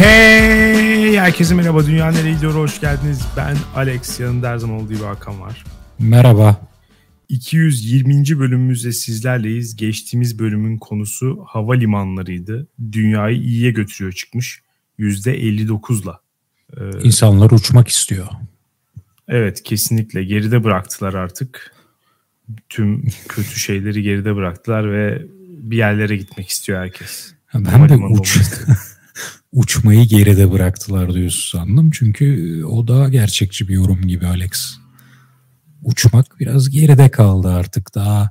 Hey! 0.00 1.16
Herkese 1.18 1.54
merhaba. 1.54 1.86
Dünya 1.86 2.10
nereye 2.10 2.34
gidiyor? 2.34 2.54
Hoş 2.54 2.80
geldiniz. 2.80 3.26
Ben 3.36 3.56
Alex. 3.74 4.20
Yanımda 4.20 4.48
her 4.48 4.56
zaman 4.56 4.80
olduğu 4.80 4.92
gibi 4.92 5.04
Hakan 5.04 5.40
var. 5.40 5.64
Merhaba. 5.98 6.68
220. 7.28 8.38
bölümümüzde 8.38 8.92
sizlerleyiz. 8.92 9.76
Geçtiğimiz 9.76 10.38
bölümün 10.38 10.78
konusu 10.78 11.44
havalimanlarıydı. 11.46 12.68
Dünyayı 12.92 13.36
iyiye 13.36 13.70
götürüyor 13.70 14.12
çıkmış. 14.12 14.62
%59'la. 14.98 16.20
Ee, 16.76 16.80
İnsanlar 17.02 17.50
uçmak 17.50 17.88
istiyor. 17.88 18.26
Evet 19.28 19.62
kesinlikle 19.62 20.24
geride 20.24 20.64
bıraktılar 20.64 21.14
artık. 21.14 21.74
Tüm 22.68 23.08
kötü 23.28 23.60
şeyleri 23.60 24.02
geride 24.02 24.36
bıraktılar 24.36 24.92
ve 24.92 25.26
bir 25.48 25.76
yerlere 25.76 26.16
gitmek 26.16 26.48
istiyor 26.48 26.80
herkes. 26.80 27.32
Ben 27.54 27.88
de 27.88 27.96
uç, 27.96 28.38
uçmayı 29.52 30.04
geride 30.04 30.52
bıraktılar 30.52 31.14
diyorsun 31.14 31.58
sandım. 31.58 31.90
Çünkü 31.90 32.64
o 32.64 32.88
da 32.88 33.08
gerçekçi 33.08 33.68
bir 33.68 33.74
yorum 33.74 34.02
gibi 34.02 34.26
Alex. 34.26 34.78
Uçmak 35.82 36.40
biraz 36.40 36.70
geride 36.70 37.10
kaldı 37.10 37.48
artık. 37.48 37.94
Daha 37.94 38.30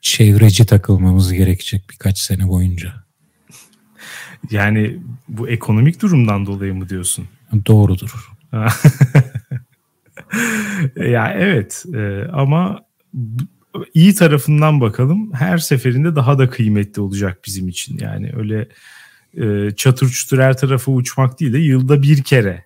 çevreci 0.00 0.66
takılmamız 0.66 1.32
gerekecek 1.32 1.84
birkaç 1.90 2.18
sene 2.18 2.48
boyunca. 2.48 2.94
Yani 4.50 4.98
bu 5.28 5.48
ekonomik 5.48 6.02
durumdan 6.02 6.46
dolayı 6.46 6.74
mı 6.74 6.88
diyorsun? 6.88 7.28
Doğrudur. 7.66 8.30
ya 10.96 11.32
evet 11.38 11.84
e, 11.94 12.24
ama 12.32 12.80
iyi 13.94 14.14
tarafından 14.14 14.80
bakalım 14.80 15.32
her 15.34 15.58
seferinde 15.58 16.16
daha 16.16 16.38
da 16.38 16.50
kıymetli 16.50 17.02
olacak 17.02 17.38
bizim 17.46 17.68
için. 17.68 17.98
Yani 17.98 18.32
öyle 18.36 18.68
e, 19.36 19.70
çatır 19.76 20.08
çutur 20.08 20.38
her 20.38 20.56
tarafa 20.56 20.92
uçmak 20.92 21.40
değil 21.40 21.52
de 21.52 21.58
yılda 21.58 22.02
bir 22.02 22.22
kere 22.22 22.64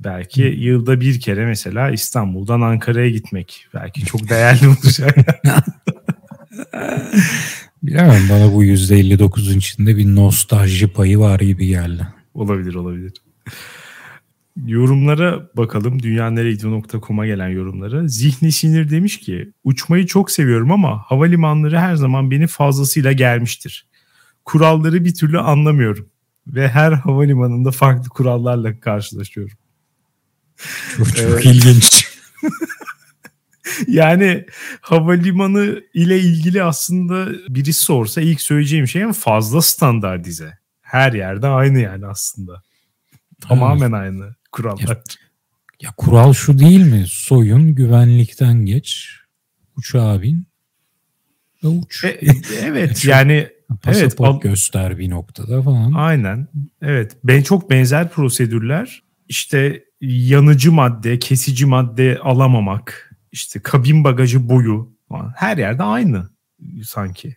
belki 0.00 0.42
yılda 0.42 1.00
bir 1.00 1.20
kere 1.20 1.46
mesela 1.46 1.90
İstanbul'dan 1.90 2.60
Ankara'ya 2.60 3.10
gitmek 3.10 3.66
belki 3.74 4.04
çok 4.04 4.28
değerli 4.28 4.68
olacak. 4.68 5.16
Bilemem 7.82 8.22
bana 8.30 8.52
bu 8.52 8.64
%59'un 8.64 9.58
içinde 9.58 9.96
bir 9.96 10.06
nostalji 10.06 10.88
payı 10.88 11.18
var 11.18 11.40
gibi 11.40 11.66
geldi. 11.66 12.06
Olabilir 12.34 12.74
olabilir. 12.74 13.12
Yorumlara 14.66 15.48
bakalım. 15.56 16.02
Dünyaneregidiyor.com'a 16.02 17.26
gelen 17.26 17.48
yorumlara. 17.48 18.08
Zihni 18.08 18.52
Sinir 18.52 18.90
demiş 18.90 19.20
ki 19.20 19.52
uçmayı 19.64 20.06
çok 20.06 20.30
seviyorum 20.30 20.72
ama 20.72 21.02
havalimanları 21.06 21.78
her 21.78 21.94
zaman 21.94 22.30
beni 22.30 22.46
fazlasıyla 22.46 23.12
gelmiştir. 23.12 23.86
Kuralları 24.44 25.04
bir 25.04 25.14
türlü 25.14 25.38
anlamıyorum. 25.38 26.08
Ve 26.46 26.68
her 26.68 26.92
havalimanında 26.92 27.70
farklı 27.70 28.08
kurallarla 28.08 28.80
karşılaşıyorum. 28.80 29.56
Çok, 30.96 31.16
çok 31.16 31.44
ilginç. 31.44 32.08
yani 33.88 34.46
havalimanı 34.80 35.82
ile 35.94 36.20
ilgili 36.20 36.62
aslında 36.62 37.28
birisi 37.48 37.82
sorsa 37.82 38.20
ilk 38.20 38.40
söyleyeceğim 38.40 38.88
şey 38.88 39.12
fazla 39.12 39.62
standartize. 39.62 40.58
Her 40.80 41.12
yerde 41.12 41.46
aynı 41.46 41.78
yani 41.78 42.06
aslında. 42.06 42.62
Tamamen 43.40 43.92
evet. 43.92 44.00
aynı 44.00 44.34
kurallar. 44.52 44.88
Ya, 44.88 45.02
ya 45.80 45.90
kural 45.96 46.32
şu 46.32 46.58
değil 46.58 46.86
mi? 46.86 47.04
Soyun, 47.08 47.74
güvenlikten 47.74 48.66
geç, 48.66 49.10
uçağa 49.76 50.22
bin 50.22 50.46
ve 51.64 51.68
uç. 51.68 52.04
E, 52.04 52.20
evet 52.62 53.04
yani 53.08 53.48
pasaport 53.82 54.32
evet, 54.32 54.42
göster 54.42 54.98
bir 54.98 55.10
noktada 55.10 55.62
falan. 55.62 55.92
Aynen. 55.92 56.48
Evet. 56.82 57.16
Ben 57.24 57.42
çok 57.42 57.70
benzer 57.70 58.10
prosedürler. 58.10 59.02
İşte 59.28 59.84
yanıcı 60.00 60.72
madde, 60.72 61.18
kesici 61.18 61.66
madde 61.66 62.18
alamamak, 62.22 63.16
işte 63.32 63.60
kabin 63.60 64.04
bagajı 64.04 64.48
boyu 64.48 64.92
falan. 65.08 65.32
Her 65.36 65.56
yerde 65.56 65.82
aynı 65.82 66.28
sanki. 66.84 67.36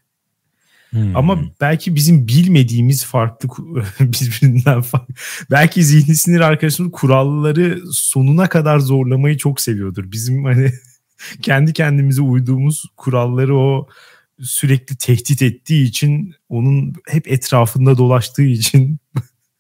Hmm. 0.90 1.16
Ama 1.16 1.40
belki 1.62 1.96
bizim 1.96 2.28
bilmediğimiz 2.28 3.06
farklı 3.06 3.50
birbirinden 4.00 4.82
farklı. 4.82 5.14
Belki 5.52 5.84
zihni 5.84 6.16
sinir 6.16 6.40
arkadaşımız 6.40 6.92
kuralları 6.92 7.82
sonuna 7.92 8.50
kadar 8.50 8.80
zorlamayı 8.80 9.38
çok 9.38 9.62
seviyordur. 9.62 10.12
Bizim 10.12 10.44
hani 10.44 10.72
kendi 11.42 11.74
kendimize 11.74 12.22
uyduğumuz 12.22 12.84
kuralları 12.98 13.58
o 13.58 13.88
sürekli 14.42 14.96
tehdit 14.96 15.42
ettiği 15.42 15.84
için 15.88 16.36
onun 16.50 16.94
hep 17.08 17.28
etrafında 17.28 17.98
dolaştığı 17.98 18.44
için 18.44 19.00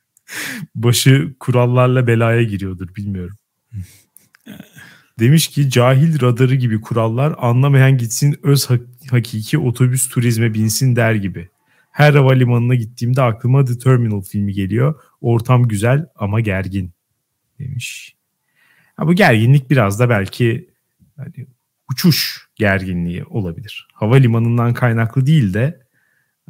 başı 0.76 1.36
kurallarla 1.40 2.08
belaya 2.08 2.44
giriyordur 2.44 2.96
bilmiyorum. 2.96 3.38
Demiş 5.20 5.48
ki 5.48 5.70
cahil 5.70 6.22
radarı 6.22 6.56
gibi 6.56 6.82
kurallar 6.82 7.36
anlamayan 7.38 7.98
gitsin 7.98 8.40
öz 8.44 8.68
hakiki 9.12 9.58
otobüs 9.58 10.10
turizme 10.10 10.54
binsin 10.54 10.96
der 10.96 11.16
gibi. 11.16 11.50
Her 11.92 12.14
havalimanına 12.14 12.76
gittiğimde 12.76 13.22
aklıma 13.22 13.66
The 13.66 13.78
Terminal 13.78 14.22
filmi 14.22 14.54
geliyor. 14.54 15.02
Ortam 15.22 15.68
güzel 15.68 16.06
ama 16.16 16.40
gergin 16.40 16.92
demiş. 17.60 18.16
Ha, 18.96 19.08
bu 19.08 19.14
gerginlik 19.14 19.70
biraz 19.70 20.00
da 20.00 20.10
belki 20.10 20.70
hani 21.18 21.48
uçuş 21.92 22.48
gerginliği 22.56 23.24
olabilir. 23.24 23.88
Havalimanından 23.94 24.74
kaynaklı 24.74 25.25
değil 25.25 25.53
de 25.53 25.80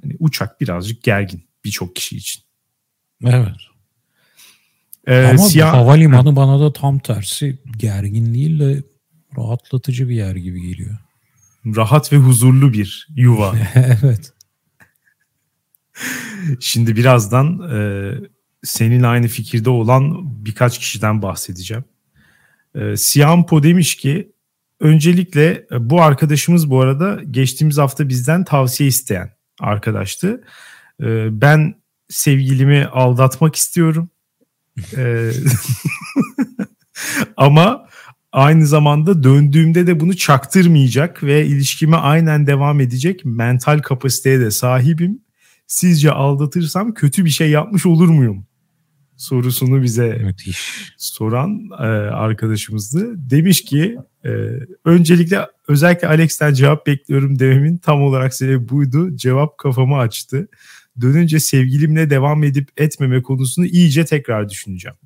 hani 0.02 0.16
uçak 0.20 0.62
birazcık 0.62 1.04
gergin 1.04 1.48
birçok 1.66 1.96
kişi 1.96 2.18
için. 2.18 2.44
Evet. 3.26 3.56
Ee, 5.08 5.26
Ama 5.26 5.38
siyah... 5.38 5.74
havalimanı 5.74 6.36
bana 6.36 6.60
da 6.60 6.74
tam 6.74 7.00
tersi 7.00 7.58
gergin 7.78 8.34
değil 8.34 8.60
de 8.60 8.84
rahatlatıcı 9.38 10.10
bir 10.10 10.16
yer 10.16 10.36
gibi 10.36 10.62
geliyor. 10.62 10.98
Rahat 11.66 12.14
ve 12.14 12.18
huzurlu 12.18 12.74
bir 12.74 13.08
yuva. 13.16 13.56
evet. 13.76 14.34
Şimdi 16.60 16.96
birazdan 16.96 17.70
e, 17.72 18.12
senin 18.64 19.04
aynı 19.04 19.28
fikirde 19.28 19.70
olan 19.70 20.16
birkaç 20.46 20.80
kişiden 20.80 21.22
bahsedeceğim. 21.22 21.84
E, 22.76 22.98
Siampo 22.98 23.64
demiş 23.64 23.96
ki 23.96 24.32
öncelikle 24.80 25.66
e, 25.72 25.90
bu 25.90 26.02
arkadaşımız 26.02 26.70
bu 26.70 26.82
arada 26.82 27.20
geçtiğimiz 27.32 27.78
hafta 27.78 28.10
bizden 28.10 28.44
tavsiye 28.44 28.90
isteyen 28.90 29.32
arkadaştı. 29.60 30.44
E, 31.02 31.42
ben 31.42 31.76
sevgilimi 32.10 32.86
aldatmak 32.86 33.56
istiyorum. 33.56 34.10
e, 34.98 35.32
ama 37.38 37.88
aynı 38.32 38.68
zamanda 38.68 39.24
döndüğümde 39.24 39.88
de 39.88 40.00
bunu 40.00 40.18
çaktırmayacak 40.18 41.24
ve 41.24 41.46
ilişkime 41.46 41.98
aynen 41.98 42.48
devam 42.48 42.82
edecek 42.82 43.26
mental 43.26 43.80
kapasiteye 43.80 44.40
de 44.40 44.52
sahibim. 44.52 45.22
Sizce 45.68 46.12
aldatırsam 46.12 46.94
kötü 46.94 47.26
bir 47.26 47.30
şey 47.30 47.50
yapmış 47.50 47.86
olur 47.86 48.10
muyum? 48.10 48.47
Sorusunu 49.18 49.84
bize 49.84 50.22
Müthiş. 50.24 50.94
soran 50.98 51.70
e, 51.80 51.84
arkadaşımızdı. 51.84 53.30
Demiş 53.30 53.64
ki 53.64 53.98
e, 54.26 54.30
öncelikle 54.86 55.48
özellikle 55.68 56.08
Alex'ten 56.08 56.54
cevap 56.54 56.88
bekliyorum 56.88 57.40
dememin 57.40 57.78
tam 57.78 58.02
olarak 58.02 58.34
sebebi 58.34 58.70
buydu. 58.70 59.16
Cevap 59.16 59.58
kafamı 59.58 59.98
açtı. 59.98 60.48
Dönünce 61.02 61.40
sevgilimle 61.40 62.10
devam 62.10 62.44
edip 62.44 62.70
etmeme 62.78 63.22
konusunu 63.22 63.66
iyice 63.66 64.06
tekrar 64.06 64.50
düşüneceğim. 64.50 64.98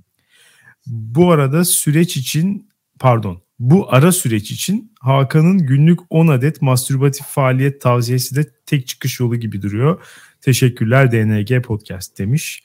Bu 0.87 1.31
arada 1.31 1.65
süreç 1.65 2.17
için 2.17 2.69
pardon 2.99 3.41
bu 3.61 3.93
ara 3.93 4.11
süreç 4.11 4.51
için 4.51 4.93
Hakan'ın 4.99 5.57
günlük 5.57 5.99
10 6.09 6.27
adet 6.27 6.61
mastürbatif 6.61 7.25
faaliyet 7.25 7.81
tavsiyesi 7.81 8.35
de 8.35 8.45
tek 8.65 8.87
çıkış 8.87 9.19
yolu 9.19 9.35
gibi 9.35 9.61
duruyor. 9.61 10.01
Teşekkürler 10.41 11.11
DNG 11.11 11.63
Podcast 11.63 12.17
demiş. 12.17 12.63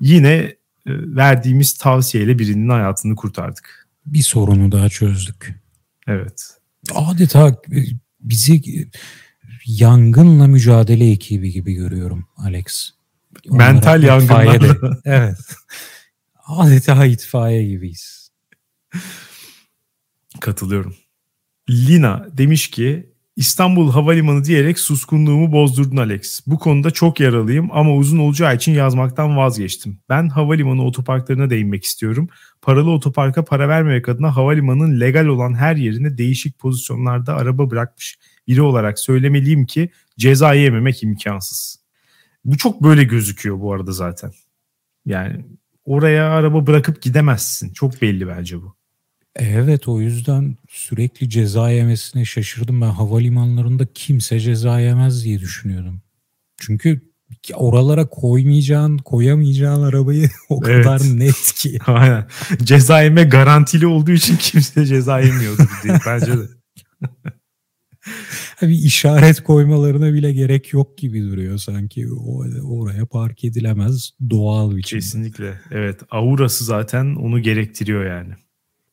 Yine 0.00 0.56
verdiğimiz 0.86 1.72
tavsiyeyle 1.72 2.38
birinin 2.38 2.68
hayatını 2.68 3.16
kurtardık. 3.16 3.88
Bir 4.06 4.22
sorunu 4.22 4.72
daha 4.72 4.88
çözdük. 4.88 5.60
Evet. 6.06 6.56
Adeta 6.94 7.48
e, 7.48 7.78
bizi 8.20 8.54
e, 8.54 8.90
yangınla 9.66 10.46
mücadele 10.46 11.10
ekibi 11.10 11.52
gibi 11.52 11.74
görüyorum 11.74 12.26
Alex. 12.36 12.90
Onlara 13.50 13.72
Mental 13.72 14.02
yangınlarla. 14.02 15.00
evet. 15.04 15.38
Adeta 16.46 17.06
itfaiye 17.06 17.64
gibiyiz. 17.64 18.30
Katılıyorum. 20.40 20.94
Lina 21.70 22.26
demiş 22.32 22.70
ki 22.70 23.11
İstanbul 23.36 23.90
Havalimanı 23.90 24.44
diyerek 24.44 24.78
suskunluğumu 24.78 25.52
bozdurdun 25.52 25.96
Alex. 25.96 26.40
Bu 26.46 26.58
konuda 26.58 26.90
çok 26.90 27.20
yaralıyım 27.20 27.68
ama 27.72 27.94
uzun 27.94 28.18
olacağı 28.18 28.56
için 28.56 28.72
yazmaktan 28.72 29.36
vazgeçtim. 29.36 29.98
Ben 30.08 30.28
havalimanı 30.28 30.84
otoparklarına 30.84 31.50
değinmek 31.50 31.84
istiyorum. 31.84 32.28
Paralı 32.62 32.90
otoparka 32.90 33.44
para 33.44 33.68
vermemek 33.68 34.08
adına 34.08 34.36
havalimanının 34.36 35.00
legal 35.00 35.26
olan 35.26 35.54
her 35.54 35.76
yerine 35.76 36.18
değişik 36.18 36.58
pozisyonlarda 36.58 37.34
araba 37.34 37.70
bırakmış 37.70 38.18
biri 38.48 38.62
olarak 38.62 38.98
söylemeliyim 38.98 39.66
ki 39.66 39.90
ceza 40.18 40.54
yememek 40.54 41.02
imkansız. 41.02 41.82
Bu 42.44 42.56
çok 42.56 42.82
böyle 42.82 43.04
gözüküyor 43.04 43.60
bu 43.60 43.72
arada 43.72 43.92
zaten. 43.92 44.32
Yani 45.06 45.44
oraya 45.84 46.30
araba 46.30 46.66
bırakıp 46.66 47.02
gidemezsin. 47.02 47.72
Çok 47.72 48.02
belli 48.02 48.28
bence 48.28 48.62
bu. 48.62 48.81
Evet 49.36 49.88
o 49.88 50.00
yüzden 50.00 50.56
sürekli 50.68 51.30
ceza 51.30 51.70
yemesine 51.70 52.24
şaşırdım. 52.24 52.80
Ben 52.80 52.90
havalimanlarında 52.90 53.86
kimse 53.94 54.40
ceza 54.40 54.80
yemez 54.80 55.24
diye 55.24 55.40
düşünüyordum. 55.40 56.02
Çünkü 56.60 57.12
oralara 57.54 58.08
koymayacağın, 58.08 58.98
koyamayacağın 58.98 59.82
arabayı 59.82 60.30
o 60.48 60.60
evet. 60.66 60.84
kadar 60.84 61.00
net 61.00 61.52
ki. 61.54 61.78
Aynen. 61.86 62.26
Ceza 62.62 63.02
yeme 63.02 63.24
garantili 63.24 63.86
olduğu 63.86 64.10
için 64.10 64.36
kimse 64.36 64.86
ceza 64.86 65.20
yemiyordur 65.20 65.68
diye 65.84 65.98
bence 66.06 66.32
de. 66.32 66.48
bir 68.62 68.84
işaret 68.84 69.42
koymalarına 69.42 70.12
bile 70.12 70.32
gerek 70.32 70.72
yok 70.72 70.98
gibi 70.98 71.22
duruyor 71.22 71.58
sanki. 71.58 72.12
O, 72.12 72.44
oraya 72.64 73.06
park 73.06 73.44
edilemez 73.44 74.10
doğal 74.30 74.76
biçimde. 74.76 75.00
Kesinlikle. 75.00 75.60
Evet. 75.70 76.00
Aurası 76.10 76.64
zaten 76.64 77.14
onu 77.14 77.42
gerektiriyor 77.42 78.04
yani. 78.06 78.34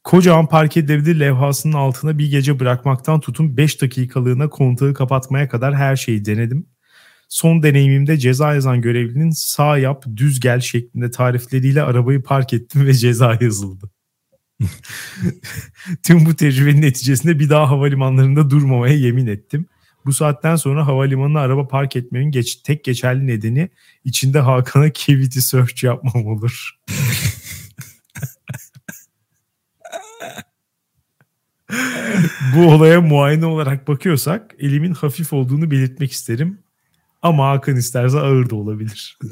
Kocaman 0.09 0.47
park 0.47 0.77
edilebilir 0.77 1.19
levhasının 1.19 1.73
altına 1.73 2.17
bir 2.17 2.31
gece 2.31 2.59
bırakmaktan 2.59 3.19
tutun 3.19 3.57
5 3.57 3.81
dakikalığına 3.81 4.50
kontağı 4.50 4.94
kapatmaya 4.94 5.50
kadar 5.50 5.75
her 5.75 5.95
şeyi 5.95 6.25
denedim. 6.25 6.65
Son 7.27 7.63
deneyimimde 7.63 8.17
ceza 8.17 8.53
yazan 8.53 8.81
görevlinin 8.81 9.31
sağ 9.31 9.77
yap 9.77 10.06
düz 10.15 10.39
gel 10.39 10.59
şeklinde 10.59 11.11
tarifleriyle 11.11 11.83
arabayı 11.83 12.23
park 12.23 12.53
ettim 12.53 12.85
ve 12.85 12.94
ceza 12.94 13.38
yazıldı. 13.41 13.89
Tüm 16.03 16.25
bu 16.25 16.35
tecrübenin 16.35 16.81
neticesinde 16.81 17.39
bir 17.39 17.50
daha 17.50 17.69
havalimanlarında 17.69 18.50
durmamaya 18.50 18.95
yemin 18.95 19.27
ettim. 19.27 19.65
Bu 20.06 20.13
saatten 20.13 20.56
sonra 20.56 20.88
havalimanına 20.88 21.39
araba 21.39 21.67
park 21.67 21.95
etmemin 21.95 22.31
geç, 22.31 22.56
tek 22.56 22.83
geçerli 22.83 23.27
nedeni 23.27 23.69
içinde 24.06 24.39
Hakan'a 24.39 24.94
cavity 24.94 25.39
search 25.39 25.83
yapmam 25.83 26.25
olur. 26.25 26.79
bu 32.56 32.71
olaya 32.71 33.01
muayene 33.01 33.45
olarak 33.45 33.88
bakıyorsak 33.88 34.56
elimin 34.60 34.94
hafif 34.94 35.33
olduğunu 35.33 35.71
belirtmek 35.71 36.12
isterim. 36.12 36.60
Ama 37.21 37.50
Hakan 37.50 37.75
isterse 37.75 38.19
ağır 38.19 38.50
da 38.50 38.56
olabilir. 38.56 39.18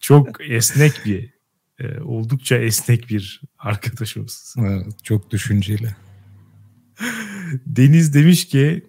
Çok 0.00 0.50
esnek 0.50 0.92
bir, 1.04 1.30
e, 1.78 2.00
oldukça 2.00 2.56
esnek 2.56 3.08
bir 3.08 3.40
arkadaşımız. 3.58 4.54
Evet, 4.58 4.86
çok 5.02 5.30
düşünceli. 5.30 5.96
Deniz 7.66 8.14
demiş 8.14 8.48
ki 8.48 8.86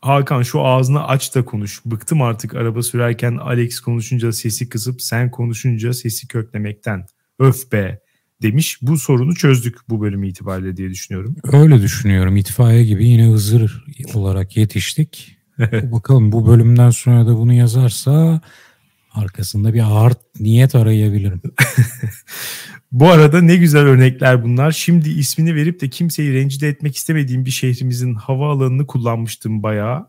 Hakan 0.00 0.42
şu 0.42 0.64
ağzını 0.64 1.08
aç 1.08 1.34
da 1.34 1.44
konuş. 1.44 1.80
Bıktım 1.84 2.22
artık 2.22 2.54
araba 2.54 2.82
sürerken 2.82 3.36
Alex 3.36 3.80
konuşunca 3.80 4.32
sesi 4.32 4.68
kısıp 4.68 5.02
sen 5.02 5.30
konuşunca 5.30 5.92
sesi 5.92 6.28
köklemekten. 6.28 7.06
Öf 7.38 7.72
be 7.72 8.03
demiş. 8.44 8.78
Bu 8.82 8.98
sorunu 8.98 9.34
çözdük 9.34 9.78
bu 9.88 10.00
bölüm 10.00 10.24
itibariyle 10.24 10.76
diye 10.76 10.90
düşünüyorum. 10.90 11.36
Öyle 11.52 11.82
düşünüyorum. 11.82 12.36
İtfaiye 12.36 12.84
gibi 12.84 13.08
yine 13.08 13.26
Hızır 13.26 13.84
olarak 14.14 14.56
yetiştik. 14.56 15.38
Bakalım 15.92 16.32
bu 16.32 16.46
bölümden 16.46 16.90
sonra 16.90 17.26
da 17.26 17.38
bunu 17.38 17.52
yazarsa 17.52 18.40
arkasında 19.12 19.74
bir 19.74 20.06
art 20.06 20.18
niyet 20.40 20.74
arayabilirim. 20.74 21.42
bu 22.92 23.08
arada 23.08 23.40
ne 23.40 23.56
güzel 23.56 23.82
örnekler 23.82 24.44
bunlar. 24.44 24.72
Şimdi 24.72 25.10
ismini 25.10 25.54
verip 25.54 25.80
de 25.80 25.88
kimseyi 25.90 26.34
rencide 26.34 26.68
etmek 26.68 26.96
istemediğim 26.96 27.44
bir 27.44 27.50
şehrimizin 27.50 28.14
havaalanını 28.14 28.86
kullanmıştım 28.86 29.62
bayağı. 29.62 30.06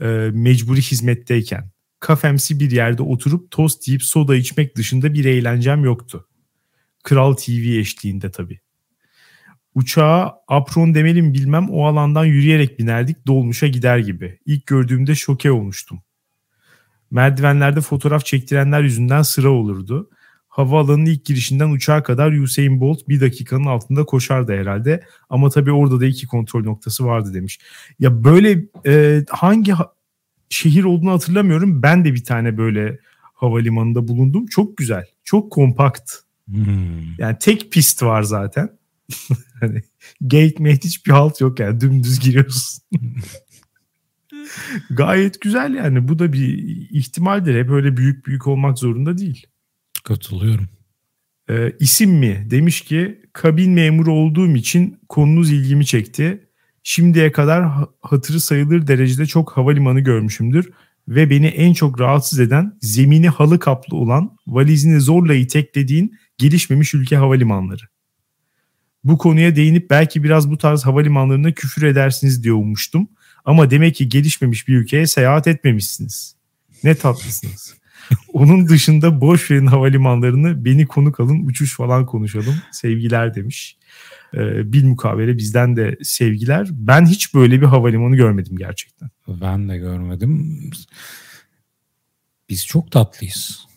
E, 0.00 0.06
mecburi 0.32 0.80
hizmetteyken. 0.80 1.70
Kafemsi 2.00 2.60
bir 2.60 2.70
yerde 2.70 3.02
oturup 3.02 3.50
tost 3.50 3.88
yiyip 3.88 4.02
soda 4.02 4.36
içmek 4.36 4.76
dışında 4.76 5.14
bir 5.14 5.24
eğlencem 5.24 5.84
yoktu. 5.84 6.26
Kral 7.02 7.32
TV 7.34 7.78
eşliğinde 7.78 8.30
tabii. 8.30 8.60
Uçağa 9.74 10.34
apron 10.48 10.94
demelim 10.94 11.34
bilmem 11.34 11.70
o 11.70 11.86
alandan 11.86 12.24
yürüyerek 12.24 12.78
binerdik 12.78 13.26
dolmuşa 13.26 13.66
gider 13.66 13.98
gibi. 13.98 14.38
İlk 14.46 14.66
gördüğümde 14.66 15.14
şoke 15.14 15.52
olmuştum. 15.52 16.02
Merdivenlerde 17.10 17.80
fotoğraf 17.80 18.24
çektirenler 18.24 18.82
yüzünden 18.82 19.22
sıra 19.22 19.48
olurdu. 19.50 20.10
Havaalanının 20.48 21.06
ilk 21.06 21.24
girişinden 21.24 21.70
uçağa 21.70 22.02
kadar 22.02 22.32
Usain 22.32 22.80
Bolt 22.80 23.08
bir 23.08 23.20
dakikanın 23.20 23.64
altında 23.64 24.04
koşardı 24.04 24.52
herhalde. 24.52 25.04
Ama 25.30 25.50
tabii 25.50 25.72
orada 25.72 26.00
da 26.00 26.06
iki 26.06 26.26
kontrol 26.26 26.62
noktası 26.62 27.06
vardı 27.06 27.34
demiş. 27.34 27.60
Ya 27.98 28.24
böyle 28.24 28.64
e, 28.86 29.24
hangi 29.28 29.72
ha- 29.72 29.92
şehir 30.48 30.84
olduğunu 30.84 31.10
hatırlamıyorum. 31.10 31.82
Ben 31.82 32.04
de 32.04 32.14
bir 32.14 32.24
tane 32.24 32.58
böyle 32.58 32.98
havalimanında 33.34 34.08
bulundum. 34.08 34.46
Çok 34.46 34.76
güzel. 34.76 35.04
Çok 35.24 35.52
kompakt. 35.52 36.12
Hmm. 36.52 37.14
Yani 37.18 37.36
tek 37.40 37.72
pist 37.72 38.02
var 38.02 38.22
zaten. 38.22 38.78
hani 39.60 39.82
gate 40.20 40.54
mate 40.58 40.84
hiçbir 40.84 41.10
halt 41.10 41.40
yok 41.40 41.60
yani 41.60 41.80
dümdüz 41.80 42.20
giriyorsun. 42.20 42.82
Gayet 44.90 45.40
güzel 45.40 45.74
yani 45.74 46.08
bu 46.08 46.18
da 46.18 46.32
bir 46.32 46.58
ihtimaldir. 46.90 47.60
Hep 47.60 47.70
öyle 47.70 47.96
büyük 47.96 48.26
büyük 48.26 48.46
olmak 48.46 48.78
zorunda 48.78 49.18
değil. 49.18 49.46
Katılıyorum. 50.04 50.68
Ee, 51.50 51.72
isim 51.80 52.10
mi? 52.10 52.46
Demiş 52.50 52.80
ki 52.80 53.20
kabin 53.32 53.72
memuru 53.72 54.12
olduğum 54.12 54.56
için 54.56 54.98
konunuz 55.08 55.50
ilgimi 55.50 55.86
çekti. 55.86 56.48
Şimdiye 56.82 57.32
kadar 57.32 57.86
hatırı 58.00 58.40
sayılır 58.40 58.86
derecede 58.86 59.26
çok 59.26 59.56
havalimanı 59.56 60.00
görmüşümdür 60.00 60.70
ve 61.08 61.30
beni 61.30 61.46
en 61.46 61.72
çok 61.72 62.00
rahatsız 62.00 62.40
eden 62.40 62.78
zemini 62.80 63.28
halı 63.28 63.58
kaplı 63.58 63.96
olan 63.96 64.36
valizini 64.46 65.00
zorla 65.00 65.34
iteklediğin 65.34 66.18
gelişmemiş 66.42 66.94
ülke 66.94 67.16
havalimanları. 67.16 67.82
Bu 69.04 69.18
konuya 69.18 69.56
değinip 69.56 69.90
belki 69.90 70.24
biraz 70.24 70.50
bu 70.50 70.58
tarz 70.58 70.86
havalimanlarına 70.86 71.52
küfür 71.52 71.82
edersiniz 71.82 72.44
diye 72.44 72.52
ummuştum. 72.52 73.08
Ama 73.44 73.70
demek 73.70 73.94
ki 73.94 74.08
gelişmemiş 74.08 74.68
bir 74.68 74.76
ülkeye 74.76 75.06
seyahat 75.06 75.46
etmemişsiniz. 75.46 76.36
Ne 76.84 76.94
tatlısınız. 76.94 77.74
Onun 78.32 78.68
dışında 78.68 79.20
boş 79.20 79.50
verin 79.50 79.66
havalimanlarını 79.66 80.64
beni 80.64 80.86
konuk 80.86 81.20
alın 81.20 81.46
uçuş 81.46 81.76
falan 81.76 82.06
konuşalım. 82.06 82.54
Sevgiler 82.72 83.34
demiş. 83.34 83.78
Ee, 84.34 84.72
bil 84.72 84.84
mukavele 84.84 85.38
bizden 85.38 85.76
de 85.76 85.98
sevgiler. 86.02 86.68
Ben 86.70 87.06
hiç 87.06 87.34
böyle 87.34 87.60
bir 87.60 87.66
havalimanı 87.66 88.16
görmedim 88.16 88.56
gerçekten. 88.56 89.10
Ben 89.28 89.68
de 89.68 89.78
görmedim. 89.78 90.60
Biz 92.48 92.66
çok 92.66 92.90
tatlıyız. 92.90 93.71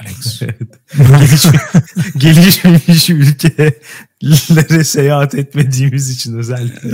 Alex. 0.00 0.40
Geliş, 0.98 1.46
gelişmemiş 2.16 3.10
ülkelere 3.10 4.84
seyahat 4.84 5.34
etmediğimiz 5.34 6.10
için 6.10 6.38
özellikle. 6.38 6.90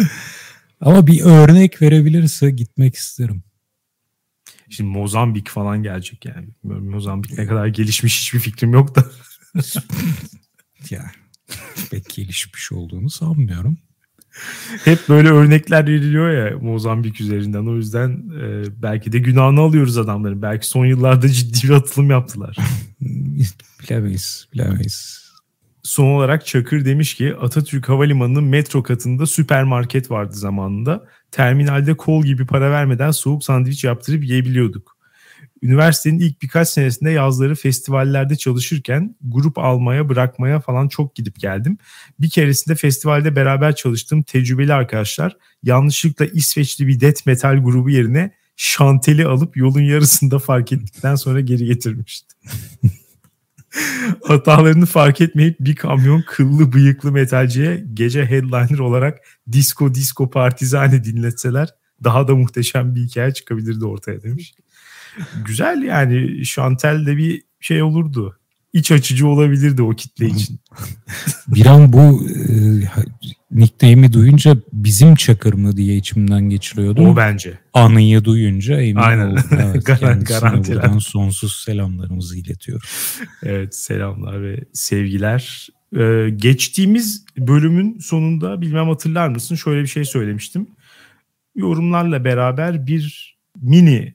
Ama 0.80 1.06
bir 1.06 1.20
örnek 1.20 1.82
verebilirse 1.82 2.50
gitmek 2.50 2.94
isterim. 2.94 3.42
Şimdi 4.70 4.90
Mozambik 4.90 5.48
falan 5.48 5.82
gelecek 5.82 6.24
yani. 6.24 6.48
Mozambik 6.62 7.38
ne 7.38 7.46
kadar 7.46 7.66
gelişmiş 7.66 8.20
hiçbir 8.20 8.40
fikrim 8.40 8.72
yok 8.72 8.94
da. 8.94 9.04
ya 10.90 11.12
pek 11.90 12.10
gelişmiş 12.14 12.72
olduğunu 12.72 13.10
sanmıyorum. 13.10 13.78
Hep 14.84 14.98
böyle 15.08 15.28
örnekler 15.28 15.86
veriliyor 15.86 16.30
ya 16.30 16.58
Mozambik 16.58 17.20
üzerinden. 17.20 17.66
O 17.66 17.76
yüzden 17.76 18.10
e, 18.42 18.64
belki 18.82 19.12
de 19.12 19.18
günahını 19.18 19.60
alıyoruz 19.60 19.98
adamların. 19.98 20.42
Belki 20.42 20.66
son 20.66 20.86
yıllarda 20.86 21.28
ciddi 21.28 21.68
bir 21.68 21.74
atılım 21.74 22.10
yaptılar. 22.10 22.56
bilemeyiz, 23.82 24.48
bilemeyiz. 24.54 25.26
Son 25.82 26.06
olarak 26.06 26.46
Çakır 26.46 26.84
demiş 26.84 27.14
ki 27.14 27.34
Atatürk 27.40 27.88
Havalimanı'nın 27.88 28.44
metro 28.44 28.82
katında 28.82 29.26
süpermarket 29.26 30.10
vardı 30.10 30.32
zamanında. 30.32 31.04
Terminalde 31.30 31.96
kol 31.96 32.24
gibi 32.24 32.46
para 32.46 32.70
vermeden 32.70 33.10
soğuk 33.10 33.44
sandviç 33.44 33.84
yaptırıp 33.84 34.24
yiyebiliyorduk. 34.24 34.95
Üniversitenin 35.62 36.18
ilk 36.18 36.42
birkaç 36.42 36.68
senesinde 36.68 37.10
yazları 37.10 37.54
festivallerde 37.54 38.36
çalışırken 38.36 39.16
grup 39.24 39.58
almaya, 39.58 40.08
bırakmaya 40.08 40.60
falan 40.60 40.88
çok 40.88 41.14
gidip 41.14 41.40
geldim. 41.40 41.78
Bir 42.20 42.30
keresinde 42.30 42.74
festivalde 42.74 43.36
beraber 43.36 43.74
çalıştığım 43.74 44.22
tecrübeli 44.22 44.72
arkadaşlar 44.72 45.36
yanlışlıkla 45.62 46.26
İsveçli 46.26 46.86
bir 46.86 47.00
death 47.00 47.26
metal 47.26 47.56
grubu 47.64 47.90
yerine 47.90 48.30
şanteli 48.56 49.26
alıp 49.26 49.56
yolun 49.56 49.82
yarısında 49.82 50.38
fark 50.38 50.72
ettikten 50.72 51.14
sonra 51.14 51.40
geri 51.40 51.64
getirmişti. 51.64 52.34
Hatalarını 54.24 54.86
fark 54.86 55.20
etmeyip 55.20 55.56
bir 55.60 55.76
kamyon 55.76 56.24
kıllı 56.26 56.72
bıyıklı 56.72 57.12
metalciye 57.12 57.84
gece 57.94 58.26
headliner 58.26 58.78
olarak 58.78 59.18
disco 59.52 59.94
disco 59.94 60.30
partizane 60.30 61.04
dinletseler 61.04 61.68
daha 62.04 62.28
da 62.28 62.34
muhteşem 62.34 62.94
bir 62.94 63.00
hikaye 63.00 63.32
çıkabilirdi 63.32 63.84
ortaya 63.84 64.22
demiş. 64.22 64.54
Güzel 65.46 65.82
yani 65.82 66.44
Chantel'de 66.44 67.16
bir 67.16 67.42
şey 67.60 67.82
olurdu. 67.82 68.36
iç 68.72 68.92
açıcı 68.92 69.28
olabilirdi 69.28 69.82
o 69.82 69.90
kitle 69.90 70.26
için. 70.26 70.60
bir 71.48 71.66
an 71.66 71.92
bu 71.92 72.28
e, 72.28 72.54
nickname'i 73.50 74.12
duyunca 74.12 74.56
bizim 74.72 75.14
Çakır 75.14 75.52
mı 75.52 75.76
diye 75.76 75.96
içimden 75.96 76.42
geçiriyordu. 76.50 77.08
O 77.08 77.16
bence. 77.16 77.58
Anıyı 77.74 78.24
duyunca 78.24 78.80
emin 78.80 79.00
Aynen. 79.00 79.26
oldum. 79.30 79.44
Evet, 79.52 79.86
Garan, 79.86 80.24
garantiler. 80.24 80.82
buradan 80.82 80.98
sonsuz 80.98 81.62
selamlarımızı 81.64 82.38
iletiyoruz. 82.38 83.18
Evet 83.42 83.76
selamlar 83.76 84.42
ve 84.42 84.64
sevgiler. 84.72 85.68
Ee, 85.98 86.30
geçtiğimiz 86.36 87.24
bölümün 87.38 87.98
sonunda 87.98 88.60
bilmem 88.60 88.88
hatırlar 88.88 89.28
mısın 89.28 89.54
şöyle 89.54 89.82
bir 89.82 89.86
şey 89.86 90.04
söylemiştim. 90.04 90.66
Yorumlarla 91.54 92.24
beraber 92.24 92.86
bir 92.86 93.36
mini 93.62 94.14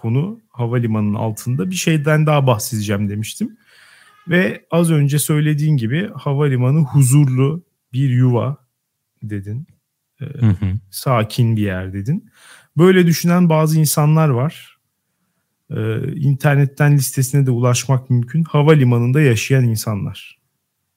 konu 0.00 0.40
havalimanının 0.48 1.14
altında 1.14 1.70
bir 1.70 1.74
şeyden 1.74 2.26
daha 2.26 2.46
bahsedeceğim 2.46 3.08
demiştim. 3.08 3.56
Ve 4.28 4.66
az 4.70 4.90
önce 4.90 5.18
söylediğin 5.18 5.76
gibi 5.76 6.10
havalimanı 6.14 6.80
huzurlu 6.80 7.64
bir 7.92 8.10
yuva 8.10 8.56
dedin. 9.22 9.66
Ee, 10.20 10.24
Hı 10.24 10.46
hı. 10.46 10.74
sakin 10.90 11.56
bir 11.56 11.62
yer 11.62 11.92
dedin. 11.92 12.30
Böyle 12.76 13.06
düşünen 13.06 13.48
bazı 13.48 13.78
insanlar 13.78 14.28
var. 14.28 14.78
Ee, 15.70 16.12
internetten 16.14 16.96
listesine 16.96 17.46
de 17.46 17.50
ulaşmak 17.50 18.10
mümkün. 18.10 18.44
Havalimanında 18.44 19.20
yaşayan 19.20 19.64
insanlar. 19.64 20.40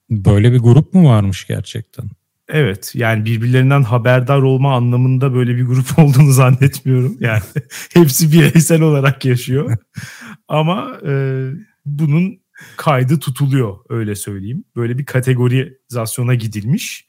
Böyle 0.10 0.54
bir 0.54 0.60
grup 0.60 0.94
mu 0.94 1.10
varmış 1.10 1.48
gerçekten? 1.48 2.06
Evet 2.50 2.92
yani 2.96 3.26
birbirlerinden 3.26 3.84
haberdar 3.84 4.42
olma 4.42 4.76
anlamında 4.76 5.34
böyle 5.34 5.56
bir 5.56 5.64
grup 5.64 6.00
olduğunu 6.00 6.32
zannetmiyorum. 6.32 7.18
Yani 7.20 7.44
hepsi 7.94 8.32
bireysel 8.32 8.82
olarak 8.82 9.26
yaşıyor. 9.26 9.78
Ama 10.48 10.98
e, 11.08 11.44
bunun 11.86 12.40
kaydı 12.78 13.20
tutuluyor 13.20 13.78
öyle 13.90 14.16
söyleyeyim. 14.16 14.64
Böyle 14.76 14.98
bir 14.98 15.06
kategorizasyona 15.06 16.36
gidilmiş. 16.36 17.08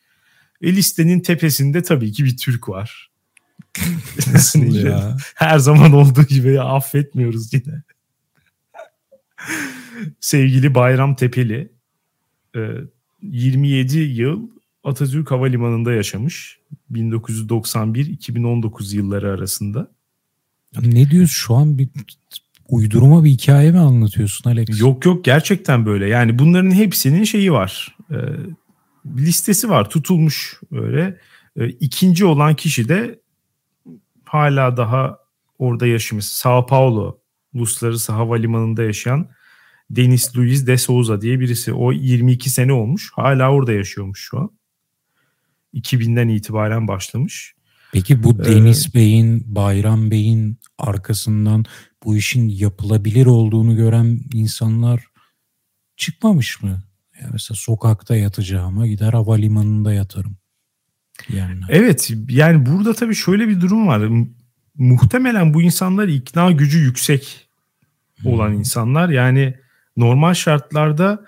E, 0.63 0.73
listenin 0.73 1.21
tepesinde 1.21 1.83
tabii 1.83 2.13
ki 2.13 2.25
bir 2.25 2.37
Türk 2.37 2.69
var. 2.69 3.11
Nasıl 4.33 4.75
ya? 4.75 5.17
Her 5.35 5.59
zaman 5.59 5.93
olduğu 5.93 6.23
gibi 6.23 6.53
ya, 6.53 6.65
affetmiyoruz 6.65 7.55
yine. 7.55 7.83
Sevgili 10.21 10.75
Bayram 10.75 11.17
Tepeli 11.17 11.73
e, 12.57 12.61
27 13.23 13.99
yıl 13.99 14.54
Atatürk 14.85 15.31
Havalimanı'nda 15.31 15.93
yaşamış. 15.93 16.59
1991-2019 16.93 18.97
yılları 18.97 19.31
arasında. 19.31 19.91
Ne 20.83 21.11
diyorsun 21.11 21.35
şu 21.35 21.55
an 21.55 21.79
bir 21.79 21.89
uydurma 22.69 23.25
bir 23.25 23.31
hikaye 23.31 23.71
mi 23.71 23.79
anlatıyorsun 23.79 24.51
Alex? 24.51 24.81
Yok 24.81 25.05
yok 25.05 25.25
gerçekten 25.25 25.87
böyle. 25.87 26.09
Yani 26.09 26.39
bunların 26.39 26.71
hepsinin 26.71 27.25
şeyi 27.25 27.53
var. 27.53 27.97
E, 28.11 28.17
listesi 29.17 29.69
var 29.69 29.91
tutulmuş 29.91 30.61
öyle. 30.73 31.19
E, 31.57 31.69
ikinci 31.69 32.25
olan 32.25 32.57
kişi 32.57 32.89
de 32.89 33.21
hala 34.25 34.77
daha 34.77 35.19
orada 35.59 35.87
yaşamış. 35.87 36.25
Sao 36.25 36.67
Paulo 36.67 37.19
Uluslararası 37.55 38.13
Havalimanı'nda 38.13 38.83
yaşayan 38.83 39.29
Deniz 39.91 40.37
Luiz 40.37 40.67
de 40.67 40.79
Souza 40.79 41.21
diye 41.21 41.41
birisi. 41.41 41.73
O 41.73 41.93
22 41.93 42.51
sene 42.51 42.73
olmuş. 42.73 43.13
Hala 43.15 43.53
orada 43.53 43.73
yaşıyormuş 43.73 44.21
şu 44.21 44.39
an. 44.39 44.51
2000'den 45.75 46.29
itibaren 46.29 46.89
başlamış. 46.89 47.55
Peki 47.93 48.23
bu 48.23 48.31
Ee, 48.33 48.45
Deniz 48.45 48.95
Bey'in, 48.95 49.55
Bayram 49.55 50.11
Bey'in 50.11 50.59
arkasından 50.79 51.65
bu 52.05 52.17
işin 52.17 52.49
yapılabilir 52.49 53.27
olduğunu 53.27 53.77
gören 53.77 54.21
insanlar 54.33 55.05
çıkmamış 55.97 56.63
mı? 56.63 56.83
Ya 57.23 57.29
mesela 57.33 57.57
sokakta 57.57 58.17
yatacağıma 58.17 58.87
gider 58.87 59.13
havalimanında 59.13 59.93
yatarım. 59.93 60.37
Yani. 61.29 61.61
Evet 61.69 62.11
yani 62.29 62.67
burada 62.67 62.95
tabii 62.95 63.15
şöyle 63.15 63.49
bir 63.49 63.61
durum 63.61 63.87
var. 63.87 64.09
Muhtemelen 64.79 65.55
bu 65.55 65.63
insanlar 65.63 66.09
ikna 66.09 66.51
gücü 66.51 66.79
yüksek 66.79 67.49
olan 68.25 68.49
Hmm. 68.51 68.59
insanlar. 68.59 69.09
Yani 69.09 69.55
normal 69.97 70.35
şartlarda 70.35 71.25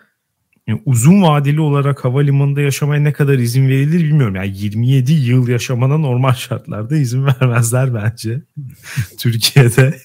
yani 0.66 0.82
uzun 0.86 1.22
vadeli 1.22 1.60
olarak 1.60 2.04
havalimanında 2.04 2.60
yaşamaya 2.60 3.02
ne 3.02 3.12
kadar 3.12 3.38
izin 3.38 3.68
verilir 3.68 4.04
bilmiyorum. 4.04 4.34
Yani 4.34 4.52
27 4.58 5.12
yıl 5.12 5.48
yaşamana 5.48 5.98
normal 5.98 6.34
şartlarda 6.34 6.96
izin 6.96 7.26
vermezler 7.40 7.94
bence 7.94 8.42
Türkiye'de. 9.18 9.96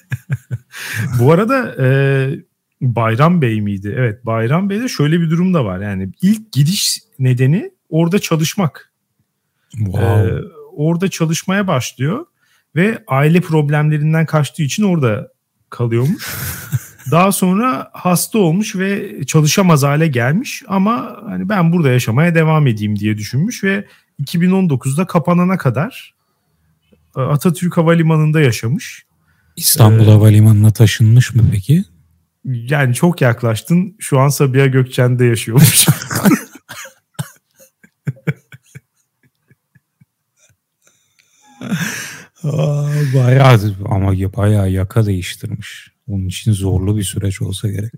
Bu 1.19 1.31
arada 1.31 1.75
e, 1.79 1.87
Bayram 2.81 3.41
Bey 3.41 3.61
miydi? 3.61 3.95
Evet 3.97 4.25
Bayram 4.25 4.69
Bey'de 4.69 4.87
şöyle 4.87 5.19
bir 5.19 5.29
durum 5.29 5.53
da 5.53 5.65
var. 5.65 5.79
Yani 5.79 6.11
ilk 6.21 6.51
gidiş 6.51 6.99
nedeni 7.19 7.71
orada 7.89 8.19
çalışmak. 8.19 8.91
Wow. 9.71 10.29
Ee, 10.29 10.41
orada 10.75 11.07
çalışmaya 11.09 11.67
başlıyor 11.67 12.25
ve 12.75 13.03
aile 13.07 13.41
problemlerinden 13.41 14.25
kaçtığı 14.25 14.63
için 14.63 14.83
orada 14.83 15.31
kalıyormuş. 15.69 16.27
Daha 17.11 17.31
sonra 17.31 17.89
hasta 17.93 18.39
olmuş 18.39 18.75
ve 18.75 19.19
çalışamaz 19.25 19.83
hale 19.83 20.07
gelmiş 20.07 20.63
ama 20.67 21.17
hani 21.25 21.49
ben 21.49 21.73
burada 21.73 21.89
yaşamaya 21.89 22.35
devam 22.35 22.67
edeyim 22.67 22.99
diye 22.99 23.17
düşünmüş 23.17 23.63
ve 23.63 23.87
2019'da 24.23 25.07
kapanana 25.07 25.57
kadar 25.57 26.13
e, 27.17 27.21
Atatürk 27.21 27.77
Havalimanı'nda 27.77 28.41
yaşamış. 28.41 29.05
İstanbul 29.55 30.07
e, 30.07 30.11
Havalimanı'na 30.11 30.71
taşınmış 30.71 31.35
mı 31.35 31.43
peki? 31.51 31.83
Yani 32.45 32.95
çok 32.95 33.21
yaklaştın. 33.21 33.95
Şu 33.99 34.19
an 34.19 34.29
Sabiha 34.29 34.65
Gökçen'de 34.65 35.25
yaşıyormuş. 35.25 35.85
Aa, 42.43 42.87
bayağı 43.15 43.59
ama 43.85 44.13
ya- 44.13 44.33
bayağı 44.33 44.69
yaka 44.71 45.05
değiştirmiş. 45.05 45.91
Onun 46.07 46.27
için 46.27 46.51
zorlu 46.51 46.97
bir 46.97 47.03
süreç 47.03 47.41
olsa 47.41 47.69
gerek. 47.69 47.93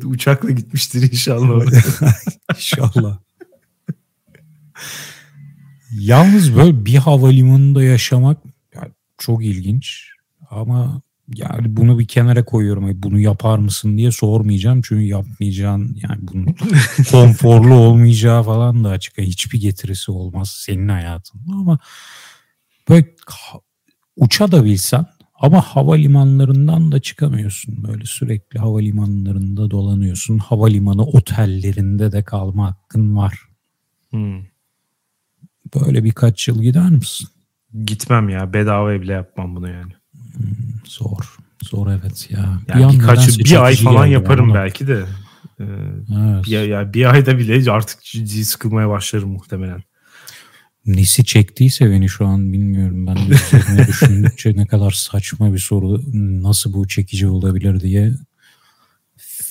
Uçakla 0.04 0.50
gitmiştir 0.50 1.12
inşallah. 1.12 1.64
İnşallah. 2.56 3.18
Yalnız 5.92 6.56
böyle 6.56 6.84
bir 6.86 6.96
havalimanında 6.96 7.82
yaşamak 7.82 8.38
ya 8.74 8.88
çok 9.18 9.44
ilginç. 9.44 10.08
Ama 10.50 11.02
yani 11.34 11.76
bunu 11.76 11.98
bir 11.98 12.06
kenara 12.08 12.44
koyuyorum. 12.44 13.02
Bunu 13.02 13.20
yapar 13.20 13.58
mısın 13.58 13.98
diye 13.98 14.12
sormayacağım. 14.12 14.82
Çünkü 14.82 15.02
yapmayacağın 15.02 15.96
yani 16.02 16.18
bunun 16.20 16.56
konforlu 17.10 17.74
olmayacağı 17.74 18.42
falan 18.42 18.84
da 18.84 18.88
açık. 18.88 19.18
Hiçbir 19.18 19.60
getirisi 19.60 20.10
olmaz 20.10 20.50
senin 20.50 20.88
hayatında 20.88 21.52
ama 21.52 21.78
böyle 22.88 23.14
ha- 23.26 23.60
uçabilsen 24.16 25.06
ama 25.38 25.60
havalimanlarından 25.60 26.92
da 26.92 27.00
çıkamıyorsun. 27.00 27.84
Böyle 27.88 28.04
sürekli 28.04 28.58
havalimanlarında 28.58 29.70
dolanıyorsun. 29.70 30.38
Havalimanı 30.38 31.02
otellerinde 31.02 32.12
de 32.12 32.22
kalma 32.22 32.66
hakkın 32.66 33.16
var. 33.16 33.38
Hmm. 34.10 34.42
Böyle 35.74 36.04
birkaç 36.04 36.48
yıl 36.48 36.62
gider 36.62 36.90
misin? 36.90 37.28
Gitmem 37.84 38.28
ya. 38.28 38.52
Bedava 38.52 39.00
bile 39.00 39.12
yapmam 39.12 39.56
bunu 39.56 39.70
yani. 39.70 39.92
Zor. 40.84 41.36
Zor 41.62 41.86
evet 41.86 42.30
ya. 42.30 42.60
Yani 42.68 42.86
an 42.86 42.92
birkaç 42.92 43.38
bir 43.38 43.64
ay 43.64 43.76
falan 43.76 44.06
yaparım 44.06 44.48
bana. 44.50 44.54
belki 44.54 44.86
de. 44.86 45.04
Ee, 45.60 45.64
Evet. 45.64 46.44
bir, 46.46 46.60
ya 46.60 46.94
bir 46.94 47.04
ayda 47.12 47.38
bile 47.38 47.72
artık 47.72 48.02
ciddi 48.02 48.44
sıkılmaya 48.44 48.88
başlarım 48.88 49.30
muhtemelen. 49.30 49.82
Nesi 50.88 51.24
çektiyse 51.24 51.90
beni 51.90 52.08
şu 52.08 52.26
an 52.26 52.52
bilmiyorum. 52.52 53.06
Ben 53.06 53.16
üzerine 53.16 53.86
düşündükçe 53.88 54.56
ne 54.56 54.66
kadar 54.66 54.90
saçma 54.90 55.52
bir 55.52 55.58
soru. 55.58 56.02
Nasıl 56.42 56.72
bu 56.72 56.88
çekici 56.88 57.26
olabilir 57.26 57.80
diye 57.80 58.12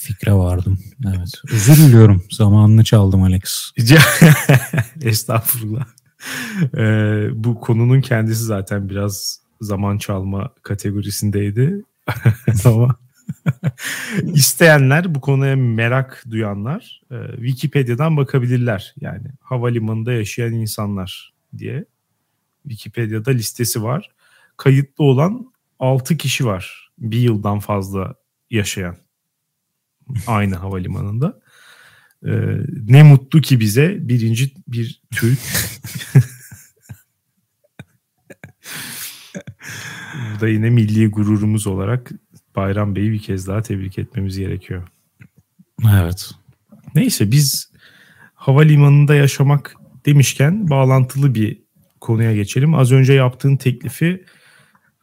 fikre 0.07 0.33
vardım. 0.33 0.79
Evet. 1.05 1.41
Özür 1.51 1.75
diliyorum. 1.77 2.23
Zamanını 2.31 2.83
çaldım 2.83 3.23
Alex. 3.23 3.71
Estağfurullah. 5.01 5.85
Ee, 6.77 7.27
bu 7.33 7.59
konunun 7.59 8.01
kendisi 8.01 8.43
zaten 8.43 8.89
biraz 8.89 9.39
zaman 9.61 9.97
çalma 9.97 10.51
kategorisindeydi. 10.63 11.83
Ama 12.65 12.95
isteyenler 14.23 15.15
bu 15.15 15.21
konuya 15.21 15.55
merak 15.55 16.23
duyanlar 16.29 17.01
e, 17.11 17.15
Wikipedia'dan 17.35 18.17
bakabilirler. 18.17 18.93
Yani 19.01 19.27
havalimanında 19.41 20.13
yaşayan 20.13 20.53
insanlar 20.53 21.33
diye 21.57 21.85
Wikipedia'da 22.63 23.31
listesi 23.31 23.83
var. 23.83 24.11
Kayıtlı 24.57 25.03
olan 25.03 25.53
6 25.79 26.17
kişi 26.17 26.45
var. 26.45 26.91
Bir 26.99 27.19
yıldan 27.19 27.59
fazla 27.59 28.15
yaşayan 28.49 28.97
aynı 30.27 30.55
havalimanında. 30.55 31.39
Ee, 32.25 32.57
ne 32.87 33.03
mutlu 33.03 33.41
ki 33.41 33.59
bize 33.59 33.97
birinci 33.99 34.53
bir 34.67 35.01
Türk. 35.11 35.39
Burada 40.31 40.47
yine 40.47 40.69
milli 40.69 41.07
gururumuz 41.07 41.67
olarak 41.67 42.11
Bayram 42.57 42.95
Bey'i 42.95 43.11
bir 43.11 43.19
kez 43.19 43.47
daha 43.47 43.61
tebrik 43.61 43.99
etmemiz 43.99 44.37
gerekiyor. 44.37 44.87
Evet. 46.01 46.31
Neyse 46.95 47.31
biz 47.31 47.71
havalimanında 48.33 49.15
yaşamak 49.15 49.75
demişken 50.05 50.69
bağlantılı 50.69 51.35
bir 51.35 51.61
konuya 52.01 52.35
geçelim. 52.35 52.73
Az 52.73 52.91
önce 52.91 53.13
yaptığın 53.13 53.57
teklifi 53.57 54.25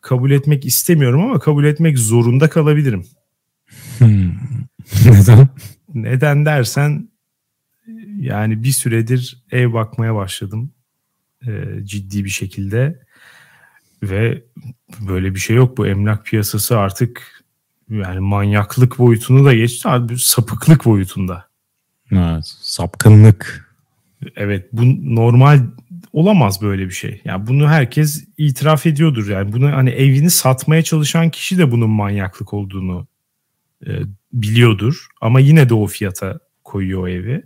kabul 0.01 0.31
etmek 0.31 0.65
istemiyorum 0.65 1.21
ama 1.21 1.39
kabul 1.39 1.65
etmek 1.65 1.99
zorunda 1.99 2.51
kalabilirim. 2.51 3.07
Hmm. 3.99 4.33
Neden? 5.05 5.49
Neden 5.95 6.47
dersen 6.47 7.09
yani 8.19 8.63
bir 8.63 8.73
süredir 8.73 9.45
ev 9.51 9.73
bakmaya 9.73 10.15
başladım 10.15 10.73
e, 11.47 11.51
ciddi 11.85 12.25
bir 12.25 12.31
şekilde 12.31 13.03
ve 14.03 14.45
böyle 15.01 15.35
bir 15.35 15.41
şey 15.41 15.57
yok 15.57 15.79
bu 15.79 15.87
emlak 15.87 16.27
piyasası 16.27 16.79
artık 16.79 17.44
yani 17.91 18.21
manyaklık 18.21 18.99
boyutunu 18.99 19.45
da 19.45 19.55
geçti 19.55 19.89
abi 19.89 20.19
sapıklık 20.19 20.85
boyutunda. 20.85 21.49
Evet, 22.13 22.45
sapkınlık. 22.61 23.71
Evet 24.37 24.69
bu 24.73 24.83
normal 25.15 25.61
olamaz 26.13 26.63
böyle 26.63 26.87
bir 26.87 26.95
şey. 26.95 27.21
Yani 27.25 27.47
bunu 27.47 27.69
herkes 27.69 28.25
itiraf 28.39 28.87
ediyordur 28.87 29.29
yani 29.29 29.53
bunu 29.53 29.73
hani 29.73 29.91
evini 29.91 30.31
satmaya 30.31 30.83
çalışan 30.83 31.31
kişi 31.31 31.59
de 31.59 31.71
bunun 31.71 31.91
manyaklık 31.91 32.55
olduğunu 32.55 33.07
e, 33.87 33.91
biliyordur 34.33 35.07
ama 35.21 35.41
yine 35.41 35.69
de 35.69 35.75
o 35.75 35.87
fiyata 35.87 36.39
koyuyor 36.65 37.03
o 37.03 37.09
evi. 37.09 37.43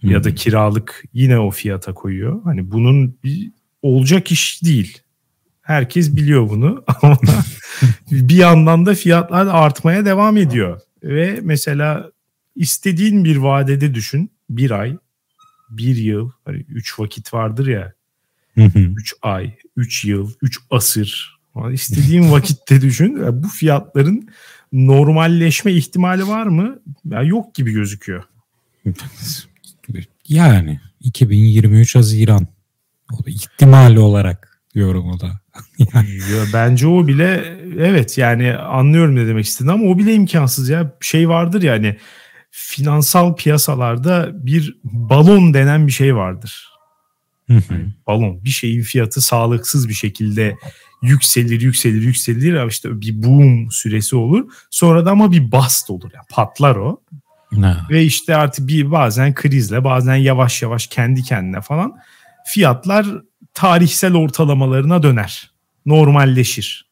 Hmm. 0.00 0.10
Ya 0.10 0.24
da 0.24 0.34
kiralık 0.34 1.04
yine 1.12 1.38
o 1.38 1.50
fiyata 1.50 1.94
koyuyor. 1.94 2.42
Hani 2.44 2.70
bunun 2.70 3.18
bir 3.24 3.50
olacak 3.82 4.32
iş 4.32 4.64
değil. 4.64 4.98
Herkes 5.62 6.16
biliyor 6.16 6.48
bunu 6.48 6.84
ama 7.02 7.18
bir 8.10 8.36
yandan 8.36 8.86
da 8.86 8.94
fiyatlar 8.94 9.46
artmaya 9.46 10.04
devam 10.04 10.36
ediyor. 10.36 10.80
Ve 11.02 11.40
mesela 11.42 12.10
istediğin 12.56 13.24
bir 13.24 13.36
vadede 13.36 13.94
düşün. 13.94 14.30
Bir 14.50 14.70
ay, 14.70 14.96
bir 15.70 15.96
yıl, 15.96 16.30
hani 16.44 16.64
üç 16.68 16.98
vakit 16.98 17.34
vardır 17.34 17.66
ya. 17.66 17.92
üç 18.96 19.14
ay, 19.22 19.54
üç 19.76 20.04
yıl, 20.04 20.32
üç 20.42 20.58
asır. 20.70 21.38
İstediğin 21.72 22.32
vakitte 22.32 22.80
düşün. 22.80 23.42
Bu 23.42 23.48
fiyatların 23.48 24.28
normalleşme 24.72 25.72
ihtimali 25.72 26.28
var 26.28 26.46
mı? 26.46 26.78
Ya 27.04 27.22
yok 27.22 27.54
gibi 27.54 27.72
gözüküyor. 27.72 28.24
Yani 30.28 30.80
2023 31.00 31.94
Haziran. 31.96 32.46
O 33.12 33.28
ihtimali 33.28 33.98
olarak 33.98 34.60
diyorum 34.74 35.10
o 35.10 35.20
da. 35.20 35.41
ya, 35.78 36.44
bence 36.52 36.86
o 36.86 37.06
bile 37.06 37.44
evet 37.78 38.18
yani 38.18 38.56
anlıyorum 38.56 39.16
ne 39.16 39.26
demek 39.26 39.44
istediğini 39.44 39.72
ama 39.72 39.84
o 39.84 39.98
bile 39.98 40.14
imkansız 40.14 40.68
ya. 40.68 40.96
Şey 41.00 41.28
vardır 41.28 41.62
yani 41.62 41.96
finansal 42.50 43.36
piyasalarda 43.36 44.30
bir 44.46 44.76
balon 44.84 45.54
denen 45.54 45.86
bir 45.86 45.92
şey 45.92 46.16
vardır. 46.16 46.68
yani 47.48 47.86
balon 48.06 48.44
bir 48.44 48.50
şeyin 48.50 48.82
fiyatı 48.82 49.20
sağlıksız 49.20 49.88
bir 49.88 49.94
şekilde 49.94 50.56
yükselir 51.02 51.60
yükselir 51.60 52.02
yükselir 52.02 52.68
işte 52.68 53.00
bir 53.00 53.22
boom 53.22 53.70
süresi 53.70 54.16
olur. 54.16 54.52
Sonra 54.70 55.06
da 55.06 55.10
ama 55.10 55.32
bir 55.32 55.52
bast 55.52 55.90
olur 55.90 56.10
yani 56.14 56.26
patlar 56.30 56.76
o. 56.76 57.00
Ne? 57.52 57.76
Ve 57.90 58.04
işte 58.04 58.36
artık 58.36 58.68
bir 58.68 58.90
bazen 58.90 59.34
krizle 59.34 59.84
bazen 59.84 60.14
yavaş 60.14 60.62
yavaş 60.62 60.86
kendi 60.86 61.22
kendine 61.22 61.60
falan 61.60 61.92
fiyatlar 62.46 63.06
tarihsel 63.54 64.14
ortalamalarına 64.14 65.02
döner. 65.02 65.51
Normalleşir. 65.86 66.86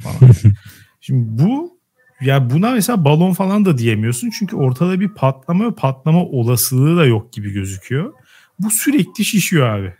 Falan. 0.00 0.32
Şimdi 1.00 1.42
bu 1.42 1.76
ya 2.20 2.50
buna 2.50 2.70
mesela 2.70 3.04
balon 3.04 3.32
falan 3.32 3.64
da 3.64 3.78
diyemiyorsun 3.78 4.30
çünkü 4.38 4.56
ortada 4.56 5.00
bir 5.00 5.08
patlama 5.08 5.74
patlama 5.74 6.24
olasılığı 6.24 6.96
da 6.96 7.06
yok 7.06 7.32
gibi 7.32 7.52
gözüküyor. 7.52 8.12
Bu 8.58 8.70
sürekli 8.70 9.24
şişiyor 9.24 9.68
abi. 9.68 9.94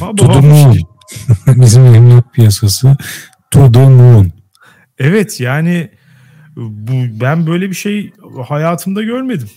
to 0.16 0.42
moon. 0.42 0.78
Bizim 1.46 1.84
emlak 1.84 2.34
piyasası 2.34 2.96
to 3.50 3.72
the 3.72 3.88
moon. 3.88 4.32
Evet 4.98 5.40
yani 5.40 5.90
bu 6.56 6.92
ben 7.20 7.46
böyle 7.46 7.70
bir 7.70 7.74
şey 7.74 8.12
hayatımda 8.48 9.02
görmedim. 9.02 9.50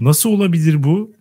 Nasıl 0.00 0.30
olabilir 0.30 0.82
bu? 0.82 1.12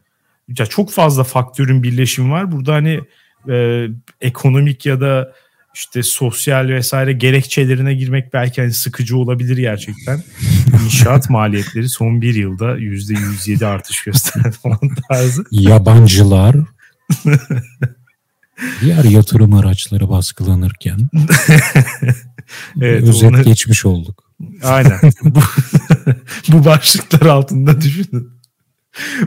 Ya 0.59 0.65
çok 0.65 0.91
fazla 0.91 1.23
faktörün 1.23 1.83
birleşimi 1.83 2.31
var. 2.31 2.51
Burada 2.51 2.73
hani 2.73 3.01
e, 3.49 3.87
ekonomik 4.21 4.85
ya 4.85 5.01
da 5.01 5.33
işte 5.73 6.03
sosyal 6.03 6.67
vesaire 6.67 7.13
gerekçelerine 7.13 7.93
girmek 7.93 8.33
belki 8.33 8.61
hani 8.61 8.73
sıkıcı 8.73 9.17
olabilir 9.17 9.57
gerçekten. 9.57 10.23
İnşaat 10.85 11.29
maliyetleri 11.29 11.89
son 11.89 12.21
bir 12.21 12.35
yılda 12.35 12.77
yüzde 12.77 13.13
107 13.13 13.65
artış 13.65 14.03
gösterdi 14.03 14.55
falan 14.63 14.79
tarzı. 15.09 15.43
Yabancılar 15.51 16.55
diğer 18.81 19.03
yatırım 19.03 19.53
araçları 19.53 20.09
baskılanırken 20.09 21.09
evet, 22.81 23.03
özet 23.03 23.31
onu... 23.31 23.43
geçmiş 23.43 23.85
olduk. 23.85 24.31
Aynen. 24.63 24.99
bu, 25.23 25.39
bu 26.49 26.65
başlıklar 26.65 27.25
altında 27.25 27.81
düşünün. 27.81 28.41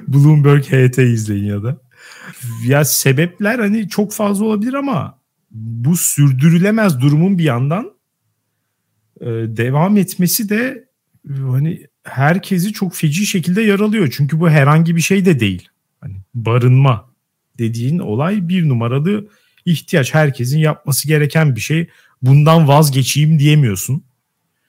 Bloomberg 0.09 0.64
HT 0.64 0.98
izleyin 0.98 1.44
ya 1.44 1.62
da. 1.62 1.78
Ya 2.66 2.85
sebepler 2.85 3.59
hani 3.59 3.88
çok 3.88 4.12
fazla 4.12 4.44
olabilir 4.44 4.74
ama 4.74 5.23
bu 5.55 5.97
sürdürülemez 5.97 7.01
durumun 7.01 7.38
bir 7.38 7.45
yandan 7.45 7.93
e, 9.21 9.27
devam 9.29 9.97
etmesi 9.97 10.49
de 10.49 10.88
hani 11.29 11.87
herkesi 12.05 12.73
çok 12.73 12.95
feci 12.95 13.27
şekilde 13.27 13.62
yaralıyor. 13.62 14.14
Çünkü 14.17 14.40
bu 14.40 14.51
herhangi 14.51 14.97
bir 14.97 15.01
şey 15.01 15.25
de 15.25 15.40
değil. 15.40 15.69
Hani 16.01 16.17
barınma 16.35 17.11
dediğin 17.59 17.99
olay 17.99 18.49
bir 18.49 18.69
numaralı 18.69 19.29
ihtiyaç. 19.64 20.14
Herkesin 20.14 20.59
yapması 20.59 21.09
gereken 21.09 21.57
bir 21.57 21.61
şey. 21.61 21.88
Bundan 22.23 22.69
vazgeçeyim 22.69 23.38
diyemiyorsun. 23.38 24.05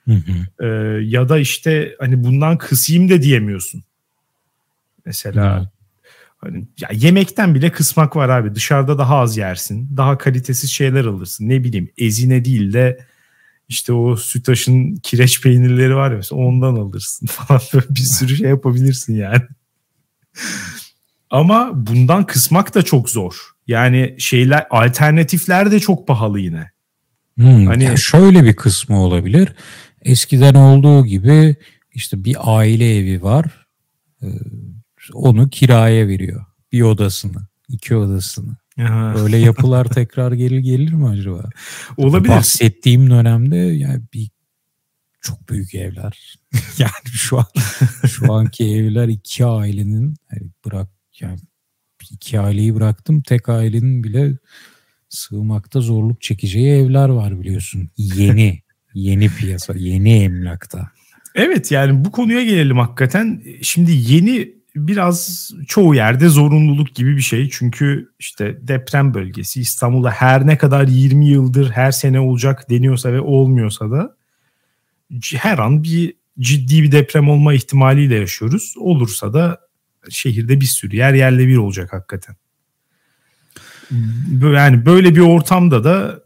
Hı 0.06 0.14
hı. 0.14 0.66
Ee, 0.66 1.04
ya 1.06 1.30
da 1.30 1.40
işte 1.40 1.96
hani 2.00 2.24
bundan 2.24 2.58
kısayım 2.58 3.10
da 3.10 3.22
diyemiyorsun. 3.22 3.84
Mesela. 5.06 5.72
Hani 6.46 6.68
ya 6.82 6.90
yemekten 6.94 7.56
bile 7.56 7.72
kısmak 7.72 8.16
var 8.16 8.30
abi. 8.30 8.56
Dışarıda 8.56 8.98
daha 8.98 9.18
az 9.18 9.38
yersin. 9.38 9.98
Daha 9.98 10.18
kalitesiz 10.18 10.72
şeyler 10.72 11.06
alırsın. 11.06 11.50
Ne 11.50 11.64
bileyim 11.64 11.90
ezine 11.98 12.46
değil 12.46 12.74
de 12.74 13.00
işte 13.70 13.94
o 13.94 14.16
sütaşın 14.16 14.96
kireç 14.96 15.42
peynirleri 15.42 15.96
var 15.96 16.12
ya 16.12 16.18
mesela 16.18 16.42
ondan 16.42 16.76
alırsın 16.76 17.26
falan 17.32 17.62
böyle 17.74 17.86
bir 17.90 18.00
sürü 18.00 18.36
şey 18.36 18.50
yapabilirsin 18.50 19.16
yani. 19.16 19.42
Ama 21.30 21.72
bundan 21.74 22.26
kısmak 22.26 22.76
da 22.76 22.82
çok 22.82 23.10
zor. 23.10 23.36
Yani 23.68 24.16
şeyler 24.20 24.68
alternatifler 24.70 25.72
de 25.72 25.80
çok 25.80 26.08
pahalı 26.08 26.40
yine. 26.40 26.72
Hmm, 27.38 27.66
hani 27.66 27.84
yani 27.84 27.98
şöyle 27.98 28.44
bir 28.44 28.56
kısmı 28.56 29.02
olabilir. 29.02 29.56
Eskiden 30.02 30.54
olduğu 30.54 31.06
gibi 31.06 31.56
işte 31.92 32.24
bir 32.24 32.36
aile 32.40 32.98
evi 32.98 33.24
var. 33.24 33.46
Onu 35.14 35.50
kiraya 35.50 36.08
veriyor. 36.08 36.46
Bir 36.72 36.82
odasını, 36.82 37.48
iki 37.70 37.96
odasını. 37.96 38.58
Aha. 38.82 39.16
Böyle 39.16 39.38
yapılar 39.38 39.86
tekrar 39.86 40.32
gelir 40.32 40.60
gelir 40.60 40.94
mi 40.94 41.08
acaba? 41.08 41.50
Olabilir. 41.98 42.34
Bahsettiğim 42.34 43.10
dönemde 43.10 43.58
yani 43.58 44.04
bir 44.14 44.30
çok 45.22 45.50
büyük 45.50 45.76
evler. 45.76 46.36
yani 46.78 46.92
şu 47.06 47.38
an 47.38 47.46
şu 48.08 48.34
anki 48.34 48.66
evler 48.66 49.08
iki 49.08 49.46
ailenin 49.46 50.16
yani 50.32 50.52
bırak 50.66 50.90
yani 51.20 51.40
iki 52.12 52.40
aileyi 52.40 52.76
bıraktım 52.76 53.22
tek 53.22 53.50
ailenin 53.50 54.04
bile 54.04 54.38
sığmakta 55.10 55.82
zorluk 55.82 56.22
çekeceği 56.22 56.68
evler 56.68 57.10
var 57.10 57.40
biliyorsun. 57.40 57.90
Yeni 57.98 58.66
Yeni 58.96 59.30
piyasa, 59.30 59.74
yeni 59.78 60.14
emlakta. 60.14 60.92
Evet 61.36 61.72
yani 61.72 62.06
bu 62.06 62.12
konuya 62.12 62.44
gelelim 62.44 62.78
hakikaten. 62.78 63.44
Şimdi 63.62 63.92
yeni 63.92 64.54
biraz 64.76 65.52
çoğu 65.68 65.96
yerde 65.96 66.30
zorunluluk 66.30 66.96
gibi 66.96 67.18
bir 67.18 67.22
şey. 67.22 67.50
Çünkü 67.50 68.10
işte 68.20 68.58
deprem 68.62 69.14
bölgesi 69.14 69.62
İstanbul'da 69.62 70.12
her 70.12 70.48
ne 70.48 70.58
kadar 70.58 70.88
20 70.88 71.28
yıldır 71.28 71.72
her 71.72 71.92
sene 71.92 72.20
olacak 72.20 72.70
deniyorsa 72.70 73.14
ve 73.14 73.20
olmuyorsa 73.20 73.92
da 73.92 74.16
her 75.34 75.58
an 75.58 75.84
bir 75.84 76.14
ciddi 76.40 76.84
bir 76.84 76.92
deprem 76.92 77.30
olma 77.30 77.54
ihtimaliyle 77.54 78.16
yaşıyoruz. 78.16 78.74
Olursa 78.78 79.34
da 79.34 79.60
şehirde 80.10 80.62
bir 80.62 80.66
sürü 80.66 80.96
yer 80.96 81.14
yerle 81.14 81.48
bir 81.48 81.58
olacak 81.58 81.94
hakikaten. 81.94 82.36
Yani 84.42 84.86
böyle 84.86 85.16
bir 85.16 85.20
ortamda 85.20 85.84
da 85.84 86.24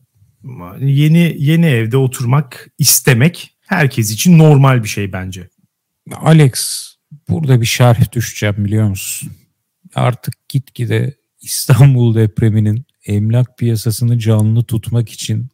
yeni 0.80 1.36
yeni 1.38 1.66
evde 1.66 1.98
oturmak 1.98 2.68
istemek 2.78 3.56
herkes 3.68 4.12
için 4.12 4.40
normal 4.40 4.84
bir 4.84 4.90
şey 4.90 5.14
bence. 5.14 5.50
Alex 6.12 6.89
burada 7.30 7.62
bir 7.62 7.66
şerh 7.66 8.12
düşeceğim 8.12 8.66
biliyor 8.66 8.88
musun? 8.90 9.32
Artık 9.96 10.50
gitgide 10.50 11.14
İstanbul 11.42 12.16
depreminin 12.16 12.86
emlak 13.06 13.58
piyasasını 13.58 14.20
canlı 14.20 14.64
tutmak 14.64 15.10
için 15.10 15.50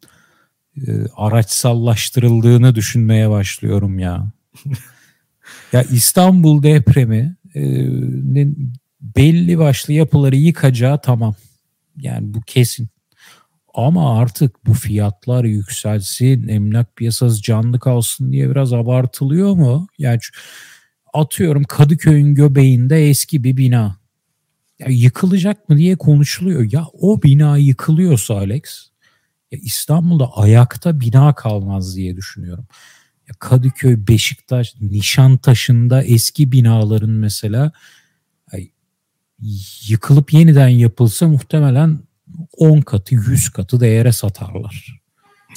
e, 0.76 0.90
araçsallaştırıldığını 1.16 2.74
düşünmeye 2.74 3.30
başlıyorum 3.30 3.98
ya. 3.98 4.32
Ya 5.72 5.82
İstanbul 5.82 6.62
depremi 6.62 7.36
e, 7.54 7.62
belli 9.00 9.58
başlı 9.58 9.92
yapıları 9.92 10.36
yıkacağı 10.36 11.00
tamam. 11.00 11.34
Yani 11.96 12.34
bu 12.34 12.40
kesin. 12.40 12.88
Ama 13.74 14.18
artık 14.20 14.66
bu 14.66 14.74
fiyatlar 14.74 15.44
yükselsin, 15.44 16.48
emlak 16.48 16.96
piyasası 16.96 17.42
canlı 17.42 17.80
kalsın 17.80 18.32
diye 18.32 18.50
biraz 18.50 18.72
abartılıyor 18.72 19.54
mu? 19.54 19.86
Yani 19.98 20.18
atıyorum 21.16 21.64
Kadıköy'ün 21.64 22.34
göbeğinde 22.34 23.08
eski 23.08 23.44
bir 23.44 23.56
bina. 23.56 23.96
Ya 24.78 24.86
yıkılacak 24.88 25.68
mı 25.68 25.76
diye 25.76 25.96
konuşuluyor. 25.96 26.72
Ya 26.72 26.86
o 26.92 27.22
bina 27.22 27.56
yıkılıyorsa 27.56 28.34
Alex, 28.34 28.62
ya 29.52 29.58
İstanbul'da 29.62 30.36
ayakta 30.36 31.00
bina 31.00 31.34
kalmaz 31.34 31.96
diye 31.96 32.16
düşünüyorum. 32.16 32.66
Ya 33.28 33.34
Kadıköy, 33.38 34.06
Beşiktaş, 34.08 34.74
Nişantaşı'nda 34.80 36.02
eski 36.02 36.52
binaların 36.52 37.10
mesela 37.10 37.72
yıkılıp 39.88 40.32
yeniden 40.32 40.68
yapılsa 40.68 41.28
muhtemelen 41.28 41.98
10 42.56 42.80
katı 42.80 43.14
100 43.14 43.48
katı 43.48 43.80
değere 43.80 44.12
satarlar. 44.12 45.00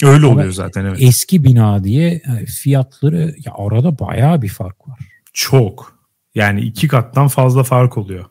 Öyle 0.02 0.26
oluyor 0.26 0.42
Ama 0.42 0.52
zaten 0.52 0.84
evet. 0.84 0.98
Eski 1.00 1.44
bina 1.44 1.84
diye 1.84 2.22
fiyatları 2.46 3.34
ya 3.44 3.52
arada 3.54 3.98
bayağı 3.98 4.42
bir 4.42 4.48
fark 4.48 4.88
var. 4.88 4.98
Çok. 5.40 6.00
Yani 6.34 6.60
iki 6.60 6.88
kattan 6.88 7.28
fazla 7.28 7.62
fark 7.62 7.98
oluyor. 7.98 8.24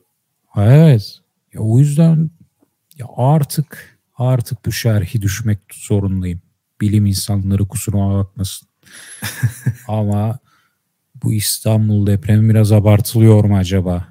Evet. 0.58 1.19
Ya 1.54 1.62
o 1.62 1.80
yüzden 1.80 2.30
ya 2.98 3.06
artık 3.17 4.00
artık 4.17 4.65
bu 4.65 4.72
şerhi 4.72 5.22
düşmek 5.22 5.60
zorundayım. 5.74 6.41
Bilim 6.82 7.06
insanları 7.06 7.67
kusuruma 7.67 8.19
bakmasın. 8.19 8.67
Ama 9.88 10.39
bu 11.24 11.34
İstanbul 11.34 12.08
depremi 12.08 12.50
biraz 12.50 12.72
abartılıyor 12.72 13.43
mu 13.43 13.58
acaba? 13.58 14.08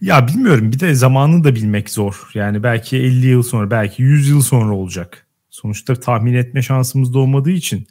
Ya 0.00 0.28
bilmiyorum 0.28 0.72
bir 0.72 0.80
de 0.80 0.94
zamanını 0.94 1.44
da 1.44 1.54
bilmek 1.54 1.90
zor. 1.90 2.30
Yani 2.34 2.62
belki 2.62 2.96
50 2.96 3.26
yıl 3.26 3.42
sonra 3.42 3.70
belki 3.70 4.02
100 4.02 4.28
yıl 4.28 4.40
sonra 4.40 4.74
olacak. 4.74 5.26
Sonuçta 5.50 5.94
tahmin 5.94 6.34
etme 6.34 6.62
şansımız 6.62 7.14
da 7.14 7.18
olmadığı 7.18 7.50
için. 7.50 7.86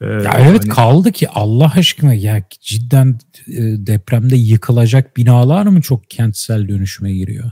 Ee, 0.00 0.06
ya 0.06 0.36
evet 0.38 0.62
hani... 0.62 0.68
kaldı 0.68 1.12
ki 1.12 1.28
Allah 1.28 1.72
aşkına 1.76 2.14
ya 2.14 2.42
cidden 2.60 3.18
e, 3.48 3.62
depremde 3.86 4.36
yıkılacak 4.36 5.16
binalar 5.16 5.66
mı 5.66 5.80
çok 5.80 6.10
kentsel 6.10 6.68
dönüşüme 6.68 7.12
giriyor? 7.12 7.50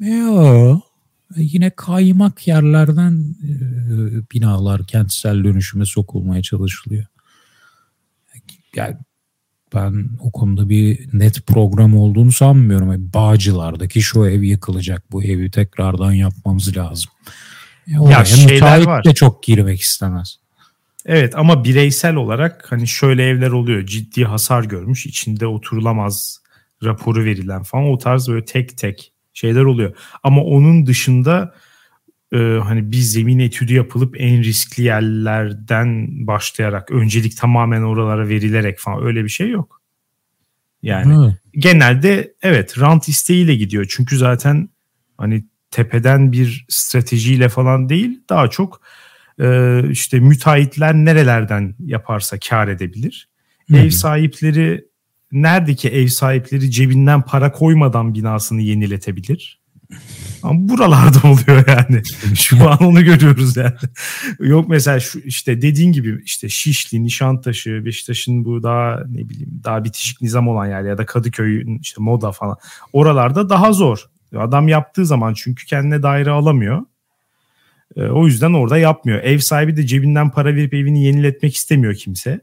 Yok. 0.00 0.82
Yine 1.36 1.70
kaymak 1.70 2.48
yerlerden 2.48 3.36
e, 3.42 3.50
binalar 4.34 4.86
kentsel 4.86 5.44
dönüşüme 5.44 5.84
sokulmaya 5.84 6.42
çalışılıyor. 6.42 7.06
Yani 8.76 8.96
ben 9.74 10.10
o 10.20 10.32
konuda 10.32 10.68
bir 10.68 11.08
net 11.12 11.46
program 11.46 11.96
olduğunu 11.96 12.32
sanmıyorum. 12.32 13.12
Bağcılar'daki 13.14 14.02
şu 14.02 14.26
ev 14.26 14.42
yıkılacak. 14.42 15.12
Bu 15.12 15.22
evi 15.22 15.50
tekrardan 15.50 16.12
yapmamız 16.12 16.76
lazım. 16.76 17.10
E 17.86 18.10
ya 18.10 18.24
şeyler 18.24 18.86
var. 18.86 19.04
de 19.04 19.14
çok 19.14 19.42
girmek 19.42 19.80
istemez. 19.80 20.38
Evet 21.08 21.36
ama 21.36 21.64
bireysel 21.64 22.14
olarak 22.14 22.72
hani 22.72 22.88
şöyle 22.88 23.24
evler 23.28 23.50
oluyor. 23.50 23.86
Ciddi 23.86 24.24
hasar 24.24 24.64
görmüş, 24.64 25.06
içinde 25.06 25.46
oturulamaz 25.46 26.42
raporu 26.84 27.24
verilen 27.24 27.62
falan 27.62 27.84
o 27.84 27.98
tarz 27.98 28.28
böyle 28.28 28.44
tek 28.44 28.78
tek 28.78 29.12
şeyler 29.32 29.62
oluyor. 29.62 29.96
Ama 30.22 30.42
onun 30.42 30.86
dışında 30.86 31.54
e, 32.32 32.36
hani 32.38 32.92
bir 32.92 32.96
zemin 32.96 33.38
etüdü 33.38 33.74
yapılıp 33.74 34.20
en 34.20 34.42
riskli 34.42 34.82
yerlerden 34.82 36.08
başlayarak 36.26 36.90
öncelik 36.90 37.36
tamamen 37.36 37.82
oralara 37.82 38.28
verilerek 38.28 38.78
falan 38.78 39.04
öyle 39.04 39.24
bir 39.24 39.28
şey 39.28 39.50
yok. 39.50 39.82
Yani 40.82 41.14
Hı. 41.14 41.36
genelde 41.52 42.34
evet 42.42 42.78
rant 42.80 43.08
isteğiyle 43.08 43.54
gidiyor. 43.54 43.86
Çünkü 43.88 44.18
zaten 44.18 44.68
hani 45.18 45.44
tepeden 45.70 46.32
bir 46.32 46.66
stratejiyle 46.68 47.48
falan 47.48 47.88
değil 47.88 48.20
daha 48.28 48.48
çok 48.48 48.80
e, 49.40 49.80
işte 49.90 50.20
müteahhitler 50.20 50.94
nerelerden 50.94 51.74
yaparsa 51.78 52.38
kar 52.38 52.68
edebilir. 52.68 53.28
Hı. 53.70 53.76
Ev 53.76 53.90
sahipleri 53.90 54.84
neredeki 55.32 55.88
ev 55.88 56.06
sahipleri 56.06 56.70
cebinden 56.70 57.22
para 57.22 57.52
koymadan 57.52 58.14
binasını 58.14 58.60
yeniletebilir. 58.60 59.58
Ama 60.42 60.68
buralarda 60.68 61.18
oluyor 61.28 61.64
yani. 61.68 62.02
Şu 62.36 62.70
an 62.70 62.78
onu 62.78 63.04
görüyoruz 63.04 63.56
yani. 63.56 63.72
Yok 64.40 64.68
mesela 64.68 65.00
şu 65.00 65.18
işte 65.18 65.62
dediğin 65.62 65.92
gibi 65.92 66.22
işte 66.24 66.48
Şişli, 66.48 67.04
Nişantaşı, 67.04 67.84
Beşiktaş'ın 67.84 68.44
bu 68.44 68.62
daha 68.62 69.02
ne 69.08 69.28
bileyim 69.28 69.60
daha 69.64 69.84
bitişik 69.84 70.22
nizam 70.22 70.48
olan 70.48 70.66
yer 70.66 70.82
ya 70.82 70.98
da 70.98 71.06
Kadıköy'ün 71.06 71.78
işte 71.78 72.02
Moda 72.02 72.32
falan. 72.32 72.56
Oralarda 72.92 73.48
daha 73.48 73.72
zor. 73.72 74.04
Adam 74.36 74.68
yaptığı 74.68 75.06
zaman 75.06 75.34
çünkü 75.34 75.66
kendine 75.66 76.02
daire 76.02 76.30
alamıyor. 76.30 76.82
E, 77.98 78.02
o 78.02 78.26
yüzden 78.26 78.52
orada 78.52 78.78
yapmıyor. 78.78 79.22
Ev 79.22 79.38
sahibi 79.38 79.76
de 79.76 79.86
cebinden 79.86 80.30
para 80.30 80.54
verip 80.54 80.74
evini 80.74 81.04
yeniletmek 81.04 81.54
istemiyor 81.54 81.94
kimse. 81.94 82.40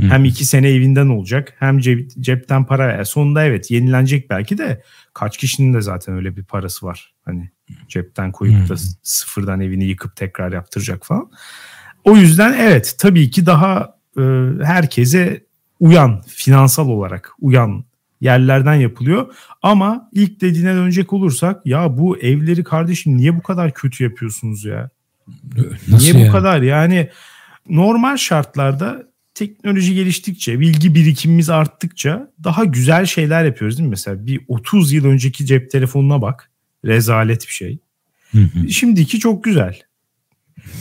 Hem 0.00 0.24
iki 0.24 0.44
sene 0.44 0.68
evinden 0.68 1.08
olacak 1.08 1.54
hem 1.58 1.78
cep, 1.78 2.10
cepten 2.20 2.64
para. 2.64 2.92
Yani 2.92 3.06
sonunda 3.06 3.44
evet 3.44 3.70
yenilenecek 3.70 4.30
belki 4.30 4.58
de 4.58 4.82
kaç 5.14 5.36
kişinin 5.36 5.74
de 5.74 5.80
zaten 5.80 6.14
öyle 6.14 6.36
bir 6.36 6.44
parası 6.44 6.86
var. 6.86 7.14
Hani 7.24 7.50
cepten 7.88 8.32
koyup 8.32 8.68
da 8.68 8.74
sıfırdan 9.02 9.60
evini 9.60 9.84
yıkıp 9.84 10.16
tekrar 10.16 10.52
yaptıracak 10.52 11.06
falan. 11.06 11.30
O 12.04 12.16
yüzden 12.16 12.52
evet 12.58 12.94
tabii 12.98 13.30
ki 13.30 13.46
daha 13.46 13.96
e, 14.18 14.22
herkese 14.62 15.46
uyan 15.80 16.22
finansal 16.26 16.88
olarak 16.88 17.32
uyan 17.40 17.84
yerlerden 18.20 18.74
yapılıyor. 18.74 19.34
Ama 19.62 20.08
ilk 20.12 20.40
dediğine 20.40 20.74
dönecek 20.74 21.12
olursak 21.12 21.66
ya 21.66 21.98
bu 21.98 22.18
evleri 22.18 22.64
kardeşim 22.64 23.16
niye 23.16 23.36
bu 23.36 23.42
kadar 23.42 23.74
kötü 23.74 24.04
yapıyorsunuz 24.04 24.64
ya? 24.64 24.90
Nasıl 25.88 25.98
niye 25.98 26.12
yani? 26.12 26.28
bu 26.28 26.32
kadar 26.32 26.62
yani 26.62 27.10
normal 27.68 28.16
şartlarda 28.16 29.08
teknoloji 29.34 29.94
geliştikçe, 29.94 30.60
bilgi 30.60 30.94
birikimimiz 30.94 31.50
arttıkça 31.50 32.30
daha 32.44 32.64
güzel 32.64 33.06
şeyler 33.06 33.44
yapıyoruz 33.44 33.78
değil 33.78 33.86
mi? 33.86 33.90
Mesela 33.90 34.26
bir 34.26 34.40
30 34.48 34.92
yıl 34.92 35.04
önceki 35.04 35.46
cep 35.46 35.70
telefonuna 35.70 36.22
bak. 36.22 36.50
Rezalet 36.84 37.46
bir 37.46 37.52
şey. 37.52 37.78
Şimdiki 38.70 39.18
çok 39.18 39.44
güzel. 39.44 39.80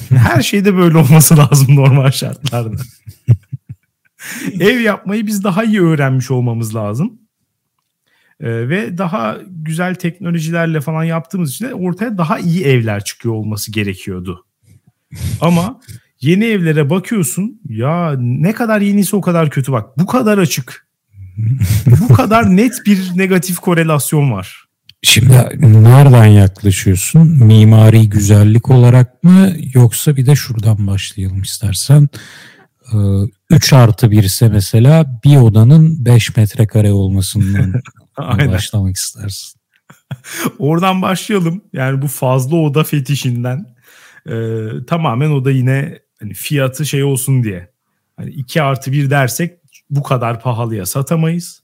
Her 0.09 0.41
şeyde 0.41 0.75
böyle 0.75 0.97
olması 0.97 1.37
lazım 1.37 1.75
normal 1.75 2.11
şartlarda. 2.11 2.81
Ev 4.59 4.79
yapmayı 4.79 5.27
biz 5.27 5.43
daha 5.43 5.63
iyi 5.63 5.81
öğrenmiş 5.81 6.31
olmamız 6.31 6.75
lazım. 6.75 7.19
Ee, 8.39 8.69
ve 8.69 8.97
daha 8.97 9.37
güzel 9.47 9.95
teknolojilerle 9.95 10.81
falan 10.81 11.03
yaptığımız 11.03 11.51
için 11.51 11.65
de 11.65 11.73
ortaya 11.73 12.17
daha 12.17 12.39
iyi 12.39 12.63
evler 12.63 13.03
çıkıyor 13.03 13.35
olması 13.35 13.71
gerekiyordu. 13.71 14.45
Ama 15.41 15.79
Yeni 16.21 16.45
evlere 16.45 16.89
bakıyorsun 16.89 17.61
ya 17.69 18.15
ne 18.19 18.53
kadar 18.53 18.81
yenisi 18.81 19.15
o 19.15 19.21
kadar 19.21 19.49
kötü 19.49 19.71
bak. 19.71 19.97
Bu 19.97 20.05
kadar 20.05 20.37
açık. 20.37 20.87
bu 22.09 22.13
kadar 22.13 22.57
net 22.57 22.73
bir 22.85 22.99
negatif 23.15 23.57
korelasyon 23.57 24.31
var. 24.31 24.63
Şimdi 25.03 25.33
nereden 25.61 26.25
yaklaşıyorsun? 26.25 27.27
Mimari 27.27 28.09
güzellik 28.09 28.69
olarak 28.69 29.23
mı 29.23 29.51
yoksa 29.73 30.15
bir 30.15 30.25
de 30.25 30.35
şuradan 30.35 30.87
başlayalım 30.87 31.41
istersen. 31.41 32.09
3 33.49 33.73
ee, 33.73 33.75
artı 33.75 34.11
1 34.11 34.23
ise 34.23 34.49
mesela 34.49 35.19
bir 35.25 35.37
odanın 35.37 36.05
5 36.05 36.37
metrekare 36.37 36.91
olmasından 36.91 37.73
başlamak 38.17 38.95
istersin. 38.95 39.59
Oradan 40.59 41.01
başlayalım. 41.01 41.61
Yani 41.73 42.01
bu 42.01 42.07
fazla 42.07 42.55
oda 42.55 42.83
fetişinden 42.83 43.75
e, 44.29 44.35
tamamen 44.87 45.31
o 45.31 45.45
da 45.45 45.51
yine 45.51 45.99
hani 46.19 46.33
fiyatı 46.33 46.85
şey 46.85 47.03
olsun 47.03 47.43
diye. 47.43 47.71
Hani 48.17 48.29
2 48.29 48.61
artı 48.61 48.91
1 48.91 49.09
dersek 49.09 49.59
bu 49.89 50.03
kadar 50.03 50.41
pahalıya 50.41 50.85
satamayız. 50.85 51.63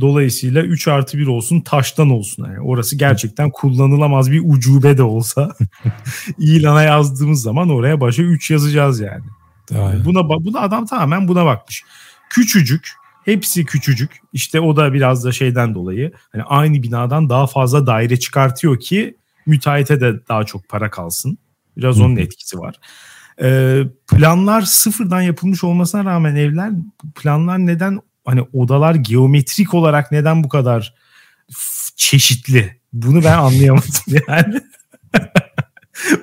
Dolayısıyla 0.00 0.62
3 0.62 0.88
artı 0.88 1.18
1 1.18 1.26
olsun 1.26 1.60
taştan 1.60 2.10
olsun. 2.10 2.44
Yani 2.44 2.60
orası 2.60 2.96
gerçekten 2.96 3.50
kullanılamaz 3.50 4.30
bir 4.30 4.42
ucube 4.44 4.98
de 4.98 5.02
olsa 5.02 5.54
ilana 6.38 6.82
yazdığımız 6.82 7.42
zaman 7.42 7.70
oraya 7.70 8.00
başa 8.00 8.22
3 8.22 8.50
yazacağız 8.50 9.00
yani. 9.00 9.24
yani 9.70 10.04
buna, 10.04 10.28
buna 10.28 10.60
adam 10.60 10.86
tamamen 10.86 11.28
buna 11.28 11.46
bakmış. 11.46 11.84
Küçücük 12.30 12.92
hepsi 13.24 13.64
küçücük 13.64 14.20
işte 14.32 14.60
o 14.60 14.76
da 14.76 14.92
biraz 14.92 15.24
da 15.24 15.32
şeyden 15.32 15.74
dolayı 15.74 16.12
hani 16.32 16.42
aynı 16.42 16.82
binadan 16.82 17.28
daha 17.28 17.46
fazla 17.46 17.86
daire 17.86 18.18
çıkartıyor 18.18 18.80
ki 18.80 19.16
müteahhite 19.46 20.00
de 20.00 20.26
daha 20.28 20.44
çok 20.44 20.68
para 20.68 20.90
kalsın. 20.90 21.38
Biraz 21.76 22.00
onun 22.00 22.16
etkisi 22.16 22.58
var. 22.58 22.74
Ee, 23.42 23.82
planlar 24.08 24.62
sıfırdan 24.62 25.20
yapılmış 25.20 25.64
olmasına 25.64 26.04
rağmen 26.04 26.36
evler 26.36 26.70
planlar 27.14 27.58
neden 27.58 28.00
hani 28.24 28.42
odalar 28.52 28.94
geometrik 28.94 29.74
olarak 29.74 30.12
neden 30.12 30.44
bu 30.44 30.48
kadar 30.48 30.94
çeşitli? 31.96 32.80
Bunu 32.92 33.24
ben 33.24 33.38
anlayamadım 33.38 34.22
yani. 34.28 34.60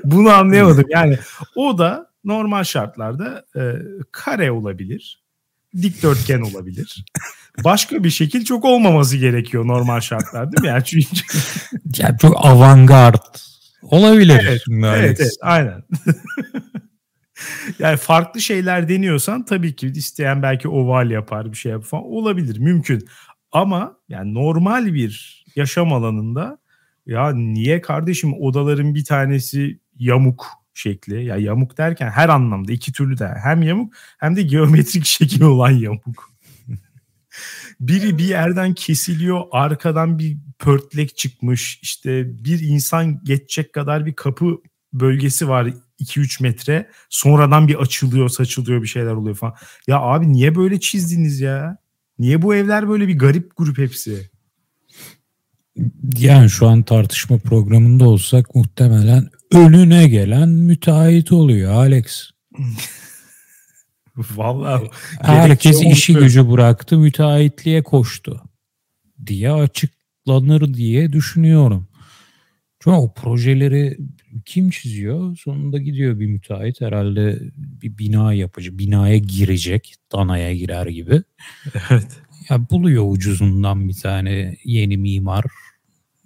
Bunu 0.04 0.30
anlayamadım. 0.30 0.86
Yani 0.90 1.20
o 1.56 1.78
da 1.78 2.10
normal 2.24 2.64
şartlarda 2.64 3.46
e, 3.56 3.62
kare 4.12 4.52
olabilir. 4.52 5.24
Dikdörtgen 5.82 6.42
olabilir. 6.42 7.06
Başka 7.64 8.04
bir 8.04 8.10
şekil 8.10 8.46
çok 8.46 8.66
olmaması 8.66 9.18
gerekiyor 9.18 9.68
normal 9.68 10.00
şartlar 10.00 10.52
değil 10.52 10.62
mi? 10.62 10.68
Yani 10.68 10.84
çünkü 10.84 11.08
yani 11.98 12.18
çok 12.18 12.46
avantgard 12.46 13.36
olabilir. 13.82 14.40
Evet, 14.44 14.62
evet, 14.70 15.20
evet 15.20 15.32
aynen. 15.42 15.84
yani 17.80 17.98
farklı 17.98 18.42
şeyler 18.42 18.90
deniyorsan 18.90 19.46
tabii 19.46 19.76
ki 19.76 19.88
isteyen 19.88 20.44
belki 20.44 20.68
oval 20.68 21.12
yapar 21.12 21.52
bir 21.52 21.58
şey 21.58 21.72
yapar 21.72 21.88
falan 21.88 22.04
olabilir 22.04 22.58
mümkün. 22.58 23.08
Ama 23.52 23.98
yani 24.10 24.34
normal 24.34 24.94
bir 24.94 25.44
yaşam 25.56 25.94
alanında 25.94 26.58
ya 27.06 27.32
niye 27.34 27.82
kardeşim 27.82 28.34
odaların 28.42 28.96
bir 28.96 29.06
tanesi 29.06 29.80
yamuk 29.96 30.48
şekli 30.80 31.26
ya 31.26 31.38
yamuk 31.38 31.78
derken 31.78 32.10
her 32.10 32.30
anlamda 32.30 32.72
iki 32.72 32.92
türlü 32.92 33.18
de 33.18 33.34
hem 33.44 33.62
yamuk 33.62 33.94
hem 34.18 34.36
de 34.36 34.42
geometrik 34.42 35.06
şekil 35.18 35.42
olan 35.42 35.72
yamuk. 35.72 36.30
Biri 37.80 38.18
bir 38.18 38.24
yerden 38.24 38.74
kesiliyor 38.74 39.42
arkadan 39.52 40.20
bir 40.20 40.38
pörtlek 40.60 41.18
çıkmış 41.18 41.80
işte 41.82 42.44
bir 42.44 42.60
insan 42.60 43.24
geçecek 43.24 43.74
kadar 43.74 44.06
bir 44.06 44.14
kapı 44.14 44.58
bölgesi 44.94 45.50
var 45.50 45.74
2-3 46.00 46.44
metre 46.44 46.90
sonradan 47.10 47.68
bir 47.68 47.76
açılıyor 47.76 48.30
saçılıyor 48.30 48.82
bir 48.82 48.88
şeyler 48.88 49.12
oluyor 49.12 49.36
falan. 49.36 49.56
Ya 49.88 50.00
abi 50.00 50.32
niye 50.32 50.56
böyle 50.56 50.80
çizdiniz 50.80 51.40
ya? 51.40 51.78
Niye 52.20 52.42
bu 52.42 52.56
evler 52.56 52.90
böyle 52.90 53.08
bir 53.08 53.20
garip 53.20 53.52
grup 53.58 53.78
hepsi? 53.78 54.30
Yani 56.18 56.50
şu 56.50 56.68
an 56.68 56.84
tartışma 56.84 57.38
programında 57.38 58.10
olsak 58.10 58.56
muhtemelen 58.56 59.30
önüne 59.52 60.08
gelen 60.08 60.50
müteahhit 60.50 61.32
oluyor 61.32 61.72
Alex. 61.74 62.30
Vallahi 64.18 64.90
herkes 65.22 65.82
işi 65.82 66.14
gücü 66.14 66.52
bıraktı 66.52 66.98
müteahhitliğe 66.98 67.84
koştu 67.84 68.42
diye 69.26 69.52
açıklanır 69.52 70.74
diye 70.74 71.14
düşünüyorum. 71.14 71.88
Çünkü 72.80 72.98
o 72.98 73.14
projeleri 73.14 73.98
kim 74.46 74.70
çiziyor? 74.70 75.38
Sonunda 75.38 75.78
gidiyor 75.78 76.20
bir 76.20 76.28
müteahhit 76.28 76.82
herhalde 76.82 77.40
bir 77.56 77.98
bina 77.98 78.34
yapıcı, 78.34 78.80
binaya 78.80 79.18
girecek, 79.18 79.96
danaya 80.12 80.56
girer 80.56 80.88
gibi. 80.88 81.24
Evet. 81.90 82.22
Ya 82.50 82.70
buluyor 82.70 83.04
ucuzundan 83.08 83.90
bir 83.90 83.94
tane 83.94 84.58
yeni 84.64 84.98
mimar 84.98 85.46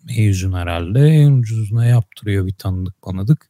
mezun 0.03 0.53
herhalde. 0.53 0.99
En 0.99 1.31
ucuzuna 1.31 1.85
yaptırıyor 1.85 2.47
bir 2.47 2.53
tanıdık 2.53 2.95
banadık. 3.05 3.49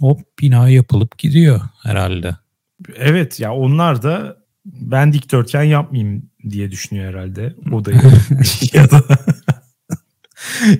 Hop 0.00 0.20
bina 0.40 0.68
yapılıp 0.68 1.18
gidiyor 1.18 1.60
herhalde. 1.82 2.36
Evet 2.96 3.40
ya 3.40 3.54
onlar 3.54 4.02
da 4.02 4.36
ben 4.64 5.12
dikdörtgen 5.12 5.62
yapmayayım 5.62 6.30
diye 6.50 6.70
düşünüyor 6.70 7.14
herhalde 7.14 7.54
odayı. 7.72 8.00
ya 8.72 8.90
da 8.90 9.02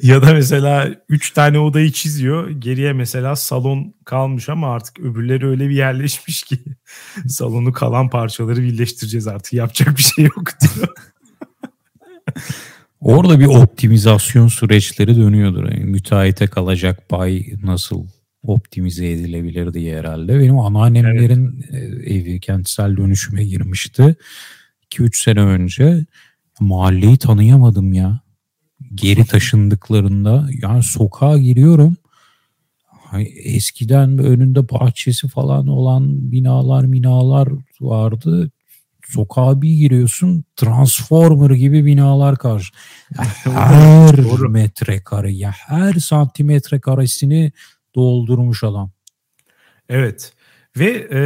ya 0.03 0.23
da 0.23 0.33
mesela 0.33 0.95
3 1.09 1.31
tane 1.31 1.59
odayı 1.59 1.93
çiziyor. 1.93 2.51
Geriye 2.51 2.93
mesela 2.93 3.37
salon 3.37 3.95
kalmış 4.05 4.49
ama 4.49 4.73
artık 4.73 5.01
öbürleri 5.01 5.47
öyle 5.47 5.69
bir 5.69 5.75
yerleşmiş 5.75 6.43
ki 6.43 6.59
salonu 7.29 7.73
kalan 7.73 8.11
parçaları 8.11 8.63
birleştireceğiz 8.63 9.27
artık. 9.27 9.53
Yapacak 9.53 9.97
bir 9.97 10.03
şey 10.03 10.25
yok 10.25 10.49
diyor. 10.61 10.89
Orada 13.01 13.41
bir 13.41 13.47
optimizasyon 13.47 14.49
süreçleri 14.49 15.17
dönüyordur. 15.17 15.71
Yani 15.71 15.85
müteahhite 15.85 16.47
kalacak 16.47 17.09
pay 17.09 17.47
nasıl 17.63 18.07
optimize 18.43 19.11
edilebilir 19.11 19.75
diye 19.75 19.99
herhalde. 19.99 20.39
Benim 20.39 20.59
anneannemlerin 20.59 21.65
evet. 21.71 22.09
evi 22.09 22.41
kentsel 22.41 22.97
dönüşüme 22.97 23.45
girmişti. 23.45 24.17
2-3 24.91 25.23
sene 25.23 25.41
önce 25.41 26.07
mahalleyi 26.61 27.17
tanıyamadım 27.17 27.93
ya. 27.93 28.21
Geri 28.95 29.25
taşındıklarında 29.25 30.49
yani 30.63 30.83
sokağa 30.83 31.39
giriyorum. 31.39 31.97
Eskiden 33.45 34.19
önünde 34.19 34.69
bahçesi 34.69 35.29
falan 35.29 35.67
olan 35.67 36.33
binalar 36.33 36.85
minalar 36.85 37.49
vardı 37.81 38.51
sokağa 39.09 39.63
bir 39.63 39.75
giriyorsun 39.75 40.45
transformer 40.57 41.51
gibi 41.51 41.85
binalar 41.87 42.37
karşı. 42.37 42.73
Her 43.45 44.41
metrekare 44.49 45.33
ya 45.33 45.51
her 45.51 45.93
santimetre 45.93 46.81
karesini 46.81 47.53
doldurmuş 47.95 48.65
adam. 48.65 48.91
Evet 49.89 50.33
ve 50.77 51.09
e, 51.13 51.21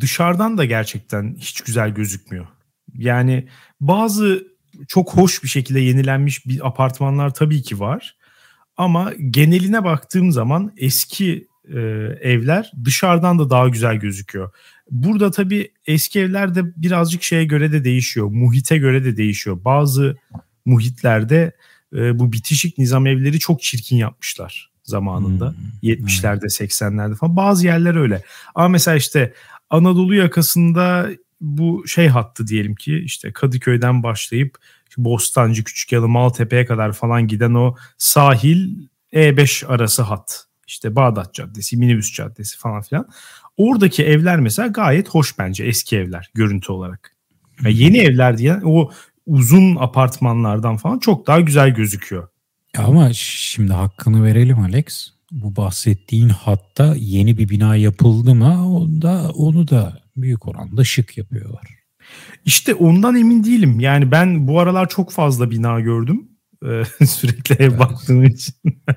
dışarıdan 0.00 0.58
da 0.58 0.64
gerçekten 0.64 1.36
hiç 1.38 1.60
güzel 1.60 1.90
gözükmüyor. 1.90 2.46
Yani 2.94 3.48
bazı 3.80 4.44
çok 4.88 5.16
hoş 5.16 5.42
bir 5.42 5.48
şekilde 5.48 5.80
yenilenmiş 5.80 6.46
bir 6.46 6.66
apartmanlar 6.66 7.34
tabii 7.34 7.62
ki 7.62 7.80
var. 7.80 8.16
Ama 8.76 9.12
geneline 9.30 9.84
baktığım 9.84 10.32
zaman 10.32 10.72
eski 10.76 11.48
e, 11.68 11.78
evler 12.20 12.72
dışarıdan 12.84 13.38
da 13.38 13.50
daha 13.50 13.68
güzel 13.68 13.96
gözüküyor. 13.96 14.52
Burada 14.90 15.30
tabii 15.30 15.72
eski 15.86 16.20
evler 16.20 16.54
de 16.54 16.62
birazcık 16.76 17.22
şeye 17.22 17.44
göre 17.44 17.72
de 17.72 17.84
değişiyor. 17.84 18.26
Muhite 18.26 18.78
göre 18.78 19.04
de 19.04 19.16
değişiyor. 19.16 19.64
Bazı 19.64 20.16
muhitlerde 20.64 21.52
e, 21.94 22.18
bu 22.18 22.32
bitişik 22.32 22.78
nizam 22.78 23.06
evleri 23.06 23.38
çok 23.38 23.62
çirkin 23.62 23.96
yapmışlar 23.96 24.70
zamanında. 24.82 25.54
Hmm. 25.82 25.90
70'lerde 25.90 26.44
80'lerde 26.44 27.16
falan. 27.16 27.36
Bazı 27.36 27.66
yerler 27.66 27.94
öyle. 27.94 28.22
Ama 28.54 28.68
mesela 28.68 28.96
işte 28.96 29.34
Anadolu 29.70 30.14
yakasında 30.14 31.10
bu 31.40 31.84
şey 31.86 32.08
hattı 32.08 32.46
diyelim 32.46 32.74
ki 32.74 32.98
işte 33.04 33.32
Kadıköy'den 33.32 34.02
başlayıp 34.02 34.56
Bostancı, 34.96 35.64
Küçükyalı, 35.64 36.08
Maltepe'ye 36.08 36.66
kadar 36.66 36.92
falan 36.92 37.26
giden 37.26 37.54
o 37.54 37.76
sahil 37.98 38.88
E5 39.12 39.66
arası 39.66 40.02
hat. 40.02 40.46
İşte 40.66 40.96
Bağdat 40.96 41.34
Caddesi, 41.34 41.76
Minibüs 41.76 42.14
Caddesi 42.14 42.58
falan 42.58 42.82
filan. 42.82 43.08
Oradaki 43.60 44.04
evler 44.04 44.40
mesela 44.40 44.68
gayet 44.68 45.08
hoş 45.08 45.38
bence 45.38 45.64
eski 45.64 45.96
evler 45.96 46.30
görüntü 46.34 46.72
olarak. 46.72 47.16
Yani 47.64 47.76
yeni 47.76 47.98
evler 47.98 48.38
diye 48.38 48.60
o 48.64 48.90
uzun 49.26 49.76
apartmanlardan 49.76 50.76
falan 50.76 50.98
çok 50.98 51.26
daha 51.26 51.40
güzel 51.40 51.74
gözüküyor. 51.74 52.28
Ama 52.78 53.12
şimdi 53.12 53.72
hakkını 53.72 54.24
verelim 54.24 54.58
Alex. 54.58 55.08
Bu 55.32 55.56
bahsettiğin 55.56 56.28
hatta 56.28 56.94
yeni 56.98 57.38
bir 57.38 57.48
bina 57.48 57.76
yapıldı 57.76 58.34
mı 58.34 58.76
onda 58.76 59.30
onu 59.34 59.68
da 59.68 60.00
büyük 60.16 60.48
oranda 60.48 60.84
şık 60.84 61.18
yapıyorlar. 61.18 61.66
İşte 62.44 62.74
ondan 62.74 63.16
emin 63.16 63.44
değilim. 63.44 63.80
Yani 63.80 64.10
ben 64.10 64.48
bu 64.48 64.60
aralar 64.60 64.88
çok 64.88 65.12
fazla 65.12 65.50
bina 65.50 65.80
gördüm. 65.80 66.28
sürekli 67.06 67.54
ev 67.64 67.78
baktığım 67.78 68.24
için. 68.24 68.54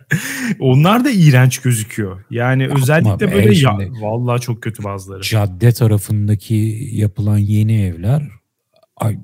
Onlar 0.60 1.06
da 1.06 1.10
iğrenç 1.10 1.62
gözüküyor. 1.62 2.24
Yani 2.30 2.64
Yapma 2.64 2.80
özellikle 2.80 3.32
be, 3.32 3.36
böyle 3.36 3.58
ya, 3.58 3.78
vallahi 4.02 4.42
çok 4.42 4.62
kötü 4.62 4.84
bazıları. 4.84 5.22
Cadde 5.22 5.72
tarafındaki 5.72 6.90
yapılan 6.92 7.38
yeni 7.38 7.82
evler 7.82 8.24
ay, 8.96 9.18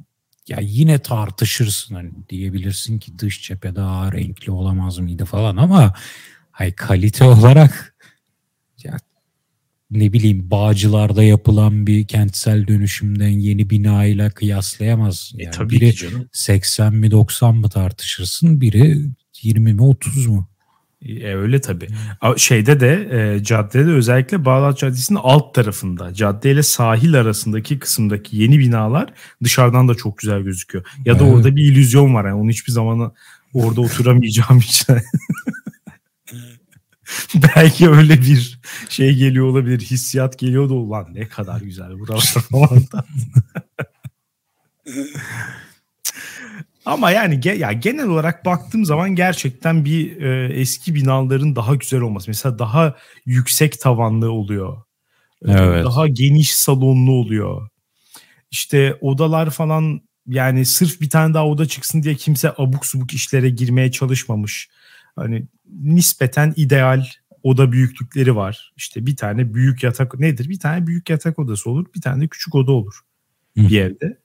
ya 0.48 0.58
yine 0.62 1.00
tartışırsın 1.00 1.96
hani 1.96 2.12
diyebilirsin 2.30 3.00
ki 3.00 3.20
dış 3.20 3.42
cephe 3.44 3.76
daha 3.76 4.12
renkli 4.12 4.52
olamaz 4.52 5.00
mıydı 5.00 5.26
falan 5.26 5.58
ama 5.58 5.94
hay 6.52 6.72
kalite 6.72 7.24
olarak 7.26 7.96
ne 9.92 10.14
bileyim 10.14 10.52
Bağcılar'da 10.52 11.24
yapılan 11.24 11.88
bir 11.88 12.08
kentsel 12.08 12.68
dönüşümden 12.68 13.28
yeni 13.28 13.70
binayla 13.70 14.30
kıyaslayamaz. 14.30 15.34
E, 15.38 15.44
yani 15.44 15.50
e, 15.50 15.58
tabii 15.58 15.70
biri 15.70 15.92
ki 15.92 15.98
canım. 15.98 16.30
80 16.32 16.96
mi 16.96 17.12
90 17.12 17.56
mı 17.56 17.70
tartışırsın 17.70 18.62
biri 18.62 18.98
20 19.42 19.74
mi 19.74 19.82
30 19.82 20.28
mu? 20.28 20.50
E, 21.06 21.36
öyle 21.36 21.62
tabii. 21.62 21.88
Şeyde 22.38 22.80
de 22.80 23.10
e, 23.12 23.44
caddede 23.44 23.92
özellikle 23.92 24.46
Bağdat 24.46 24.78
Caddesi'nin 24.78 25.20
alt 25.24 25.54
tarafında 25.54 26.14
cadde 26.14 26.52
ile 26.52 26.64
sahil 26.64 27.16
arasındaki 27.16 27.80
kısımdaki 27.80 28.38
yeni 28.38 28.60
binalar 28.60 29.14
dışarıdan 29.44 29.88
da 29.88 29.96
çok 29.96 30.18
güzel 30.18 30.42
gözüküyor. 30.42 30.86
Ya 31.06 31.20
da 31.20 31.24
evet. 31.24 31.36
orada 31.36 31.56
bir 31.56 31.64
illüzyon 31.64 32.14
var 32.14 32.26
yani 32.26 32.42
onu 32.42 32.50
hiçbir 32.50 32.72
zaman 32.72 33.14
orada 33.54 33.82
oturamayacağım 33.82 34.58
için. 34.58 34.86
Belki 37.56 37.90
öyle 37.90 38.22
bir 38.22 38.60
şey 38.90 39.16
geliyor 39.16 39.46
olabilir. 39.46 39.80
Hissiyat 39.80 40.40
geliyor 40.40 40.70
da 40.70 40.74
ulan 40.74 41.08
ne 41.14 41.28
kadar 41.28 41.62
güzel 41.62 42.00
buralar 42.00 42.22
falan. 42.22 42.82
Ama 46.86 47.12
yani 47.12 47.48
ya 47.58 47.72
genel 47.74 48.08
olarak 48.08 48.46
baktığım 48.46 48.86
zaman 48.86 49.16
gerçekten 49.16 49.86
bir 49.86 50.22
e, 50.22 50.54
eski 50.54 50.96
binaların 50.96 51.56
daha 51.56 51.76
güzel 51.76 52.02
olması. 52.02 52.30
Mesela 52.30 52.60
daha 52.60 52.96
yüksek 53.26 53.80
tavanlı 53.80 54.32
oluyor. 54.32 54.78
E, 55.46 55.52
evet. 55.52 55.86
Daha 55.86 56.08
geniş 56.08 56.56
salonlu 56.56 57.12
oluyor. 57.12 57.70
İşte 58.52 58.98
odalar 59.02 59.50
falan 59.50 60.02
yani 60.28 60.66
sırf 60.66 61.02
bir 61.02 61.10
tane 61.10 61.34
daha 61.34 61.48
oda 61.48 61.66
çıksın 61.66 62.04
diye 62.04 62.16
kimse 62.16 62.54
abuk 62.58 62.86
subuk 62.86 63.14
işlere 63.14 63.50
girmeye 63.50 63.92
çalışmamış. 63.92 64.70
Hani 65.16 65.48
nispeten 65.82 66.54
ideal 66.56 67.06
oda 67.44 67.72
büyüklükleri 67.72 68.36
var. 68.36 68.74
İşte 68.78 69.06
bir 69.06 69.16
tane 69.16 69.54
büyük 69.54 69.84
yatak 69.84 70.20
nedir? 70.20 70.50
Bir 70.50 70.60
tane 70.60 70.88
büyük 70.88 71.10
yatak 71.10 71.40
odası 71.40 71.70
olur, 71.70 71.86
bir 71.96 72.02
tane 72.02 72.24
de 72.24 72.28
küçük 72.28 72.56
oda 72.56 72.72
olur. 72.72 73.00
bir 73.56 73.82
evde. 73.82 74.18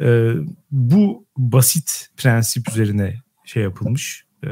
Ee, 0.00 0.32
bu 0.70 1.26
basit 1.36 2.08
prensip 2.16 2.68
üzerine 2.68 3.22
şey 3.44 3.62
yapılmış. 3.62 4.24
E, 4.44 4.48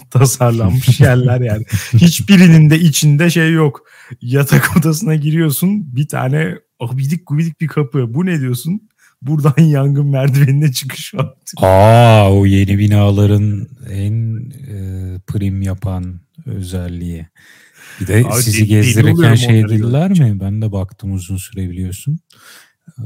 tasarlanmış 0.10 1.00
yerler 1.00 1.40
yani. 1.40 1.64
Hiçbirinin 1.92 2.70
de 2.70 2.78
içinde 2.78 3.30
şey 3.30 3.52
yok. 3.52 3.88
Yatak 4.20 4.76
odasına 4.76 5.14
giriyorsun 5.14 5.96
bir 5.96 6.08
tane 6.08 6.58
abidik 6.80 7.26
gubidik 7.26 7.60
bir 7.60 7.68
kapı. 7.68 8.14
Bu 8.14 8.26
ne 8.26 8.40
diyorsun? 8.40 8.88
Buradan 9.22 9.62
yangın 9.62 10.06
merdivenine 10.06 10.72
çıkış 10.72 11.14
var. 11.14 11.34
Aa 11.56 12.32
o 12.32 12.46
yeni 12.46 12.78
binaların 12.78 13.68
en 13.90 14.36
e, 14.50 15.18
prim 15.26 15.62
yapan 15.62 16.20
özelliği. 16.46 17.26
Bir 18.00 18.06
de 18.06 18.24
Abi, 18.26 18.42
sizi 18.42 18.66
gezdirirken 18.66 19.34
şey 19.34 19.68
dediler 19.68 20.10
mi? 20.10 20.40
Ben 20.40 20.62
de 20.62 20.72
baktım 20.72 21.12
uzun 21.12 21.36
süre 21.36 21.70
biliyorsun. 21.70 22.18
Ee, 22.98 23.02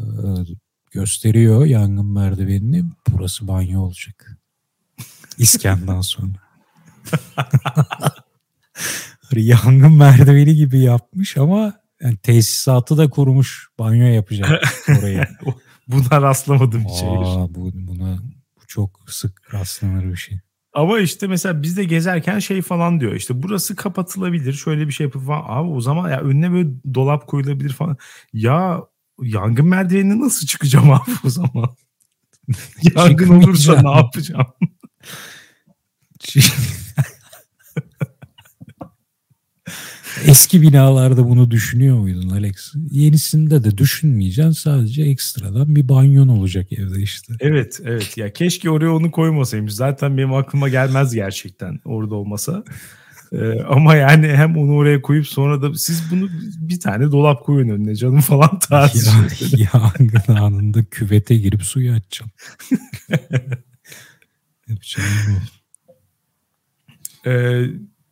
gösteriyor 0.91 1.67
yangın 1.67 2.07
merdivenini. 2.07 2.85
Burası 3.11 3.49
banyo 3.49 3.81
olacak. 3.81 4.39
İskendan 5.39 6.01
sonra. 6.01 6.39
yangın 9.37 9.93
merdiveni 9.93 10.55
gibi 10.55 10.79
yapmış 10.81 11.37
ama 11.37 11.73
yani 12.01 12.17
tesisatı 12.17 12.99
da 12.99 13.11
kurmuş. 13.11 13.69
Banyo 13.79 14.07
yapacak 14.07 14.63
oraya. 14.89 15.29
buna 15.89 16.23
rastlamadım 16.23 16.85
hiç. 16.85 17.03
Aa, 17.03 17.55
bu, 17.55 17.71
buna 17.75 18.19
bu 18.57 18.67
çok 18.67 19.01
sık 19.09 19.55
rastlanır 19.55 20.05
bir 20.05 20.17
şey. 20.17 20.39
Ama 20.73 20.99
işte 20.99 21.27
mesela 21.27 21.63
biz 21.63 21.77
de 21.77 21.85
gezerken 21.85 22.39
şey 22.39 22.63
falan 22.63 23.01
diyor. 23.01 23.13
İşte 23.13 23.43
burası 23.43 23.77
kapatılabilir. 23.77 24.53
Şöyle 24.53 24.87
bir 24.87 24.93
şey 24.93 25.05
yapıp 25.05 25.27
falan. 25.27 25.45
Abi 25.47 25.71
o 25.71 25.81
zaman 25.81 26.11
ya 26.11 26.21
önüne 26.21 26.53
böyle 26.53 26.69
dolap 26.95 27.27
koyulabilir 27.27 27.73
falan. 27.73 27.97
Ya 28.33 28.83
yangın 29.23 29.67
merdivenine 29.67 30.21
nasıl 30.21 30.47
çıkacağım 30.47 30.93
abi 30.93 31.11
o 31.25 31.31
zaman? 31.31 31.77
yangın 32.97 33.43
olursa 33.43 33.83
ne 33.83 33.91
yapacağım? 33.91 34.47
Eski 40.27 40.63
binalarda 40.63 41.29
bunu 41.29 41.51
düşünüyor 41.51 41.99
muydun 41.99 42.31
Alex? 42.31 42.75
Yenisinde 42.91 43.65
de 43.65 43.79
düşünmeyeceksin. 43.79 44.51
Sadece 44.51 45.03
ekstradan 45.03 45.77
bir 45.77 45.89
banyon 45.89 46.29
olacak 46.29 46.73
evde 46.73 47.03
işte. 47.03 47.35
Evet, 47.41 47.81
evet. 47.85 48.17
Ya 48.17 48.33
keşke 48.33 48.71
oraya 48.71 48.91
onu 48.91 49.11
koymasaymış. 49.11 49.73
Zaten 49.73 50.19
benim 50.19 50.35
aklıma 50.35 50.69
gelmez 50.69 51.15
gerçekten 51.15 51.81
orada 51.85 52.15
olmasa. 52.15 52.65
Ee, 53.33 53.61
ama 53.69 53.97
yani 53.97 54.29
hem 54.29 54.57
onu 54.57 54.77
oraya 54.77 55.03
koyup 55.03 55.27
sonra 55.27 55.63
da 55.63 55.75
siz 55.75 56.03
bunu 56.11 56.29
bir 56.59 56.81
tane 56.81 57.13
dolap 57.13 57.45
koyun 57.45 57.69
önüne 57.69 57.95
canım 57.97 58.21
falan 58.21 58.59
tarzı. 58.59 59.11
Ya, 59.57 59.69
yangın 59.99 60.35
anında 60.35 60.85
küvete 60.85 61.37
girip 61.37 61.63
suyu 61.63 61.93
açacağım. 61.93 62.31
Yapacağım 64.69 65.09
bu. 65.29 65.37
Ee, 67.31 67.67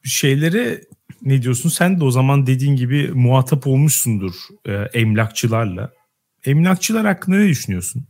şeylere 0.05 0.81
ne 1.25 1.43
diyorsun? 1.43 1.69
Sen 1.69 2.01
de 2.01 2.05
o 2.05 2.11
zaman 2.11 2.47
dediğin 2.47 2.77
gibi 2.77 3.11
muhatap 3.15 3.67
olmuşsundur 3.67 4.35
e, 4.67 4.73
emlakçılarla. 4.73 5.93
Emlakçılar 6.45 7.07
hakkında 7.07 7.37
ne 7.37 7.49
düşünüyorsun? 7.49 8.07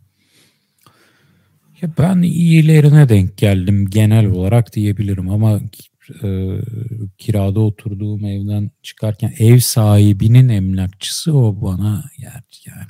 Ya 1.83 1.90
ben 1.98 2.22
iyilerine 2.22 3.09
denk 3.09 3.38
geldim 3.38 3.90
genel 3.90 4.27
olarak 4.27 4.72
diyebilirim 4.72 5.31
ama 5.31 5.61
e, 6.22 6.59
kirada 7.18 7.61
oturduğum 7.61 8.24
evden 8.24 8.70
çıkarken 8.83 9.35
ev 9.38 9.59
sahibinin 9.59 10.48
emlakçısı 10.48 11.37
o 11.37 11.62
bana 11.62 12.05
yani, 12.18 12.42
yani 12.66 12.87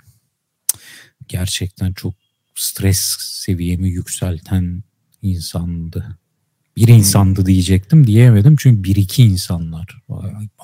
gerçekten 1.29 1.93
çok 1.93 2.15
stres 2.55 3.17
seviyemi 3.21 3.89
yükselten 3.89 4.83
insandı 5.23 6.19
bir 6.77 6.89
insandı 6.89 7.47
diyecektim 7.47 8.07
diyemedim. 8.07 8.57
Çünkü 8.59 8.85
bir 8.85 8.97
iki 8.97 9.25
insanlar 9.25 9.99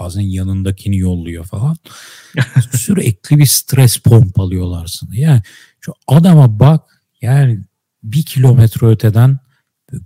bazen 0.01 0.21
yanındakini 0.21 0.97
yolluyor 0.97 1.45
falan. 1.45 1.77
Sürekli 2.73 3.39
bir 3.39 3.47
stres 3.47 3.99
pompalıyorlar 3.99 4.87
sana 4.87 5.17
yani 5.17 5.43
şu 5.81 5.95
adama 6.07 6.61
bak 6.61 7.03
yani 7.23 7.61
bir 8.03 8.23
kilometre 8.23 8.87
öteden 8.87 9.39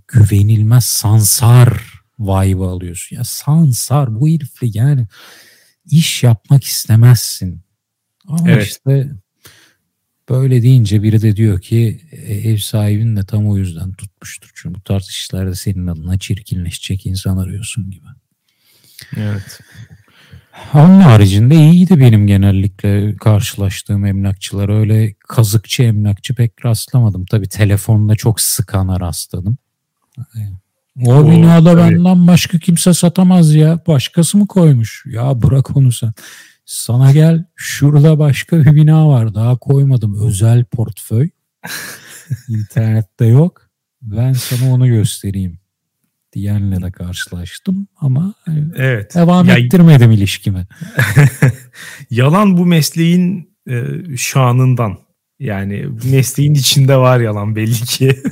güvenilmez 0.07 0.85
sansar 0.85 1.95
vibe 2.19 2.63
alıyorsun. 2.63 3.15
Ya 3.15 3.23
sansar 3.23 4.19
bu 4.19 4.27
herifle 4.27 4.67
yani 4.73 5.07
iş 5.85 6.23
yapmak 6.23 6.63
istemezsin. 6.63 7.61
Ama 8.27 8.51
evet. 8.51 8.67
işte 8.67 9.11
Böyle 10.29 10.61
deyince 10.63 11.03
biri 11.03 11.21
de 11.21 11.35
diyor 11.35 11.61
ki 11.61 12.01
e, 12.11 12.33
ev 12.33 12.57
sahibin 12.57 13.15
de 13.15 13.25
tam 13.25 13.49
o 13.49 13.57
yüzden 13.57 13.91
tutmuştur. 13.93 14.51
Çünkü 14.55 14.75
bu 14.75 14.81
tarz 14.81 15.09
işlerde 15.09 15.55
senin 15.55 15.87
adına 15.87 16.19
çirkinleşecek 16.19 17.05
insan 17.05 17.37
arıyorsun 17.37 17.91
gibi. 17.91 18.07
Evet. 19.17 19.59
Onun 20.73 21.01
haricinde 21.01 21.55
iyiydi 21.55 21.99
benim 21.99 22.27
genellikle 22.27 23.15
karşılaştığım 23.15 24.05
emlakçılar. 24.05 24.69
Öyle 24.69 25.13
kazıkçı 25.27 25.83
emlakçı 25.83 26.35
pek 26.35 26.65
rastlamadım. 26.65 27.25
Tabii 27.25 27.49
telefonda 27.49 28.15
çok 28.15 28.41
sıkana 28.41 28.99
rastladım. 28.99 29.57
O, 31.05 31.13
o 31.13 31.31
binada 31.31 31.75
tabii. 31.75 31.95
benden 31.95 32.27
başka 32.27 32.59
kimse 32.59 32.93
satamaz 32.93 33.53
ya. 33.53 33.79
Başkası 33.87 34.37
mı 34.37 34.47
koymuş? 34.47 35.03
Ya 35.07 35.41
bırak 35.41 35.77
onu 35.77 35.91
sen. 35.91 36.13
Sana 36.65 37.11
gel 37.11 37.45
şurada 37.55 38.19
başka 38.19 38.59
bir 38.59 38.75
bina 38.75 39.09
var. 39.09 39.35
Daha 39.35 39.57
koymadım. 39.57 40.27
Özel 40.27 40.65
portföy. 40.65 41.29
İnternette 42.49 43.25
yok. 43.25 43.69
Ben 44.01 44.33
sana 44.33 44.73
onu 44.73 44.87
göstereyim 44.87 45.59
diyenle 46.33 46.81
de 46.81 46.91
karşılaştım 46.91 47.87
ama 47.97 48.33
evet. 48.75 49.15
devam 49.15 49.47
ya, 49.47 49.55
ettirmedim 49.55 50.11
ilişkimi. 50.11 50.67
yalan 52.09 52.57
bu 52.57 52.65
mesleğin 52.65 53.55
e, 53.69 53.83
şanından. 54.17 54.97
Yani 55.39 55.85
mesleğin 56.11 56.53
içinde 56.53 56.97
var 56.97 57.19
yalan 57.19 57.55
belli 57.55 57.73
ki. 57.73 58.23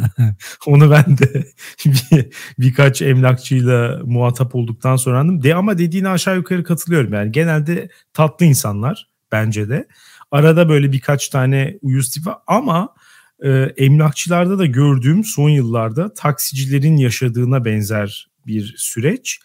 Onu 0.66 0.90
ben 0.90 1.18
de 1.18 1.44
bir, 1.86 2.26
birkaç 2.58 3.02
emlakçıyla 3.02 4.00
muhatap 4.04 4.54
olduktan 4.54 4.96
sonra 4.96 5.18
anladım. 5.18 5.42
De 5.42 5.54
ama 5.54 5.78
dediğine 5.78 6.08
aşağı 6.08 6.36
yukarı 6.36 6.64
katılıyorum. 6.64 7.12
Yani 7.12 7.32
genelde 7.32 7.88
tatlı 8.12 8.46
insanlar 8.46 9.08
bence 9.32 9.68
de. 9.68 9.88
Arada 10.30 10.68
böyle 10.68 10.92
birkaç 10.92 11.28
tane 11.28 11.78
uyuz 11.82 12.10
tipi 12.10 12.30
ama 12.46 12.94
e, 13.42 13.50
emlakçılarda 13.76 14.58
da 14.58 14.66
gördüğüm 14.66 15.24
son 15.24 15.48
yıllarda 15.48 16.14
taksicilerin 16.14 16.96
yaşadığına 16.96 17.64
benzer 17.64 18.28
bir 18.46 18.74
süreç. 18.76 19.40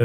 E, 0.00 0.04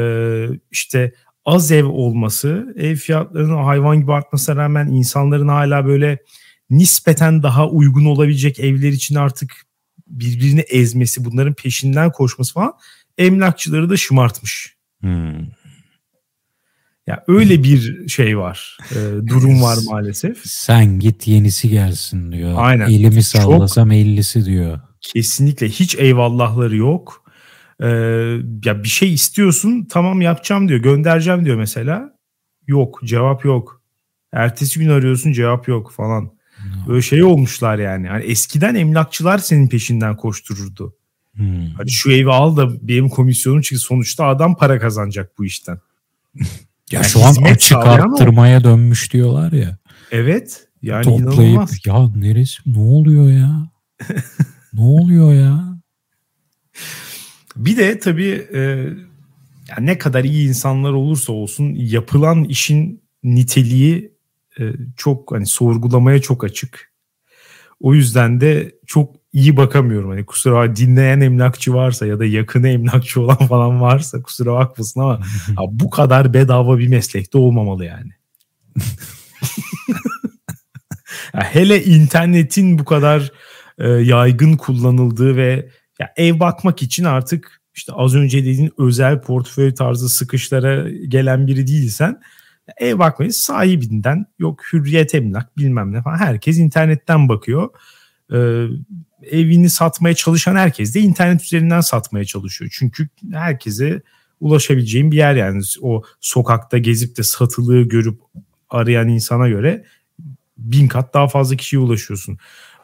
işte 0.70 1.12
az 1.44 1.72
ev 1.72 1.84
olması, 1.84 2.74
ev 2.76 2.96
fiyatlarının 2.96 3.62
hayvan 3.62 4.00
gibi 4.00 4.12
artmasına 4.12 4.56
rağmen 4.56 4.86
insanların 4.86 5.48
hala 5.48 5.86
böyle 5.86 6.18
nispeten 6.72 7.42
daha 7.42 7.68
uygun 7.68 8.04
olabilecek 8.04 8.60
evler 8.60 8.92
için 8.92 9.14
artık 9.14 9.52
birbirini 10.06 10.60
ezmesi, 10.60 11.24
bunların 11.24 11.54
peşinden 11.54 12.12
koşması 12.12 12.52
falan 12.54 12.72
emlakçıları 13.18 13.90
da 13.90 13.96
şımartmış. 13.96 14.76
Hmm. 15.00 15.40
Ya 17.06 17.24
öyle 17.28 17.62
bir 17.62 18.08
şey 18.08 18.38
var. 18.38 18.78
E, 18.90 18.96
durum 19.26 19.62
var 19.62 19.78
maalesef. 19.90 20.38
Sen 20.44 20.98
git 20.98 21.28
yenisi 21.28 21.68
gelsin 21.68 22.32
diyor. 22.32 22.54
Aynen. 22.56 22.86
Elimi 22.86 23.22
sallasam 23.22 23.88
Çok, 23.88 23.96
ellisi 23.96 24.44
diyor. 24.44 24.80
Kesinlikle 25.00 25.68
hiç 25.68 25.94
eyvallahları 25.94 26.76
yok. 26.76 27.24
Ee, 27.80 27.86
ya 28.64 28.82
bir 28.82 28.88
şey 28.88 29.14
istiyorsun 29.14 29.86
tamam 29.90 30.20
yapacağım 30.20 30.68
diyor. 30.68 30.80
Göndereceğim 30.80 31.44
diyor 31.44 31.56
mesela. 31.56 32.12
Yok 32.66 33.00
cevap 33.04 33.44
yok. 33.44 33.82
Ertesi 34.32 34.80
gün 34.80 34.88
arıyorsun 34.88 35.32
cevap 35.32 35.68
yok 35.68 35.92
falan. 35.92 36.32
Böyle 36.88 37.02
şey 37.02 37.22
olmuşlar 37.22 37.78
yani. 37.78 38.06
yani. 38.06 38.24
Eskiden 38.24 38.74
emlakçılar 38.74 39.38
senin 39.38 39.68
peşinden 39.68 40.16
koştururdu. 40.16 40.96
Hmm. 41.36 41.66
Hadi 41.76 41.90
şu 41.90 42.12
evi 42.12 42.30
al 42.30 42.56
da 42.56 42.88
benim 42.88 43.08
komisyonum 43.08 43.60
çünkü 43.60 43.82
sonuçta 43.82 44.26
adam 44.26 44.56
para 44.56 44.78
kazanacak 44.78 45.38
bu 45.38 45.44
işten. 45.44 45.78
ya 46.34 46.46
yani 46.90 47.06
şu 47.06 47.24
an 47.24 47.34
açık 47.34 47.78
arttırmaya 47.78 48.60
o. 48.60 48.64
dönmüş 48.64 49.12
diyorlar 49.12 49.52
ya. 49.52 49.78
Evet. 50.10 50.68
Yani 50.82 51.04
Toplayıp 51.04 51.32
inanılmaz. 51.32 51.86
ya 51.86 52.08
neresi 52.16 52.62
ne 52.66 52.78
oluyor 52.78 53.30
ya? 53.30 53.70
ne 54.72 54.80
oluyor 54.80 55.34
ya? 55.34 55.78
Bir 57.56 57.76
de 57.76 57.98
tabii 57.98 58.46
e, 58.54 58.60
yani 59.68 59.86
ne 59.86 59.98
kadar 59.98 60.24
iyi 60.24 60.48
insanlar 60.48 60.92
olursa 60.92 61.32
olsun 61.32 61.74
yapılan 61.74 62.44
işin 62.44 63.02
niteliği 63.24 64.11
e, 64.60 64.72
çok 64.96 65.32
hani 65.32 65.46
sorgulamaya 65.46 66.22
çok 66.22 66.44
açık. 66.44 66.92
O 67.80 67.94
yüzden 67.94 68.40
de 68.40 68.74
çok 68.86 69.14
iyi 69.32 69.56
bakamıyorum. 69.56 70.10
Hani 70.10 70.26
kusura 70.26 70.58
bakma 70.58 70.76
dinleyen 70.76 71.20
emlakçı 71.20 71.74
varsa 71.74 72.06
ya 72.06 72.18
da 72.18 72.24
yakını 72.24 72.68
emlakçı 72.68 73.20
olan 73.20 73.36
falan 73.48 73.80
varsa 73.80 74.22
kusura 74.22 74.52
bakmasın 74.52 75.00
ama 75.00 75.20
bu 75.70 75.90
kadar 75.90 76.34
bedava 76.34 76.78
bir 76.78 76.88
meslekte 76.88 77.38
olmamalı 77.38 77.84
yani. 77.84 78.10
Ya 81.34 81.42
hele 81.42 81.84
internetin 81.84 82.78
bu 82.78 82.84
kadar 82.84 83.32
e, 83.78 83.88
yaygın 83.88 84.56
kullanıldığı 84.56 85.36
ve 85.36 85.68
ya 86.00 86.12
ev 86.16 86.40
bakmak 86.40 86.82
için 86.82 87.04
artık 87.04 87.60
işte 87.74 87.92
az 87.92 88.14
önce 88.14 88.38
dediğin 88.38 88.72
özel 88.78 89.20
portföy 89.20 89.74
tarzı 89.74 90.08
sıkışlara 90.08 90.90
gelen 90.90 91.46
biri 91.46 91.66
değilsen 91.66 92.20
ev 92.76 92.98
bakmayı 92.98 93.32
sahibinden 93.32 94.26
yok 94.38 94.60
hürriyet 94.72 95.14
emlak 95.14 95.58
bilmem 95.58 95.92
ne 95.92 96.02
falan 96.02 96.16
herkes 96.16 96.58
internetten 96.58 97.28
bakıyor. 97.28 97.70
Ee, 98.32 98.66
evini 99.22 99.70
satmaya 99.70 100.14
çalışan 100.14 100.56
herkes 100.56 100.94
de 100.94 101.00
internet 101.00 101.42
üzerinden 101.42 101.80
satmaya 101.80 102.24
çalışıyor. 102.24 102.70
Çünkü 102.78 103.08
herkese 103.32 104.02
ulaşabileceğin 104.40 105.10
bir 105.10 105.16
yer 105.16 105.34
yani 105.34 105.62
o 105.80 106.02
sokakta 106.20 106.78
gezip 106.78 107.16
de 107.16 107.22
satılığı 107.22 107.82
görüp 107.82 108.20
arayan 108.70 109.08
insana 109.08 109.48
göre 109.48 109.84
bin 110.58 110.88
kat 110.88 111.14
daha 111.14 111.28
fazla 111.28 111.56
kişiye 111.56 111.82
ulaşıyorsun. 111.82 112.38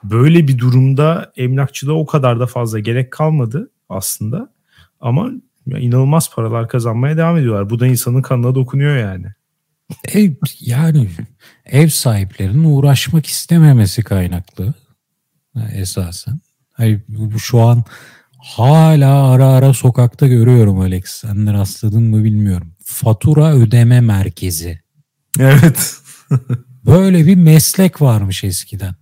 Böyle 0.05 0.49
bir 0.49 0.59
durumda 0.59 1.33
emlakçılığa 1.37 1.95
o 1.95 2.07
kadar 2.07 2.41
da 2.41 2.47
fazla 2.47 2.79
gerek 2.79 3.11
kalmadı 3.11 3.71
aslında. 3.89 4.53
Ama 5.01 5.31
inanılmaz 5.67 6.35
paralar 6.35 6.69
kazanmaya 6.69 7.17
devam 7.17 7.37
ediyorlar. 7.37 7.71
Bu 7.71 7.81
da 7.81 7.87
insanın 7.87 8.23
kanına 8.23 8.55
dokunuyor 8.55 8.97
yani. 8.97 9.27
Ev, 10.05 10.33
yani 10.61 11.11
ev 11.67 11.89
sahiplerinin 11.89 12.65
uğraşmak 12.65 13.27
istememesi 13.27 14.03
kaynaklı 14.03 14.75
esasen. 15.73 16.41
Hayır, 16.73 17.01
bu 17.09 17.39
şu 17.39 17.61
an 17.61 17.85
hala 18.39 19.31
ara 19.31 19.47
ara 19.47 19.75
sokakta 19.75 20.27
görüyorum 20.27 20.81
Alex. 20.81 21.05
Sen 21.07 21.47
de 21.47 21.53
rastladın 21.53 22.03
mı 22.03 22.25
bilmiyorum. 22.25 22.75
Fatura 22.85 23.55
ödeme 23.55 24.01
merkezi. 24.01 24.81
Evet. 25.39 25.97
Böyle 26.87 27.27
bir 27.27 27.35
meslek 27.35 28.03
varmış 28.03 28.45
eskiden. 28.45 28.95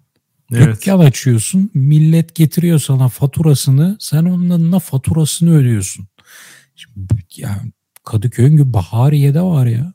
Evet. 0.53 0.67
Dükkan 0.67 0.99
açıyorsun, 0.99 1.71
millet 1.75 2.35
getiriyor 2.35 2.79
sana 2.79 3.09
faturasını, 3.09 3.97
sen 4.01 4.25
onun 4.25 4.51
adına 4.51 4.79
faturasını 4.79 5.57
ödüyorsun. 5.57 6.09
Şimdi, 6.75 7.15
yani 7.37 7.73
Kadıköy'ün 8.05 8.57
gibi 8.57 8.73
Bahariye'de 8.73 9.41
var 9.41 9.67
ya. 9.67 9.93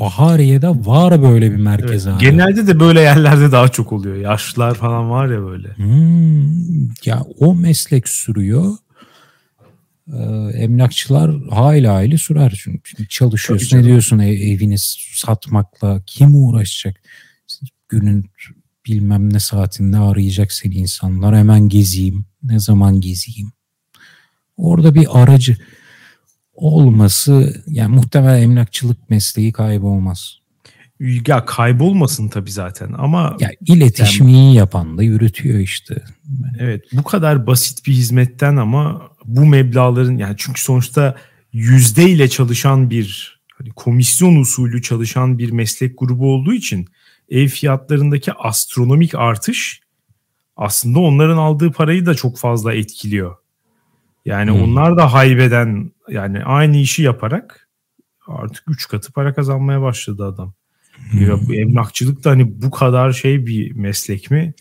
Bahariye'de 0.00 0.68
var 0.68 1.22
böyle 1.22 1.50
bir 1.50 1.56
merkez 1.56 2.06
evet, 2.06 2.20
Genelde 2.20 2.66
de 2.66 2.80
böyle 2.80 3.00
yerlerde 3.00 3.52
daha 3.52 3.68
çok 3.68 3.92
oluyor. 3.92 4.16
Yaşlılar 4.16 4.74
falan 4.74 5.10
var 5.10 5.26
ya 5.28 5.42
böyle. 5.42 5.68
Hmm, 5.68 6.88
ya 7.04 7.22
o 7.38 7.54
meslek 7.54 8.08
sürüyor. 8.08 8.72
Ee, 10.12 10.22
emlakçılar 10.54 11.48
hayli 11.50 11.88
hayli 11.88 12.18
sürer 12.18 12.58
çünkü. 12.62 12.90
Şimdi 12.90 13.08
çalışıyorsun 13.08 13.78
ne 13.78 13.84
diyorsun 13.84 14.18
ev, 14.18 14.32
evini 14.32 14.76
satmakla 15.14 16.02
kim 16.06 16.44
uğraşacak? 16.44 17.00
Günün 17.88 18.30
bilmem 18.86 19.32
ne 19.32 19.40
saatinde 19.40 19.98
arayacak 19.98 20.52
seni 20.52 20.74
insanlar 20.74 21.36
hemen 21.36 21.68
gezeyim. 21.68 22.24
Ne 22.42 22.58
zaman 22.58 23.00
gezeyim? 23.00 23.52
Orada 24.56 24.94
bir 24.94 25.22
aracı 25.22 25.56
olması 26.58 27.62
yani 27.66 27.94
muhtemelen 27.94 28.42
emlakçılık 28.42 29.10
mesleği 29.10 29.52
kaybolmaz. 29.52 30.38
Ya 31.26 31.44
kaybolmasın 31.44 32.28
tabii 32.28 32.50
zaten 32.50 32.92
ama 32.98 33.36
ya 33.40 33.50
iletişimi 33.66 34.32
yani, 34.32 34.42
iyi 34.42 34.54
yapan 34.54 34.98
da 34.98 35.02
yürütüyor 35.02 35.58
işte. 35.58 36.02
Evet 36.58 36.84
bu 36.92 37.02
kadar 37.02 37.46
basit 37.46 37.86
bir 37.86 37.92
hizmetten 37.92 38.56
ama 38.56 39.02
bu 39.24 39.46
meblaların 39.46 40.16
yani 40.16 40.34
çünkü 40.38 40.60
sonuçta 40.60 41.14
yüzde 41.52 42.10
ile 42.10 42.28
çalışan 42.28 42.90
bir 42.90 43.38
hani 43.58 43.70
komisyon 43.70 44.36
usulü 44.36 44.82
çalışan 44.82 45.38
bir 45.38 45.50
meslek 45.50 45.98
grubu 45.98 46.34
olduğu 46.34 46.54
için 46.54 46.88
ev 47.30 47.48
fiyatlarındaki 47.48 48.32
astronomik 48.32 49.14
artış 49.14 49.80
aslında 50.56 50.98
onların 50.98 51.36
aldığı 51.36 51.72
parayı 51.72 52.06
da 52.06 52.14
çok 52.14 52.38
fazla 52.38 52.74
etkiliyor. 52.74 53.36
Yani 54.28 54.50
hmm. 54.50 54.62
onlar 54.62 54.96
da 54.96 55.12
haybeden 55.12 55.92
yani 56.08 56.44
aynı 56.44 56.76
işi 56.76 57.02
yaparak 57.02 57.68
artık 58.26 58.64
3 58.68 58.88
katı 58.88 59.12
para 59.12 59.34
kazanmaya 59.34 59.82
başladı 59.82 60.24
adam. 60.24 60.52
Hmm. 61.10 61.20
Ya 61.20 61.48
bu 61.48 61.54
emlakçılık 61.54 62.24
da 62.24 62.30
hani 62.30 62.62
bu 62.62 62.70
kadar 62.70 63.12
şey 63.12 63.46
bir 63.46 63.72
meslek 63.72 64.30
mi? 64.30 64.54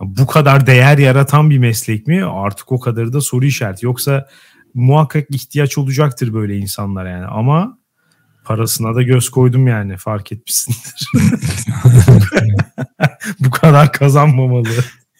Bu 0.00 0.26
kadar 0.26 0.66
değer 0.66 0.98
yaratan 0.98 1.50
bir 1.50 1.58
meslek 1.58 2.06
mi? 2.06 2.24
Artık 2.24 2.72
o 2.72 2.80
kadarı 2.80 3.12
da 3.12 3.20
soru 3.20 3.44
işareti. 3.44 3.86
Yoksa 3.86 4.28
muhakkak 4.74 5.26
ihtiyaç 5.30 5.78
olacaktır 5.78 6.34
böyle 6.34 6.56
insanlar 6.56 7.06
yani. 7.06 7.26
Ama 7.26 7.78
parasına 8.44 8.94
da 8.94 9.02
göz 9.02 9.28
koydum 9.28 9.66
yani 9.66 9.96
fark 9.96 10.32
etmişsindir. 10.32 11.10
bu 13.40 13.50
kadar 13.50 13.92
kazanmamalı. 13.92 14.68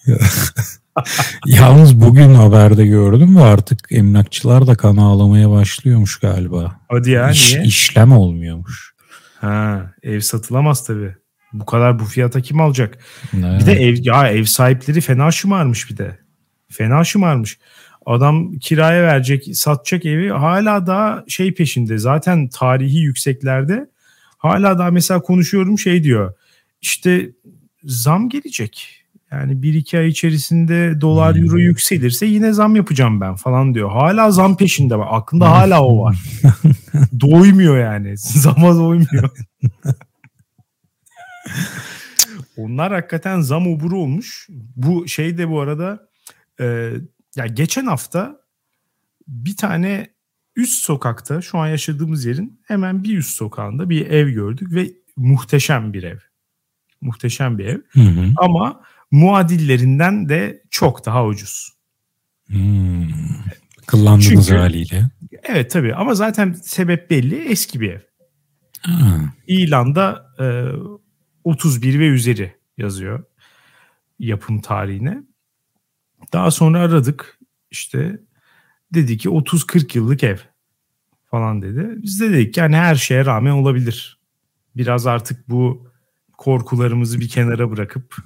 Yalnız 1.46 2.00
bugün 2.00 2.34
haberde 2.34 2.86
gördüm 2.86 3.36
ve 3.36 3.42
artık 3.42 3.78
emlakçılar 3.90 4.66
da 4.66 4.74
kan 4.74 4.96
ağlamaya 4.96 5.50
başlıyormuş 5.50 6.18
galiba. 6.18 6.80
Hadi 6.88 7.10
ya 7.10 7.30
İş, 7.30 7.52
niye? 7.52 7.64
İşlem 7.64 8.12
olmuyormuş. 8.12 8.94
Ha, 9.40 9.92
ev 10.02 10.20
satılamaz 10.20 10.86
tabii. 10.86 11.14
Bu 11.52 11.66
kadar 11.66 11.98
bu 11.98 12.04
fiyata 12.04 12.40
kim 12.40 12.60
alacak? 12.60 12.98
Evet. 13.34 13.60
Bir 13.60 13.66
de 13.66 13.72
ev 13.72 13.96
ya 14.00 14.28
ev 14.28 14.44
sahipleri 14.44 15.00
fena 15.00 15.30
şımarmış 15.30 15.90
bir 15.90 15.96
de. 15.96 16.18
Fena 16.68 17.04
şımarmış. 17.04 17.58
Adam 18.06 18.58
kiraya 18.58 19.02
verecek, 19.02 19.56
satacak 19.56 20.06
evi 20.06 20.30
hala 20.30 20.86
daha 20.86 21.24
şey 21.28 21.54
peşinde. 21.54 21.98
Zaten 21.98 22.48
tarihi 22.48 22.98
yükseklerde 22.98 23.86
hala 24.38 24.78
daha 24.78 24.90
mesela 24.90 25.20
konuşuyorum 25.20 25.78
şey 25.78 26.04
diyor. 26.04 26.34
İşte 26.80 27.30
zam 27.84 28.28
gelecek 28.28 28.99
yani 29.32 29.62
bir 29.62 29.74
iki 29.74 29.98
ay 29.98 30.08
içerisinde 30.08 31.00
dolar 31.00 31.36
euro 31.36 31.52
hmm. 31.52 31.58
yükselirse 31.58 32.26
yine 32.26 32.52
zam 32.52 32.76
yapacağım 32.76 33.20
ben 33.20 33.34
falan 33.34 33.74
diyor. 33.74 33.90
Hala 33.90 34.30
zam 34.30 34.56
peşinde 34.56 34.96
var. 34.96 35.08
Aklında 35.10 35.50
hala 35.50 35.84
o 35.84 36.02
var. 36.02 36.18
doymuyor 37.20 37.78
yani. 37.78 38.16
Zama 38.16 38.74
doymuyor. 38.74 39.30
Onlar 42.56 42.92
hakikaten 42.92 43.40
zam 43.40 43.66
oburu 43.66 43.98
olmuş. 43.98 44.46
Bu 44.76 45.08
şey 45.08 45.38
de 45.38 45.48
bu 45.48 45.60
arada 45.60 46.08
e, 46.60 46.92
ya 47.36 47.46
geçen 47.46 47.86
hafta 47.86 48.40
bir 49.28 49.56
tane 49.56 50.10
üst 50.56 50.84
sokakta 50.84 51.42
şu 51.42 51.58
an 51.58 51.68
yaşadığımız 51.68 52.24
yerin 52.24 52.60
hemen 52.64 53.04
bir 53.04 53.18
üst 53.18 53.36
sokağında 53.36 53.90
bir 53.90 54.06
ev 54.06 54.28
gördük 54.28 54.72
ve 54.72 54.90
muhteşem 55.16 55.92
bir 55.92 56.02
ev. 56.02 56.18
Muhteşem 57.00 57.58
bir 57.58 57.64
ev. 57.64 57.78
Hı 57.90 58.00
hı. 58.00 58.32
Ama 58.36 58.82
muadillerinden 59.10 60.28
de 60.28 60.62
çok 60.70 61.06
daha 61.06 61.26
ucuz. 61.26 61.72
Hmm. 62.46 63.08
Kıllandığınız 63.86 64.46
Çünkü, 64.46 64.54
haliyle. 64.54 65.10
Evet 65.42 65.70
tabii 65.70 65.94
ama 65.94 66.14
zaten 66.14 66.52
sebep 66.52 67.10
belli 67.10 67.36
eski 67.36 67.80
bir 67.80 67.90
ev. 67.90 68.00
Ha. 68.80 69.34
İlan'da 69.46 70.26
e, 70.38 70.46
31 71.44 71.98
ve 71.98 72.06
üzeri 72.06 72.54
yazıyor 72.78 73.24
yapım 74.20 74.60
tarihine. 74.60 75.22
Daha 76.32 76.50
sonra 76.50 76.80
aradık 76.80 77.38
işte 77.70 78.20
dedi 78.94 79.18
ki 79.18 79.28
30-40 79.28 79.98
yıllık 79.98 80.24
ev 80.24 80.36
falan 81.30 81.62
dedi. 81.62 81.88
Biz 81.96 82.20
de 82.20 82.30
dedik 82.30 82.56
yani 82.56 82.76
her 82.76 82.94
şeye 82.94 83.24
rağmen 83.24 83.50
olabilir. 83.50 84.20
Biraz 84.76 85.06
artık 85.06 85.48
bu 85.48 85.90
korkularımızı 86.38 87.20
bir 87.20 87.28
kenara 87.28 87.70
bırakıp 87.70 88.16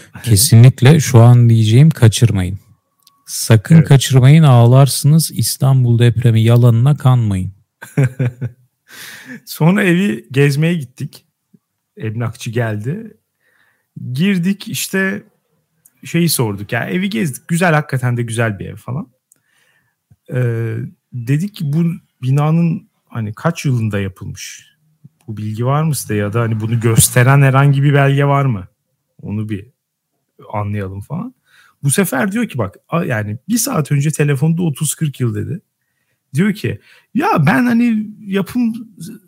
Kesinlikle 0.22 1.00
şu 1.00 1.20
an 1.20 1.50
diyeceğim 1.50 1.90
kaçırmayın. 1.90 2.58
Sakın 3.26 3.74
evet. 3.76 3.88
kaçırmayın 3.88 4.42
ağlarsınız 4.42 5.30
İstanbul 5.34 5.98
depremi 5.98 6.42
yalanına 6.42 6.96
kanmayın. 6.96 7.52
Sonra 9.44 9.82
evi 9.82 10.26
gezmeye 10.30 10.74
gittik. 10.74 11.26
Emlakçı 11.96 12.50
geldi. 12.50 13.16
Girdik 14.12 14.68
işte 14.68 15.22
şeyi 16.04 16.28
sorduk. 16.28 16.72
Yani 16.72 16.90
evi 16.90 17.10
gezdik. 17.10 17.48
Güzel 17.48 17.74
hakikaten 17.74 18.16
de 18.16 18.22
güzel 18.22 18.58
bir 18.58 18.66
ev 18.66 18.76
falan. 18.76 19.12
Ee, 20.34 20.76
dedik 21.12 21.54
ki 21.54 21.72
bu 21.72 21.84
binanın 22.22 22.88
hani 23.08 23.32
kaç 23.34 23.64
yılında 23.64 24.00
yapılmış? 24.00 24.72
Bu 25.26 25.36
bilgi 25.36 25.66
var 25.66 25.82
mı 25.82 25.94
size 25.94 26.14
ya 26.14 26.32
da 26.32 26.40
hani 26.40 26.60
bunu 26.60 26.80
gösteren 26.80 27.42
herhangi 27.42 27.82
bir 27.82 27.94
belge 27.94 28.24
var 28.24 28.44
mı? 28.44 28.68
Onu 29.22 29.48
bir 29.48 29.72
anlayalım 30.52 31.00
falan. 31.00 31.34
Bu 31.82 31.90
sefer 31.90 32.32
diyor 32.32 32.48
ki 32.48 32.58
bak 32.58 32.76
yani 33.06 33.38
bir 33.48 33.58
saat 33.58 33.92
önce 33.92 34.10
telefonda 34.10 34.62
30-40 34.62 35.22
yıl 35.22 35.34
dedi. 35.34 35.60
Diyor 36.34 36.54
ki 36.54 36.80
ya 37.14 37.46
ben 37.46 37.66
hani 37.66 38.06
yapım 38.20 38.72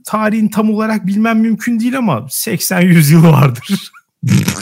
tarihin 0.05 0.49
tam 0.49 0.71
olarak 0.71 1.07
bilmem 1.07 1.41
mümkün 1.41 1.81
değil 1.81 1.99
ama 1.99 2.19
80-100 2.19 3.13
yıl 3.13 3.25
vardır. 3.25 3.91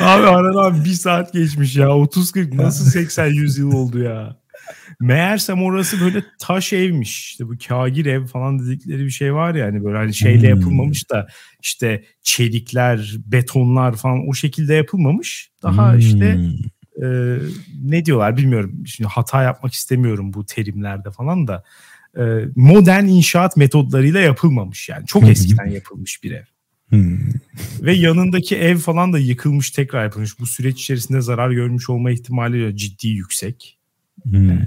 abi 0.00 0.26
aradan 0.26 0.84
bir 0.84 0.92
saat 0.92 1.32
geçmiş 1.32 1.76
ya. 1.76 1.86
30-40 1.86 2.56
nasıl 2.56 3.00
80-100 3.00 3.60
yıl 3.60 3.72
oldu 3.72 3.98
ya. 3.98 4.39
Meğersem 5.00 5.62
orası 5.62 6.00
böyle 6.00 6.24
taş 6.38 6.72
evmiş. 6.72 7.30
İşte 7.30 7.48
bu 7.48 7.54
kagir 7.68 8.06
ev 8.06 8.26
falan 8.26 8.58
dedikleri 8.58 9.04
bir 9.04 9.10
şey 9.10 9.34
var 9.34 9.54
ya 9.54 9.66
hani 9.66 9.84
böyle 9.84 9.96
hani 9.96 10.14
şeyle 10.14 10.52
hmm. 10.52 10.60
yapılmamış 10.60 11.10
da 11.10 11.26
işte 11.62 12.04
çelikler, 12.22 13.16
betonlar 13.26 13.96
falan 13.96 14.28
o 14.28 14.34
şekilde 14.34 14.74
yapılmamış. 14.74 15.50
Daha 15.62 15.92
hmm. 15.92 15.98
işte 15.98 16.40
e, 17.02 17.36
ne 17.82 18.04
diyorlar 18.04 18.36
bilmiyorum. 18.36 18.82
Şimdi 18.86 19.08
hata 19.08 19.42
yapmak 19.42 19.72
istemiyorum 19.72 20.32
bu 20.32 20.46
terimlerde 20.46 21.10
falan 21.10 21.48
da. 21.48 21.64
E, 22.18 22.22
modern 22.56 23.04
inşaat 23.04 23.56
metodlarıyla 23.56 24.20
yapılmamış 24.20 24.88
yani. 24.88 25.06
Çok 25.06 25.28
eskiden 25.28 25.70
yapılmış 25.70 26.22
bir 26.24 26.30
ev. 26.30 26.44
Hmm. 26.88 27.18
Ve 27.80 27.92
yanındaki 27.92 28.56
ev 28.56 28.76
falan 28.76 29.12
da 29.12 29.18
yıkılmış 29.18 29.70
tekrar 29.70 30.04
yapılmış. 30.04 30.38
Bu 30.38 30.46
süreç 30.46 30.80
içerisinde 30.80 31.20
zarar 31.20 31.50
görmüş 31.50 31.90
olma 31.90 32.10
ihtimali 32.10 32.76
ciddi 32.76 33.08
yüksek. 33.08 33.79
Hmm. 34.24 34.58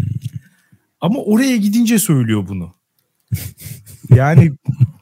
Ama 1.01 1.19
oraya 1.19 1.57
gidince 1.57 1.99
söylüyor 1.99 2.47
bunu. 2.47 2.73
yani 4.09 4.53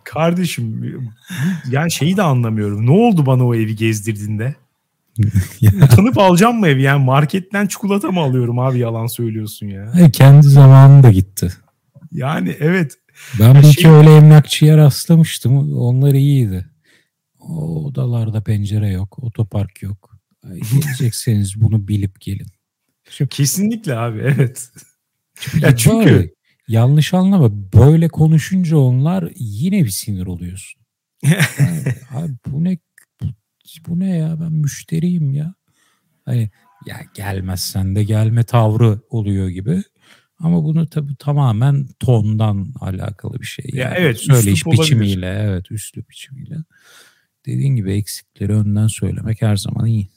kardeşim 0.03 0.95
yani 1.69 1.91
şeyi 1.91 2.17
de 2.17 2.21
anlamıyorum. 2.21 2.85
Ne 2.85 2.91
oldu 2.91 3.25
bana 3.25 3.47
o 3.47 3.55
evi 3.55 3.75
gezdirdiğinde? 3.75 4.55
Tanıp 5.95 6.17
alacağım 6.17 6.59
mı 6.59 6.67
evi? 6.67 6.81
Yani 6.81 7.05
marketten 7.05 7.67
çikolata 7.67 8.11
mı 8.11 8.19
alıyorum 8.19 8.59
abi 8.59 8.79
yalan 8.79 9.07
söylüyorsun 9.07 9.67
ya. 9.67 9.89
Hayır, 9.93 10.11
kendi 10.11 10.47
zamanında 10.47 11.11
gitti. 11.11 11.53
Yani 12.11 12.55
evet. 12.59 12.97
Ben 13.39 13.55
bir 13.55 13.63
şey... 13.63 13.91
öyle 13.91 14.15
emlakçıya 14.15 14.77
rastlamıştım. 14.77 15.73
Onlar 15.77 16.13
iyiydi. 16.13 16.65
O 17.39 17.85
odalarda 17.85 18.41
pencere 18.41 18.89
yok, 18.89 19.23
otopark 19.23 19.81
yok. 19.81 20.17
Gelecekseniz 20.43 21.61
bunu 21.61 21.87
bilip 21.87 22.21
gelin. 22.21 22.47
Kesinlikle 23.29 23.95
abi 23.95 24.19
evet. 24.19 24.69
Çünkü, 25.35 25.65
ya 25.65 25.75
çünkü 25.75 26.05
böyle, 26.05 26.29
yanlış 26.67 27.13
anlama 27.13 27.51
böyle 27.73 28.07
konuşunca 28.07 28.77
onlar 28.77 29.31
yine 29.35 29.83
bir 29.83 29.89
sinir 29.89 30.25
oluyorsun. 30.25 30.81
yani, 31.23 31.83
abi 32.11 32.33
bu 32.47 32.63
ne 32.63 32.77
bu 33.87 33.99
ne 33.99 34.17
ya 34.17 34.39
ben 34.39 34.51
müşteriyim 34.53 35.33
ya. 35.33 35.53
Hani 36.25 36.49
ya 36.85 37.01
gelmezsen 37.13 37.95
de 37.95 38.03
gelme 38.03 38.43
tavrı 38.43 38.99
oluyor 39.09 39.49
gibi. 39.49 39.83
Ama 40.39 40.63
bunu 40.63 40.87
tabii 40.87 41.15
tamamen 41.15 41.87
tondan 41.99 42.73
alakalı 42.79 43.39
bir 43.39 43.45
şey. 43.45 43.65
Yani. 43.73 43.79
Ya 43.79 43.93
evet, 43.97 44.17
söyleyiş 44.17 44.65
biçimiyle, 44.65 45.27
olabilir. 45.27 45.43
evet, 45.49 45.71
üslup 45.71 46.09
biçimiyle. 46.09 46.55
Dediğin 47.45 47.75
gibi 47.75 47.93
eksikleri 47.93 48.53
önden 48.53 48.87
söylemek 48.87 49.41
her 49.41 49.55
zaman 49.55 49.85
iyi. 49.85 50.09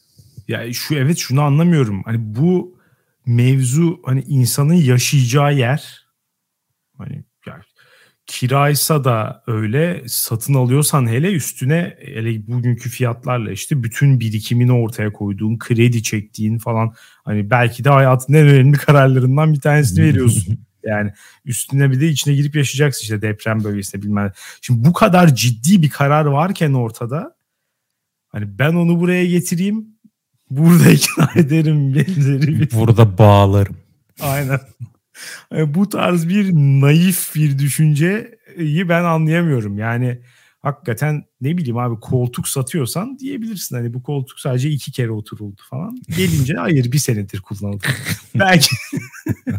Ya 0.49 0.73
şu 0.73 0.95
evet 0.95 1.19
şunu 1.19 1.43
anlamıyorum. 1.43 2.03
Hani 2.05 2.19
bu 2.21 2.79
mevzu 3.27 4.01
hani 4.05 4.23
insanın 4.23 4.75
yaşayacağı 4.75 5.55
yer 5.55 6.07
hani 6.99 7.25
yani 7.47 7.63
kiraysa 8.27 9.05
da 9.05 9.43
öyle 9.47 10.03
satın 10.07 10.55
alıyorsan 10.55 11.09
hele 11.09 11.33
üstüne 11.33 11.97
hele 12.01 12.47
bugünkü 12.47 12.91
fiyatlarla 12.91 13.51
işte 13.51 13.83
bütün 13.83 14.21
birikimini 14.21 14.73
ortaya 14.73 15.13
koyduğun 15.13 15.59
kredi 15.59 16.03
çektiğin 16.03 16.59
falan 16.59 16.95
hani 17.25 17.51
belki 17.51 17.85
de 17.85 17.91
hayatın 17.91 18.35
en 18.35 18.49
önemli 18.49 18.77
kararlarından 18.77 19.53
bir 19.55 19.61
tanesini 19.61 20.05
veriyorsun. 20.05 20.59
Yani 20.85 21.13
üstüne 21.45 21.91
bir 21.91 22.01
de 22.01 22.09
içine 22.09 22.35
girip 22.35 22.57
yaşayacaksın 22.57 23.03
işte 23.03 23.23
deprem 23.23 23.65
bölgesinde 23.65 24.03
bilmem. 24.03 24.33
Şimdi 24.61 24.89
bu 24.89 24.93
kadar 24.93 25.35
ciddi 25.35 25.83
bir 25.83 25.91
karar 25.91 26.25
varken 26.25 26.73
ortada 26.73 27.37
hani 28.29 28.59
ben 28.59 28.75
onu 28.75 29.01
buraya 29.01 29.27
getireyim 29.27 29.94
burada 30.51 30.91
ikna 30.91 31.31
ederim 31.41 31.95
benzeri 31.95 32.61
bir. 32.61 32.71
Burada 32.71 33.19
bağlarım. 33.19 33.77
Aynen. 34.21 34.61
Yani 35.53 35.75
bu 35.75 35.89
tarz 35.89 36.29
bir 36.29 36.53
naif 36.55 37.35
bir 37.35 37.59
düşünceyi 37.59 38.89
ben 38.89 39.05
anlayamıyorum. 39.05 39.79
Yani 39.79 40.21
hakikaten 40.65 41.25
ne 41.41 41.59
bileyim 41.59 41.79
abi 41.79 42.01
koltuk 42.01 42.49
satıyorsan 42.49 43.19
diyebilirsin. 43.19 43.77
Hani 43.77 43.95
bu 43.95 44.03
koltuk 44.03 44.41
sadece 44.41 44.71
iki 44.71 44.93
kere 44.93 45.11
oturuldu 45.11 45.63
falan. 45.71 45.99
Gelince 46.17 46.55
hayır 46.55 46.93
bir 46.93 46.99
senedir 46.99 47.41
kullanıldı. 47.41 47.87
belki 48.35 48.77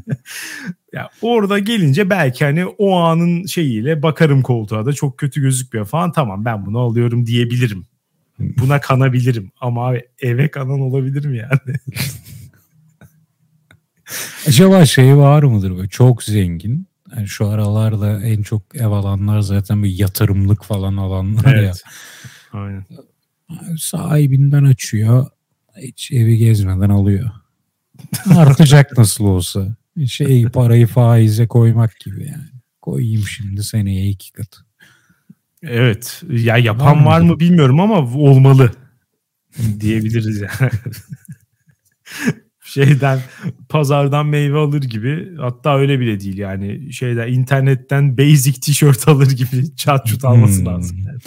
ya 0.94 1.10
orada 1.22 1.60
gelince 1.60 2.10
belki 2.10 2.46
hani 2.46 2.66
o 2.66 2.96
anın 2.96 3.46
şeyiyle 3.46 4.04
bakarım 4.04 4.42
koltuğa 4.42 4.86
da 4.86 4.94
çok 4.94 5.18
kötü 5.18 5.42
gözükmüyor 5.42 5.86
falan. 5.86 6.12
Tamam 6.12 6.46
ben 6.46 6.66
bunu 6.66 6.80
alıyorum 6.80 7.26
diyebilirim. 7.26 7.86
Buna 8.40 8.82
kanabilirim 8.82 9.52
ama 9.62 9.88
abi 9.88 10.04
eve 10.22 10.52
kanan 10.52 10.80
olabilir 10.80 11.26
mi 11.26 11.38
yani? 11.38 11.78
Acaba 14.48 14.86
şey 14.86 15.18
var 15.18 15.44
mıdır 15.44 15.78
böyle 15.78 15.88
çok 15.88 16.24
zengin 16.24 16.88
yani 17.16 17.28
şu 17.28 17.48
aralarda 17.48 18.22
en 18.22 18.42
çok 18.42 18.76
ev 18.76 18.88
alanlar 18.88 19.40
zaten 19.40 19.84
bir 19.84 20.00
yatırımlık 20.00 20.64
falan 20.64 20.98
alanlar 20.98 21.54
evet. 21.56 21.84
ya. 21.86 21.92
Aynen. 22.60 22.86
Sahibinden 23.78 24.64
açıyor. 24.64 25.28
Hiç 25.78 26.12
evi 26.12 26.38
gezmeden 26.38 26.90
alıyor. 26.90 27.30
Artacak 28.36 28.92
nasıl 28.98 29.26
olsa. 29.26 29.76
Şey 30.08 30.46
parayı 30.46 30.88
faize 30.88 31.48
koymak 31.48 32.00
gibi 32.00 32.24
yani. 32.24 32.50
Koyayım 32.82 33.24
şimdi 33.24 33.64
seneye 33.64 34.10
iki 34.10 34.32
kat. 34.32 34.65
Evet. 35.70 36.24
Ya 36.30 36.58
yapan 36.58 37.06
var, 37.06 37.06
var 37.06 37.22
mı 37.22 37.40
bilmiyorum 37.40 37.80
ama 37.80 37.98
olmalı 38.16 38.72
diyebiliriz 39.80 40.42
yani. 40.42 40.72
şeyden 42.64 43.20
pazardan 43.70 44.26
meyve 44.26 44.58
alır 44.58 44.82
gibi 44.82 45.38
hatta 45.38 45.78
öyle 45.78 46.00
bile 46.00 46.20
değil 46.20 46.38
yani 46.38 46.94
şeyden 46.94 47.28
internetten 47.28 48.18
basic 48.18 48.60
tişört 48.60 49.08
alır 49.08 49.32
gibi 49.32 49.76
çat 49.76 50.06
çut 50.06 50.26
alması 50.26 50.60
hmm. 50.60 50.66
lazım. 50.66 50.98
Yani. 51.08 51.20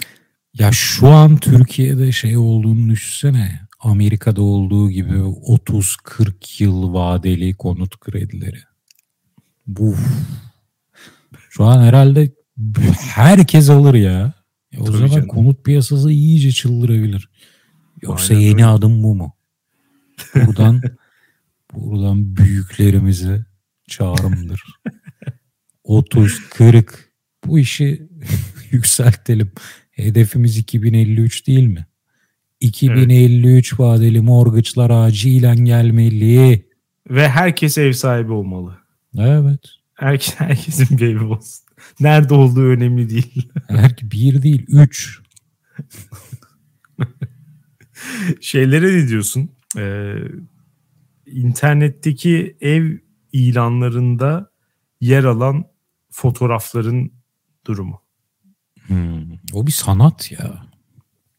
Ya 0.55 0.73
şu 0.73 1.09
an 1.09 1.37
Türkiye'de 1.37 2.13
şey 2.13 2.37
olduğunu 2.37 2.91
düşünsene. 2.91 3.61
Amerika'da 3.81 4.43
olduğu 4.43 4.91
gibi 4.91 5.15
30-40 5.15 6.63
yıl 6.63 6.93
vadeli 6.95 7.55
konut 7.55 8.01
kredileri. 8.01 8.59
Bu 9.67 9.95
şu 11.51 11.65
an 11.65 11.83
herhalde 11.83 12.31
herkes 12.99 13.71
alır 13.71 13.95
ya. 13.95 14.33
ya 14.73 14.81
o 14.81 14.85
Tabii 14.85 14.97
zaman 14.97 15.09
canım. 15.09 15.29
konut 15.29 15.65
piyasası 15.65 16.11
iyice 16.11 16.53
çıldırabilir. 16.53 17.29
Yoksa 18.03 18.35
Aynen 18.35 18.47
yeni 18.47 18.55
öyle. 18.55 18.67
adım 18.67 19.03
bu 19.03 19.15
mu? 19.15 19.37
Buradan 20.35 20.83
Buradan 21.75 22.37
büyüklerimize 22.37 23.45
çağrımdır. 23.89 24.63
30, 25.85 26.41
40 26.51 27.13
bu 27.47 27.59
işi 27.59 28.09
yükseltelim. 28.71 29.53
Hedefimiz 29.91 30.57
2053 30.57 31.47
değil 31.47 31.67
mi? 31.67 31.87
2053 32.61 33.73
evet. 33.73 33.81
vadeli 33.81 34.21
morgıçlar 34.21 34.91
acilen 34.91 35.57
gelmeli. 35.65 36.69
Ve 37.11 37.29
herkes 37.29 37.79
ev 37.79 37.93
sahibi 37.93 38.33
olmalı. 38.33 38.79
Evet. 39.19 39.61
Herkes, 39.95 40.35
herkesin 40.39 40.99
bir 40.99 41.07
evi 41.07 41.25
olsun. 41.25 41.68
Nerede 42.01 42.35
olduğu 42.35 42.65
önemli 42.65 43.11
değil. 43.11 43.49
Her, 43.69 43.97
bir 44.03 44.43
değil, 44.43 44.67
üç. 44.69 45.21
Şeylere 48.41 48.87
ne 48.87 49.09
diyorsun? 49.09 49.51
Ee, 49.77 50.15
internetteki 51.27 52.57
ev 52.61 52.99
ilanlarında 53.33 54.51
yer 55.01 55.25
alan 55.25 55.65
fotoğrafların 56.11 57.11
durumu. 57.67 58.03
Hmm, 58.87 59.33
o 59.53 59.67
bir 59.67 59.73
sanat 59.73 60.33
ya. 60.33 60.69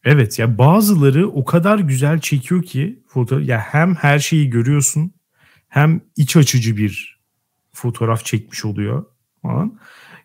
Evet 0.04 0.38
ya 0.38 0.58
bazıları 0.58 1.28
o 1.28 1.44
kadar 1.44 1.78
güzel 1.78 2.20
çekiyor 2.20 2.62
ki 2.62 3.02
foto 3.06 3.38
ya 3.38 3.58
hem 3.58 3.94
her 3.94 4.18
şeyi 4.18 4.50
görüyorsun 4.50 5.12
hem 5.68 6.00
iç 6.16 6.36
açıcı 6.36 6.76
bir 6.76 7.20
fotoğraf 7.72 8.24
çekmiş 8.24 8.64
oluyor 8.64 9.04
falan. 9.42 9.78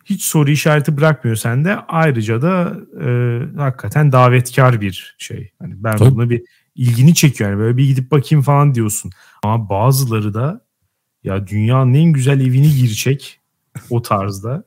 Hiç 0.06 0.22
soru 0.24 0.50
işareti 0.50 0.96
bırakmıyor 0.96 1.36
sende. 1.36 1.76
Ayrıca 1.76 2.42
da 2.42 2.76
e, 3.04 3.08
hakikaten 3.56 4.12
davetkar 4.12 4.80
bir 4.80 5.16
şey. 5.18 5.50
Hani 5.58 5.74
ben 5.76 5.96
Tabii. 5.96 6.10
bunu 6.10 6.30
bir 6.30 6.42
ilgini 6.74 7.14
çekiyor. 7.14 7.50
Yani 7.50 7.60
böyle 7.60 7.76
bir 7.76 7.86
gidip 7.86 8.10
bakayım 8.10 8.42
falan 8.42 8.74
diyorsun. 8.74 9.10
Ama 9.42 9.68
bazıları 9.68 10.34
da 10.34 10.66
ya 11.24 11.46
dünyanın 11.46 11.94
en 11.94 12.12
güzel 12.12 12.40
evini 12.40 12.74
girecek 12.74 13.40
o 13.90 14.02
tarzda. 14.02 14.64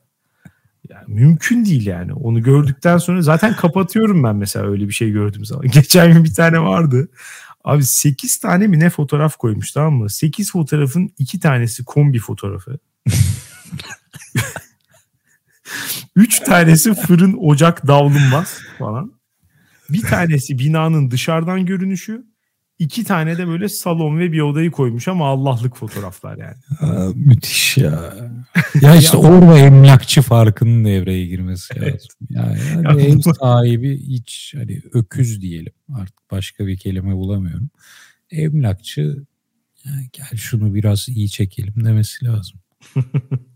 Yani 0.88 1.04
mümkün 1.08 1.64
değil 1.64 1.86
yani. 1.86 2.12
Onu 2.12 2.42
gördükten 2.42 2.98
sonra 2.98 3.22
zaten 3.22 3.56
kapatıyorum 3.56 4.24
ben 4.24 4.36
mesela 4.36 4.66
öyle 4.66 4.88
bir 4.88 4.92
şey 4.92 5.10
gördüğüm 5.10 5.44
zaman. 5.44 5.66
Geçen 5.72 6.12
gün 6.12 6.24
bir 6.24 6.34
tane 6.34 6.60
vardı. 6.60 7.08
Abi 7.64 7.84
8 7.84 8.40
tane 8.40 8.66
mi 8.66 8.80
ne 8.80 8.90
fotoğraf 8.90 9.36
koymuş 9.36 9.72
tamam 9.72 9.94
mı? 9.94 10.10
8 10.10 10.52
fotoğrafın 10.52 11.10
2 11.18 11.40
tanesi 11.40 11.84
kombi 11.84 12.18
fotoğrafı. 12.18 12.78
3 16.16 16.40
tanesi 16.40 16.94
fırın 16.94 17.36
ocak 17.40 17.86
davlumbaz 17.86 18.58
falan. 18.78 19.12
Bir 19.90 20.02
tanesi 20.02 20.58
binanın 20.58 21.10
dışarıdan 21.10 21.66
görünüşü. 21.66 22.30
İki 22.78 23.04
tane 23.04 23.38
de 23.38 23.48
böyle 23.48 23.68
salon 23.68 24.18
ve 24.18 24.32
bir 24.32 24.40
odayı 24.40 24.70
koymuş 24.70 25.08
ama 25.08 25.28
Allah'lık 25.28 25.76
fotoğraflar 25.76 26.36
yani. 26.36 26.56
Aa, 26.80 27.12
müthiş 27.14 27.76
ya. 27.76 28.14
Ya 28.80 28.96
işte 28.96 29.16
orada 29.16 29.58
emlakçı 29.58 30.22
farkının 30.22 30.84
devreye 30.84 31.26
girmesi 31.26 31.74
lazım. 31.74 31.88
Evet. 31.90 32.06
Ya, 32.30 32.56
yani 32.82 33.02
ev 33.02 33.20
sahibi 33.40 33.98
hiç 33.98 34.54
hani 34.56 34.82
öküz 34.92 35.42
diyelim 35.42 35.72
artık 35.94 36.30
başka 36.30 36.66
bir 36.66 36.76
kelime 36.76 37.14
bulamıyorum. 37.14 37.70
Emlakçı 38.30 39.24
yani 39.84 40.08
gel 40.12 40.38
şunu 40.38 40.74
biraz 40.74 41.08
iyi 41.08 41.30
çekelim 41.30 41.84
demesi 41.84 42.24
lazım. 42.24 42.60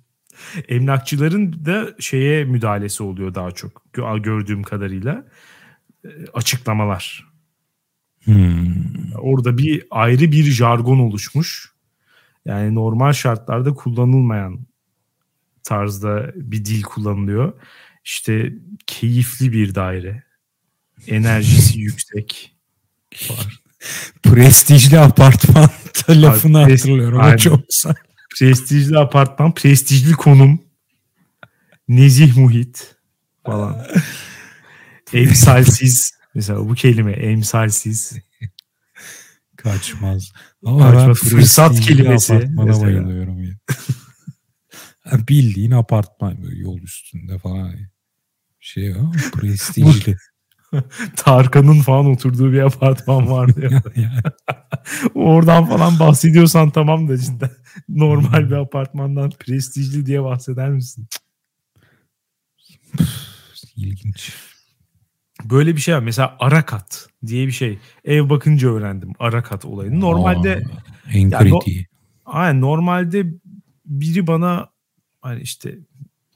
Emlakçıların 0.69 1.65
da 1.65 1.95
şeye 1.99 2.45
müdahalesi 2.45 3.03
oluyor 3.03 3.35
daha 3.35 3.51
çok 3.51 3.83
gördüğüm 4.23 4.63
kadarıyla. 4.63 5.25
E, 6.05 6.09
açıklamalar. 6.35 7.35
Hmm. 8.25 9.13
Orada 9.19 9.59
bir 9.59 9.85
ayrı 9.91 10.33
bir 10.33 10.45
jargon 10.45 10.99
oluşmuş. 10.99 11.75
Yani 12.45 12.75
normal 12.75 13.13
şartlarda 13.13 13.75
kullanılmayan 13.75 14.67
tarzda 15.63 16.33
bir 16.35 16.65
dil 16.65 16.83
kullanılıyor. 16.83 17.53
İşte 18.05 18.53
keyifli 18.87 19.53
bir 19.53 19.75
daire. 19.75 20.23
Enerjisi 21.07 21.81
yüksek. 21.81 22.57
Var. 23.31 23.63
Prestijli 24.23 24.99
apartman 24.99 25.71
lafını 26.09 26.67
Prest, 26.67 26.85
hatırlıyorum. 26.85 27.21
Aynen. 27.21 27.35
O 27.35 27.39
çok 27.39 27.69
güzel. 27.69 27.95
Prestijli 28.39 28.99
apartman, 28.99 29.55
prestijli 29.55 30.13
konum. 30.13 30.61
Nezih 31.89 32.37
muhit 32.37 32.97
falan. 33.47 33.87
Emsalsiz. 35.13 36.11
Mesela 36.35 36.69
bu 36.69 36.75
kelime 36.75 37.13
emsalsiz. 37.13 38.13
Kaçmaz. 39.57 40.33
Ama 40.65 40.91
Kaçmaz. 40.93 41.19
Fırsat 41.19 41.81
kelimesi. 41.81 42.57
Bana 42.57 42.81
bayılıyorum 42.81 43.45
ya. 43.45 43.55
Bildiğin 45.29 45.71
apartman 45.71 46.43
böyle 46.43 46.59
yol 46.59 46.79
üstünde 46.79 47.39
falan. 47.39 47.75
Şey 48.61 48.97
o 48.97 49.13
prestijli. 49.33 50.17
Tarkan'ın 51.17 51.81
falan 51.81 52.07
oturduğu 52.07 52.53
bir 52.53 52.61
apartman 52.61 53.31
vardı 53.31 53.71
ya. 53.97 54.23
Oradan 55.15 55.67
falan 55.67 55.99
bahsediyorsan 55.99 56.71
tamam 56.71 57.09
da 57.09 57.19
cidden. 57.19 57.51
Normal 57.89 58.51
bir 58.51 58.57
apartmandan 58.57 59.31
prestijli 59.31 60.07
diye 60.07 60.23
bahseder 60.23 60.71
misin? 60.71 61.07
İlginç. 63.77 64.33
Böyle 65.45 65.77
bir 65.77 65.81
şey 65.81 65.95
var. 65.95 66.01
Mesela 66.01 66.37
Arakat 66.39 67.09
diye 67.27 67.47
bir 67.47 67.53
şey. 67.53 67.79
Ev 68.05 68.31
bakınca 68.31 68.69
öğrendim 68.69 69.13
Arakat 69.19 69.65
olayını. 69.65 70.01
Normalde 70.01 70.55
Aa, 70.55 71.11
en 71.13 71.31
yani. 71.31 71.51
No, 71.51 71.61
aynen 72.25 72.61
normalde 72.61 73.27
biri 73.87 74.27
bana 74.27 74.69
hani 75.21 75.41
işte 75.41 75.79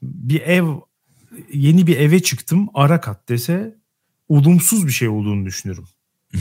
bir 0.01 0.41
ev 0.41 0.65
yeni 1.53 1.87
bir 1.87 1.97
eve 1.97 2.19
çıktım 2.19 2.69
Arakat 2.73 3.29
dese 3.29 3.78
olumsuz 4.29 4.87
bir 4.87 4.91
şey 4.91 5.07
olduğunu 5.07 5.45
düşünüyorum. 5.45 5.87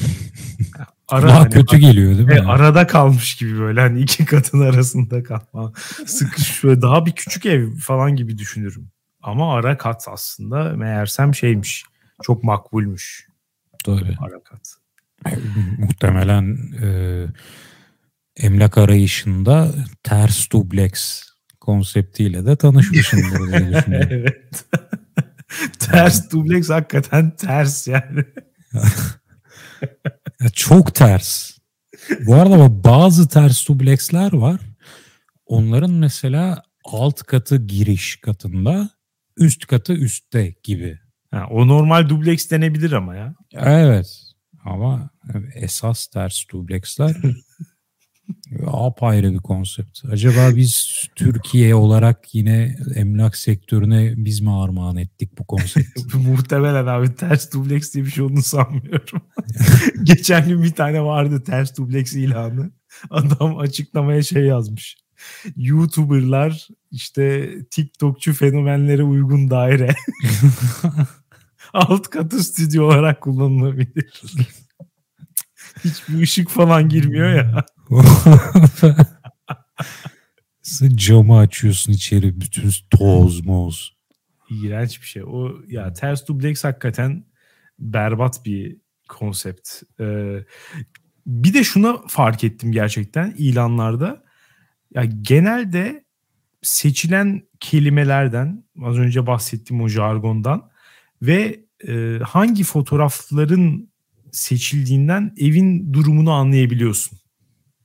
Ara, 1.08 1.28
Daha 1.28 1.40
hani, 1.40 1.50
kötü 1.50 1.76
geliyor 1.76 2.14
değil 2.16 2.28
mi? 2.28 2.34
E, 2.34 2.40
arada 2.40 2.86
kalmış 2.86 3.34
gibi 3.34 3.58
böyle 3.58 3.80
hani 3.80 4.00
iki 4.00 4.24
katın 4.24 4.60
arasında 4.60 5.22
kalma. 5.22 5.72
Sıkış 6.06 6.64
böyle 6.64 6.82
daha 6.82 7.06
bir 7.06 7.12
küçük 7.12 7.46
ev 7.46 7.74
falan 7.76 8.16
gibi 8.16 8.38
düşünürüm. 8.38 8.90
Ama 9.22 9.54
ara 9.54 9.78
kat 9.78 10.06
aslında 10.10 10.76
meğersem 10.76 11.34
şeymiş. 11.34 11.84
Çok 12.22 12.44
makbulmuş. 12.44 13.28
Doğru. 13.86 14.04
Ara 14.18 14.42
kat. 14.44 14.74
Muhtemelen 15.78 16.58
e, 16.82 16.86
emlak 18.36 18.78
arayışında 18.78 19.74
ters 20.02 20.50
dubleks 20.50 21.22
konseptiyle 21.60 22.46
de 22.46 22.56
tanışmışımdır 22.56 23.52
diye 23.52 23.68
düşünüyorum. 23.76 24.08
evet. 24.10 24.64
ters 25.78 26.30
dubleks 26.30 26.70
hakikaten 26.70 27.30
ters 27.36 27.88
yani. 27.88 28.24
Çok 30.52 30.94
ters. 30.94 31.58
Bu 32.26 32.34
arada 32.34 32.84
bazı 32.84 33.28
ters 33.28 33.68
dubleksler 33.68 34.32
var. 34.32 34.60
Onların 35.46 35.90
mesela 35.90 36.62
alt 36.84 37.22
katı 37.22 37.56
giriş 37.56 38.16
katında, 38.16 38.90
üst 39.36 39.66
katı 39.66 39.92
üstte 39.92 40.54
gibi. 40.62 40.98
Ha, 41.30 41.46
o 41.50 41.68
normal 41.68 42.08
dubleks 42.08 42.50
denebilir 42.50 42.92
ama 42.92 43.16
ya. 43.16 43.34
Evet. 43.54 44.20
Ama 44.64 45.10
esas 45.54 46.06
ters 46.06 46.44
dubleksler 46.52 47.16
apayrı 48.66 49.32
bir 49.32 49.38
konsept. 49.38 50.04
Acaba 50.10 50.56
biz 50.56 50.88
Türkiye 51.16 51.74
olarak 51.74 52.34
yine 52.34 52.76
emlak 52.94 53.36
sektörüne 53.36 54.14
biz 54.16 54.40
mi 54.40 54.52
armağan 54.52 54.96
ettik 54.96 55.38
bu 55.38 55.46
konsepti? 55.46 56.16
Muhtemelen 56.16 56.86
abi 56.86 57.14
ters 57.14 57.52
dubleks 57.52 57.94
diye 57.94 58.04
bir 58.04 58.10
şey 58.10 58.24
olduğunu 58.24 58.42
sanmıyorum. 58.42 59.22
Geçen 60.02 60.48
gün 60.48 60.62
bir 60.62 60.72
tane 60.72 61.04
vardı 61.04 61.42
ters 61.46 61.76
dubleks 61.76 62.12
ilanı. 62.12 62.70
Adam 63.10 63.58
açıklamaya 63.58 64.22
şey 64.22 64.44
yazmış. 64.44 64.96
YouTuber'lar 65.56 66.68
işte 66.90 67.54
TikTokçu 67.70 68.32
fenomenlere 68.32 69.02
uygun 69.02 69.50
daire. 69.50 69.94
Alt 71.72 72.08
katı 72.08 72.44
stüdyo 72.44 72.84
olarak 72.84 73.20
kullanılabilir. 73.20 74.22
Hiçbir 75.84 76.22
ışık 76.22 76.48
falan 76.48 76.88
girmiyor 76.88 77.34
ya. 77.34 77.64
Camı 80.94 81.38
açıyorsun 81.38 81.92
içeri 81.92 82.40
bütün 82.40 82.70
toz 82.90 83.46
moz. 83.46 83.92
İğrenç 84.50 85.00
bir 85.00 85.06
şey. 85.06 85.22
O 85.24 85.52
ya 85.68 85.92
ters 85.92 86.28
dubleks 86.28 86.64
hakikaten 86.64 87.24
berbat 87.78 88.44
bir 88.44 88.76
konsept. 89.08 89.82
Ee, 90.00 90.44
bir 91.26 91.54
de 91.54 91.64
şuna 91.64 91.98
fark 92.08 92.44
ettim 92.44 92.72
gerçekten 92.72 93.34
ilanlarda. 93.38 94.24
Ya 94.94 95.04
genelde 95.04 96.04
seçilen 96.62 97.42
kelimelerden 97.60 98.64
az 98.82 98.98
önce 98.98 99.26
bahsettiğim 99.26 99.82
o 99.82 99.88
jargondan 99.88 100.70
ve 101.22 101.64
e, 101.88 102.18
hangi 102.24 102.64
fotoğrafların 102.64 103.90
seçildiğinden 104.32 105.34
evin 105.38 105.92
durumunu 105.92 106.32
anlayabiliyorsun. 106.32 107.18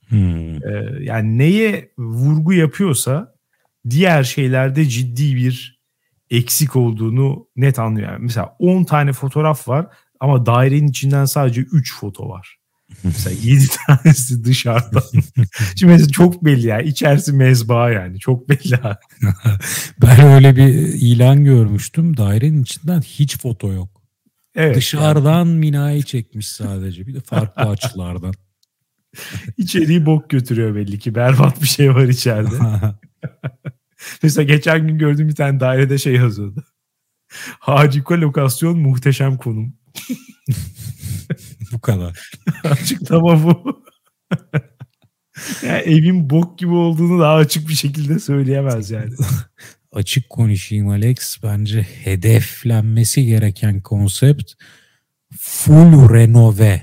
Hmm. 0.08 0.56
Ee, 0.56 1.00
yani 1.02 1.38
neye 1.38 1.91
vurgu 1.98 2.54
yapıyorsa 2.54 3.36
diğer 3.89 4.24
şeylerde 4.24 4.86
ciddi 4.86 5.36
bir 5.36 5.84
eksik 6.30 6.76
olduğunu 6.76 7.48
net 7.56 7.80
anlıyor. 7.80 8.12
Yani 8.12 8.24
mesela 8.24 8.56
10 8.60 8.84
tane 8.84 9.14
fotoğraf 9.14 9.68
var 9.68 9.88
ama 10.20 10.46
dairenin 10.46 10.88
içinden 10.88 11.26
sadece 11.26 11.62
3 11.62 11.96
foto 11.96 12.30
var. 12.30 12.58
Mesela 13.04 13.36
7 13.44 13.66
tanesi 13.88 14.44
dışarıda. 14.44 15.04
Şimdi 15.76 15.91
mesela 15.91 16.10
çok 16.10 16.46
belli 16.46 16.68
yani. 16.68 16.84
İçerisi 16.84 17.34
mezba 17.34 17.91
yani. 17.91 18.20
Çok 18.20 18.50
belli. 18.50 18.80
ben 20.02 20.20
öyle 20.20 20.56
bir 20.56 20.74
ilan 20.94 21.44
görmüştüm. 21.44 22.18
Dairenin 22.18 22.64
içinden 22.64 23.02
hiç 23.02 23.38
foto 23.38 23.74
yok. 23.74 24.03
Evet, 24.56 24.76
Dışarıdan 24.76 25.45
yani. 25.45 25.60
minayı 25.60 26.04
çekmiş 26.04 26.47
sadece. 26.47 27.08
Bir 27.08 27.14
de 27.14 27.20
farklı 27.20 27.62
açılardan. 27.70 28.34
İçeriği 29.58 30.06
bok 30.06 30.30
götürüyor 30.30 30.76
belli 30.76 30.99
ki. 30.99 31.16
Berbat 31.16 31.62
bir 31.62 31.68
şey 31.68 31.95
var 31.95 32.04
içeride. 32.08 32.56
Mesela 34.24 34.43
geçen 34.43 34.88
gün 34.88 34.97
gördüğüm 34.97 35.30
bir 35.30 35.36
tane 35.36 35.60
dairede 35.60 35.97
şey 35.97 36.16
yazıyordu. 36.16 36.64
Harika 37.60 38.22
lokasyon, 38.22 38.80
muhteşem 38.80 39.38
konum. 39.38 39.74
bu 41.72 41.82
kadar. 41.82 42.30
Açıklama 42.64 43.43
bu. 43.43 43.84
yani 45.64 45.82
evin 45.82 46.30
bok 46.30 46.60
gibi 46.60 46.72
olduğunu 46.74 47.22
daha 47.22 47.36
açık 47.36 47.70
bir 47.70 47.74
şekilde 47.74 48.20
söyleyemez 48.20 48.91
yani. 48.91 49.14
Açık 49.94 50.30
konuşayım 50.30 50.89
Alex. 50.89 51.38
Bence 51.44 51.82
hedeflenmesi 51.82 53.26
gereken 53.26 53.82
konsept 53.82 54.54
full 55.39 56.14
renove. 56.14 56.82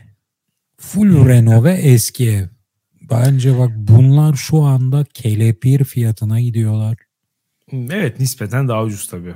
Full 0.76 1.28
renove 1.28 1.72
eski 1.72 2.30
ev. 2.30 2.46
Bence 3.10 3.58
bak 3.58 3.70
bunlar 3.76 4.34
şu 4.34 4.62
anda 4.62 5.04
kelepir 5.14 5.84
fiyatına 5.84 6.40
gidiyorlar. 6.40 6.96
Evet 7.72 8.20
nispeten 8.20 8.68
daha 8.68 8.84
ucuz 8.84 9.06
tabii. 9.06 9.34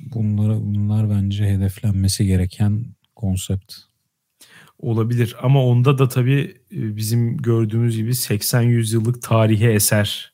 Bunlar, 0.00 0.60
bunlar 0.60 1.10
bence 1.10 1.44
hedeflenmesi 1.44 2.26
gereken 2.26 2.84
konsept. 3.16 3.74
Olabilir 4.78 5.36
ama 5.42 5.66
onda 5.66 5.98
da 5.98 6.08
tabii 6.08 6.56
e, 6.72 6.96
bizim 6.96 7.36
gördüğümüz 7.36 7.96
gibi 7.96 8.10
80-100 8.10 8.94
yıllık 8.94 9.22
tarihi 9.22 9.66
eser 9.66 10.31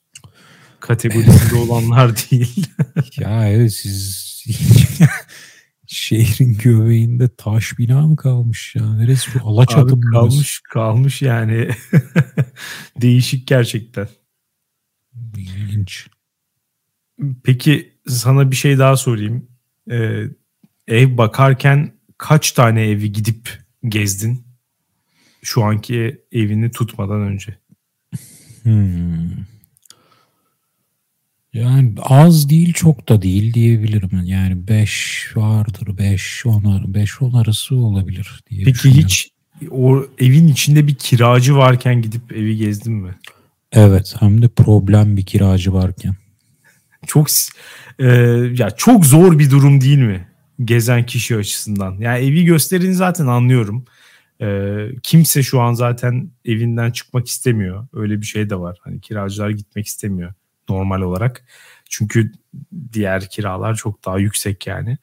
kategorisinde 0.80 1.54
olanlar 1.54 2.16
değil. 2.16 2.66
ya 3.18 3.48
evet 3.48 3.72
siz 3.72 4.28
şehrin 5.86 6.58
göbeğinde 6.58 7.28
taş 7.36 7.78
bina 7.78 8.06
mı 8.06 8.16
kalmış 8.16 8.74
ya? 8.76 8.94
Neresi 8.94 9.30
şu 9.30 9.40
Alaçatı 9.44 9.96
mı? 9.96 10.10
Kalmış 10.10 10.60
kalmış 10.60 11.22
yani. 11.22 11.68
Değişik 13.00 13.46
gerçekten. 13.46 14.08
İlginç. 15.36 16.06
Peki 17.44 17.92
sana 18.08 18.50
bir 18.50 18.56
şey 18.56 18.78
daha 18.78 18.96
sorayım. 18.96 19.48
Ee, 19.90 20.24
ev 20.88 21.16
bakarken 21.16 21.92
kaç 22.18 22.52
tane 22.52 22.82
evi 22.82 23.12
gidip 23.12 23.58
gezdin? 23.88 24.44
Şu 25.42 25.64
anki 25.64 26.24
evini 26.32 26.70
tutmadan 26.70 27.20
önce. 27.20 27.58
Hmm. 28.62 29.30
Yani 31.54 31.94
az 32.02 32.50
değil 32.50 32.72
çok 32.72 33.08
da 33.08 33.22
değil 33.22 33.54
diyebilirim. 33.54 34.10
Yani 34.24 34.68
5 34.68 35.32
vardır 35.36 35.98
5 35.98 36.46
10 36.46 36.94
5 36.94 37.22
10 37.22 37.32
arası 37.32 37.76
olabilir 37.76 38.40
diye 38.50 38.64
Peki 38.64 38.90
hiç 38.90 39.30
o 39.70 40.06
evin 40.18 40.48
içinde 40.48 40.86
bir 40.86 40.94
kiracı 40.94 41.56
varken 41.56 42.02
gidip 42.02 42.32
evi 42.32 42.56
gezdin 42.56 42.92
mi? 42.92 43.14
Evet 43.72 44.14
hem 44.18 44.42
de 44.42 44.48
problem 44.48 45.16
bir 45.16 45.26
kiracı 45.26 45.72
varken. 45.72 46.14
Çok 47.06 47.26
e, 47.98 48.06
ya 48.58 48.70
çok 48.76 49.06
zor 49.06 49.38
bir 49.38 49.50
durum 49.50 49.80
değil 49.80 49.98
mi? 49.98 50.28
Gezen 50.64 51.06
kişi 51.06 51.36
açısından. 51.36 51.98
Yani 52.00 52.24
evi 52.24 52.44
gösterin 52.44 52.92
zaten 52.92 53.26
anlıyorum. 53.26 53.84
E, 54.40 54.76
kimse 55.02 55.42
şu 55.42 55.60
an 55.60 55.72
zaten 55.74 56.30
evinden 56.44 56.90
çıkmak 56.90 57.28
istemiyor. 57.28 57.86
Öyle 57.92 58.20
bir 58.20 58.26
şey 58.26 58.50
de 58.50 58.60
var. 58.60 58.78
Hani 58.82 59.00
kiracılar 59.00 59.50
gitmek 59.50 59.86
istemiyor 59.86 60.34
normal 60.68 61.00
olarak. 61.00 61.44
Çünkü 61.90 62.32
diğer 62.92 63.30
kiralar 63.30 63.74
çok 63.74 64.04
daha 64.04 64.18
yüksek 64.18 64.66
yani. 64.66 64.98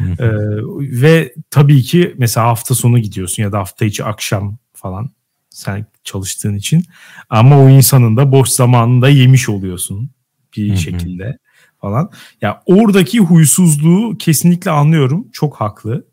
Ee, 0.00 0.30
ve 0.78 1.34
tabii 1.50 1.82
ki 1.82 2.14
mesela 2.18 2.46
hafta 2.46 2.74
sonu 2.74 2.98
gidiyorsun 2.98 3.42
ya 3.42 3.52
da 3.52 3.58
hafta 3.58 3.84
içi 3.84 4.04
akşam 4.04 4.58
falan 4.74 5.10
sen 5.50 5.86
çalıştığın 6.04 6.56
için. 6.56 6.84
Ama 7.30 7.58
o 7.64 7.68
insanın 7.68 8.16
da 8.16 8.32
boş 8.32 8.48
zamanında 8.48 9.08
yemiş 9.08 9.48
oluyorsun 9.48 10.10
bir 10.56 10.68
Hı-hı. 10.68 10.76
şekilde 10.76 11.38
falan. 11.80 12.10
Ya 12.40 12.62
oradaki 12.66 13.18
huysuzluğu 13.18 14.18
kesinlikle 14.18 14.70
anlıyorum. 14.70 15.28
Çok 15.32 15.56
haklı. 15.56 16.06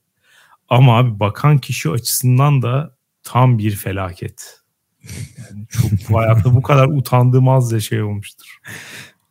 Ama 0.70 0.98
abi 0.98 1.20
bakan 1.20 1.58
kişi 1.58 1.90
açısından 1.90 2.62
da 2.62 2.98
tam 3.24 3.58
bir 3.58 3.72
felaket. 3.72 4.60
Yani 5.38 5.68
çok 5.70 5.92
bu 6.10 6.18
hayatta 6.18 6.54
bu 6.56 6.62
kadar 6.62 6.88
utandığım 6.88 7.50
az 7.50 7.72
da 7.72 7.80
şey 7.80 8.04
olmuştur. 8.04 8.58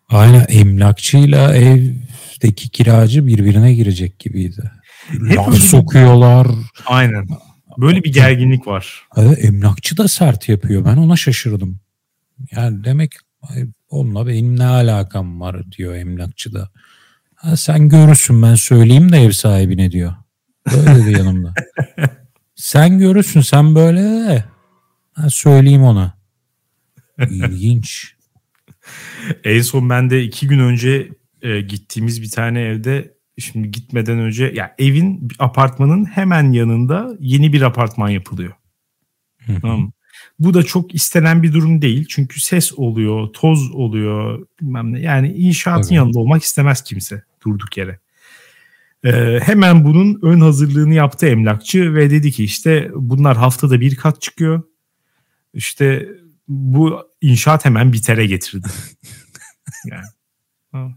Aynen 0.08 0.46
emlakçıyla 0.48 1.56
evdeki 1.56 2.68
kiracı 2.68 3.26
birbirine 3.26 3.74
girecek 3.74 4.18
gibiydi. 4.18 4.70
Hep 5.08 5.36
Laf 5.36 5.58
sokuyorlar. 5.58 6.46
Aynen. 6.86 7.28
Böyle 7.78 8.04
bir 8.04 8.12
gerginlik 8.12 8.66
var. 8.66 9.02
Evet, 9.16 9.44
emlakçı 9.44 9.96
da 9.96 10.08
sert 10.08 10.48
yapıyor. 10.48 10.84
Ben 10.84 10.96
ona 10.96 11.16
şaşırdım. 11.16 11.80
Yani 12.50 12.84
demek 12.84 13.12
onunla 13.88 14.26
benim 14.26 14.58
ne 14.58 14.66
alakam 14.66 15.40
var 15.40 15.72
diyor 15.72 15.94
emlakçı 15.94 16.54
da. 16.54 16.70
Ha, 17.34 17.56
sen 17.56 17.88
görürsün 17.88 18.42
ben 18.42 18.54
söyleyeyim 18.54 19.12
de 19.12 19.18
ev 19.18 19.30
sahibine 19.30 19.90
diyor. 19.90 20.14
Böyle 20.72 21.06
bir 21.06 21.16
yanımda. 21.16 21.54
sen 22.54 22.98
görürsün 22.98 23.40
sen 23.40 23.74
böyle 23.74 24.02
de. 24.02 24.44
Ha, 25.16 25.30
söyleyeyim 25.30 25.82
ona. 25.82 26.18
İlginç. 27.30 28.16
en 29.44 29.60
son 29.60 29.90
ben 29.90 30.10
de 30.10 30.22
iki 30.22 30.48
gün 30.48 30.58
önce 30.58 31.08
e, 31.42 31.60
gittiğimiz 31.60 32.22
bir 32.22 32.30
tane 32.30 32.60
evde 32.60 33.14
şimdi 33.38 33.70
gitmeden 33.70 34.18
önce 34.18 34.44
ya 34.44 34.50
yani 34.54 34.70
evin 34.78 35.28
apartmanın 35.38 36.04
hemen 36.04 36.52
yanında 36.52 37.16
yeni 37.20 37.52
bir 37.52 37.62
apartman 37.62 38.08
yapılıyor. 38.08 38.52
Tamam 39.60 39.92
Bu 40.38 40.54
da 40.54 40.62
çok 40.62 40.94
istenen 40.94 41.42
bir 41.42 41.52
durum 41.52 41.82
değil. 41.82 42.06
Çünkü 42.08 42.40
ses 42.40 42.72
oluyor, 42.72 43.28
toz 43.32 43.70
oluyor 43.70 44.46
bilmem 44.60 44.92
ne. 44.92 45.00
Yani 45.00 45.32
inşaatın 45.32 45.82
Tabii. 45.82 45.94
yanında 45.94 46.18
olmak 46.18 46.42
istemez 46.42 46.82
kimse 46.82 47.22
durduk 47.44 47.76
yere. 47.76 47.98
Ee, 49.04 49.40
hemen 49.42 49.84
bunun 49.84 50.18
ön 50.22 50.40
hazırlığını 50.40 50.94
yaptı 50.94 51.26
emlakçı 51.26 51.94
ve 51.94 52.10
dedi 52.10 52.32
ki 52.32 52.44
işte 52.44 52.90
bunlar 52.94 53.36
haftada 53.36 53.80
bir 53.80 53.96
kat 53.96 54.22
çıkıyor. 54.22 54.62
İşte 55.54 56.08
bu 56.48 57.10
inşaat 57.20 57.64
hemen 57.64 57.92
bitere 57.92 58.26
getirdi. 58.26 58.68
yani. 59.86 60.94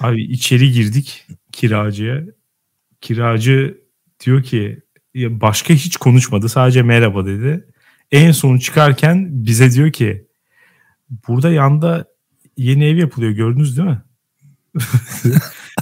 Abi 0.00 0.22
içeri 0.22 0.72
girdik 0.72 1.26
kiracıya. 1.52 2.22
Kiracı 3.00 3.78
diyor 4.24 4.42
ki 4.42 4.82
başka 5.14 5.74
hiç 5.74 5.96
konuşmadı 5.96 6.48
sadece 6.48 6.82
merhaba 6.82 7.26
dedi. 7.26 7.68
En 8.10 8.32
son 8.32 8.58
çıkarken 8.58 9.28
bize 9.46 9.72
diyor 9.72 9.92
ki 9.92 10.26
burada 11.28 11.50
yanda 11.50 12.06
yeni 12.56 12.84
ev 12.84 12.96
yapılıyor 12.96 13.32
gördünüz 13.32 13.76
değil 13.76 13.88
mi? 13.88 14.02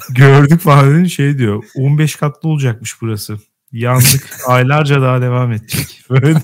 Gördük 0.11 0.61
falan 0.61 1.05
şey 1.05 1.39
diyor 1.39 1.65
15 1.75 2.17
katlı 2.17 2.49
olacakmış 2.49 3.01
burası. 3.01 3.39
Yandık 3.73 4.31
aylarca 4.47 5.03
daha 5.03 5.23
devam 5.23 5.53
edecek. 5.53 6.05
Böyle. 6.11 6.43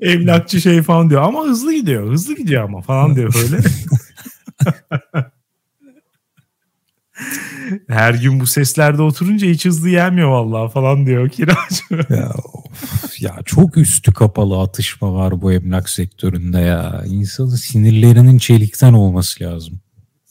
Emlakçı 0.00 0.60
şey 0.60 0.82
falan 0.82 1.10
diyor 1.10 1.22
ama 1.22 1.44
hızlı 1.44 1.74
gidiyor. 1.74 2.12
Hızlı 2.12 2.36
gidiyor 2.36 2.64
ama 2.64 2.80
falan 2.80 3.16
diyor 3.16 3.34
böyle. 3.34 3.62
Her 7.88 8.14
gün 8.14 8.40
bu 8.40 8.46
seslerde 8.46 9.02
oturunca 9.02 9.48
hiç 9.48 9.64
hızlı 9.64 9.90
gelmiyor 9.90 10.28
vallahi 10.28 10.72
falan 10.72 11.06
diyor 11.06 11.28
kiracı. 11.28 11.84
ya, 12.10 12.30
of, 12.52 13.20
ya 13.20 13.36
çok 13.44 13.76
üstü 13.76 14.12
kapalı 14.12 14.60
atışma 14.60 15.14
var 15.14 15.42
bu 15.42 15.52
emlak 15.52 15.88
sektöründe 15.88 16.58
ya. 16.58 17.04
İnsanın 17.06 17.56
sinirlerinin 17.56 18.38
çelikten 18.38 18.92
olması 18.92 19.44
lazım. 19.44 19.80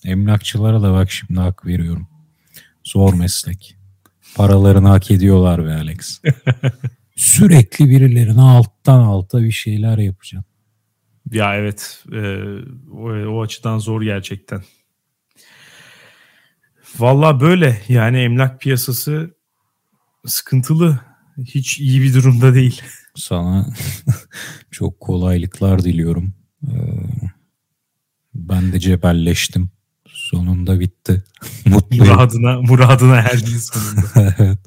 Emlakçılara 0.05 0.82
da 0.82 0.93
bak 0.93 1.11
şimdi 1.11 1.39
hak 1.39 1.65
veriyorum. 1.65 2.11
Zor 2.84 3.13
meslek. 3.13 3.77
Paralarını 4.36 4.88
hak 4.88 5.11
ediyorlar 5.11 5.65
be 5.65 5.73
Alex. 5.73 6.21
sürekli 7.15 7.89
birilerine 7.89 8.41
alttan 8.41 8.99
alta 8.99 9.43
bir 9.43 9.51
şeyler 9.51 9.97
yapacağım. 9.97 10.45
Ya 11.32 11.55
evet 11.55 12.03
e, 12.11 12.43
o, 12.91 13.09
o 13.09 13.41
açıdan 13.41 13.77
zor 13.77 14.01
gerçekten. 14.01 14.63
Valla 16.99 17.41
böyle 17.41 17.82
yani 17.88 18.17
emlak 18.17 18.61
piyasası 18.61 19.36
sıkıntılı. 20.25 20.99
Hiç 21.38 21.79
iyi 21.79 22.01
bir 22.01 22.13
durumda 22.13 22.53
değil. 22.53 22.82
Sana 23.15 23.67
çok 24.71 24.99
kolaylıklar 24.99 25.84
diliyorum. 25.84 26.34
Ee, 26.63 26.71
ben 28.34 28.73
de 28.73 28.79
cebelleştim. 28.79 29.69
Sonunda 30.32 30.79
bitti. 30.79 31.23
Mutluyum. 31.65 32.07
Muradına, 32.07 32.61
muradına 32.61 33.15
erdin 33.15 33.57
sonunda. 33.57 34.36
evet. 34.39 34.59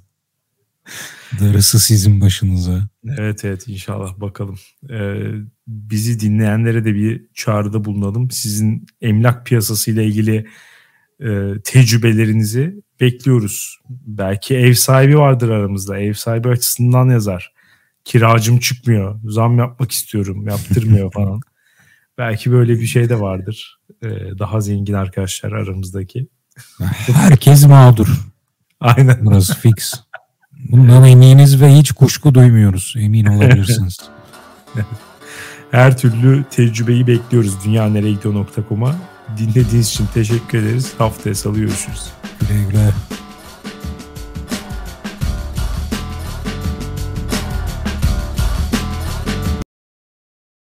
Darısı 1.41 1.81
sizin 1.81 2.21
başınıza. 2.21 2.89
Evet 3.19 3.45
evet 3.45 3.69
inşallah 3.69 4.21
bakalım. 4.21 4.59
Ee, 4.91 5.31
bizi 5.67 6.21
dinleyenlere 6.21 6.85
de 6.85 6.95
bir 6.95 7.27
çağrıda 7.35 7.85
bulunalım. 7.85 8.31
Sizin 8.31 8.87
emlak 9.01 9.47
piyasası 9.47 9.91
ile 9.91 10.05
ilgili 10.05 10.47
e, 11.21 11.53
tecrübelerinizi 11.65 12.83
bekliyoruz. 13.01 13.79
Belki 13.91 14.57
ev 14.57 14.75
sahibi 14.75 15.19
vardır 15.19 15.49
aramızda. 15.49 15.99
Ev 15.99 16.12
sahibi 16.12 16.49
açısından 16.49 17.09
yazar. 17.09 17.53
Kiracım 18.05 18.59
çıkmıyor. 18.59 19.21
Zam 19.25 19.59
yapmak 19.59 19.93
istiyorum. 19.93 20.49
Yaptırmıyor 20.49 21.12
falan. 21.15 21.41
Belki 22.19 22.53
böyle 22.53 22.81
bir 22.81 22.87
şey 22.87 23.09
de 23.09 23.21
vardır. 23.21 23.79
Ee, 24.03 24.09
daha 24.39 24.61
zengin 24.61 24.95
arkadaşlar 24.95 25.53
aramızdaki. 25.53 26.29
Herkes 27.13 27.67
mağdur. 27.67 28.09
Aynen. 28.81 29.19
Burası 29.23 29.55
fix. 29.55 29.95
Bundan 30.71 31.05
eminiz 31.05 31.61
ve 31.61 31.77
hiç 31.77 31.93
kuşku 31.93 32.35
duymuyoruz. 32.35 32.95
Emin 32.99 33.27
olabilirsiniz. 33.27 33.99
Her 35.71 35.99
türlü 35.99 36.45
tecrübeyi 36.51 37.07
bekliyoruz 37.07 37.65
dünyaneregidiyor.com'a. 37.65 38.95
Dinlediğiniz 39.39 39.89
için 39.89 40.07
teşekkür 40.15 40.59
ederiz. 40.59 40.93
Haftaya 40.99 41.35
salı 41.35 41.59
görüşürüz. 41.59 42.13
Güle 42.41 42.65
güle. 42.71 42.91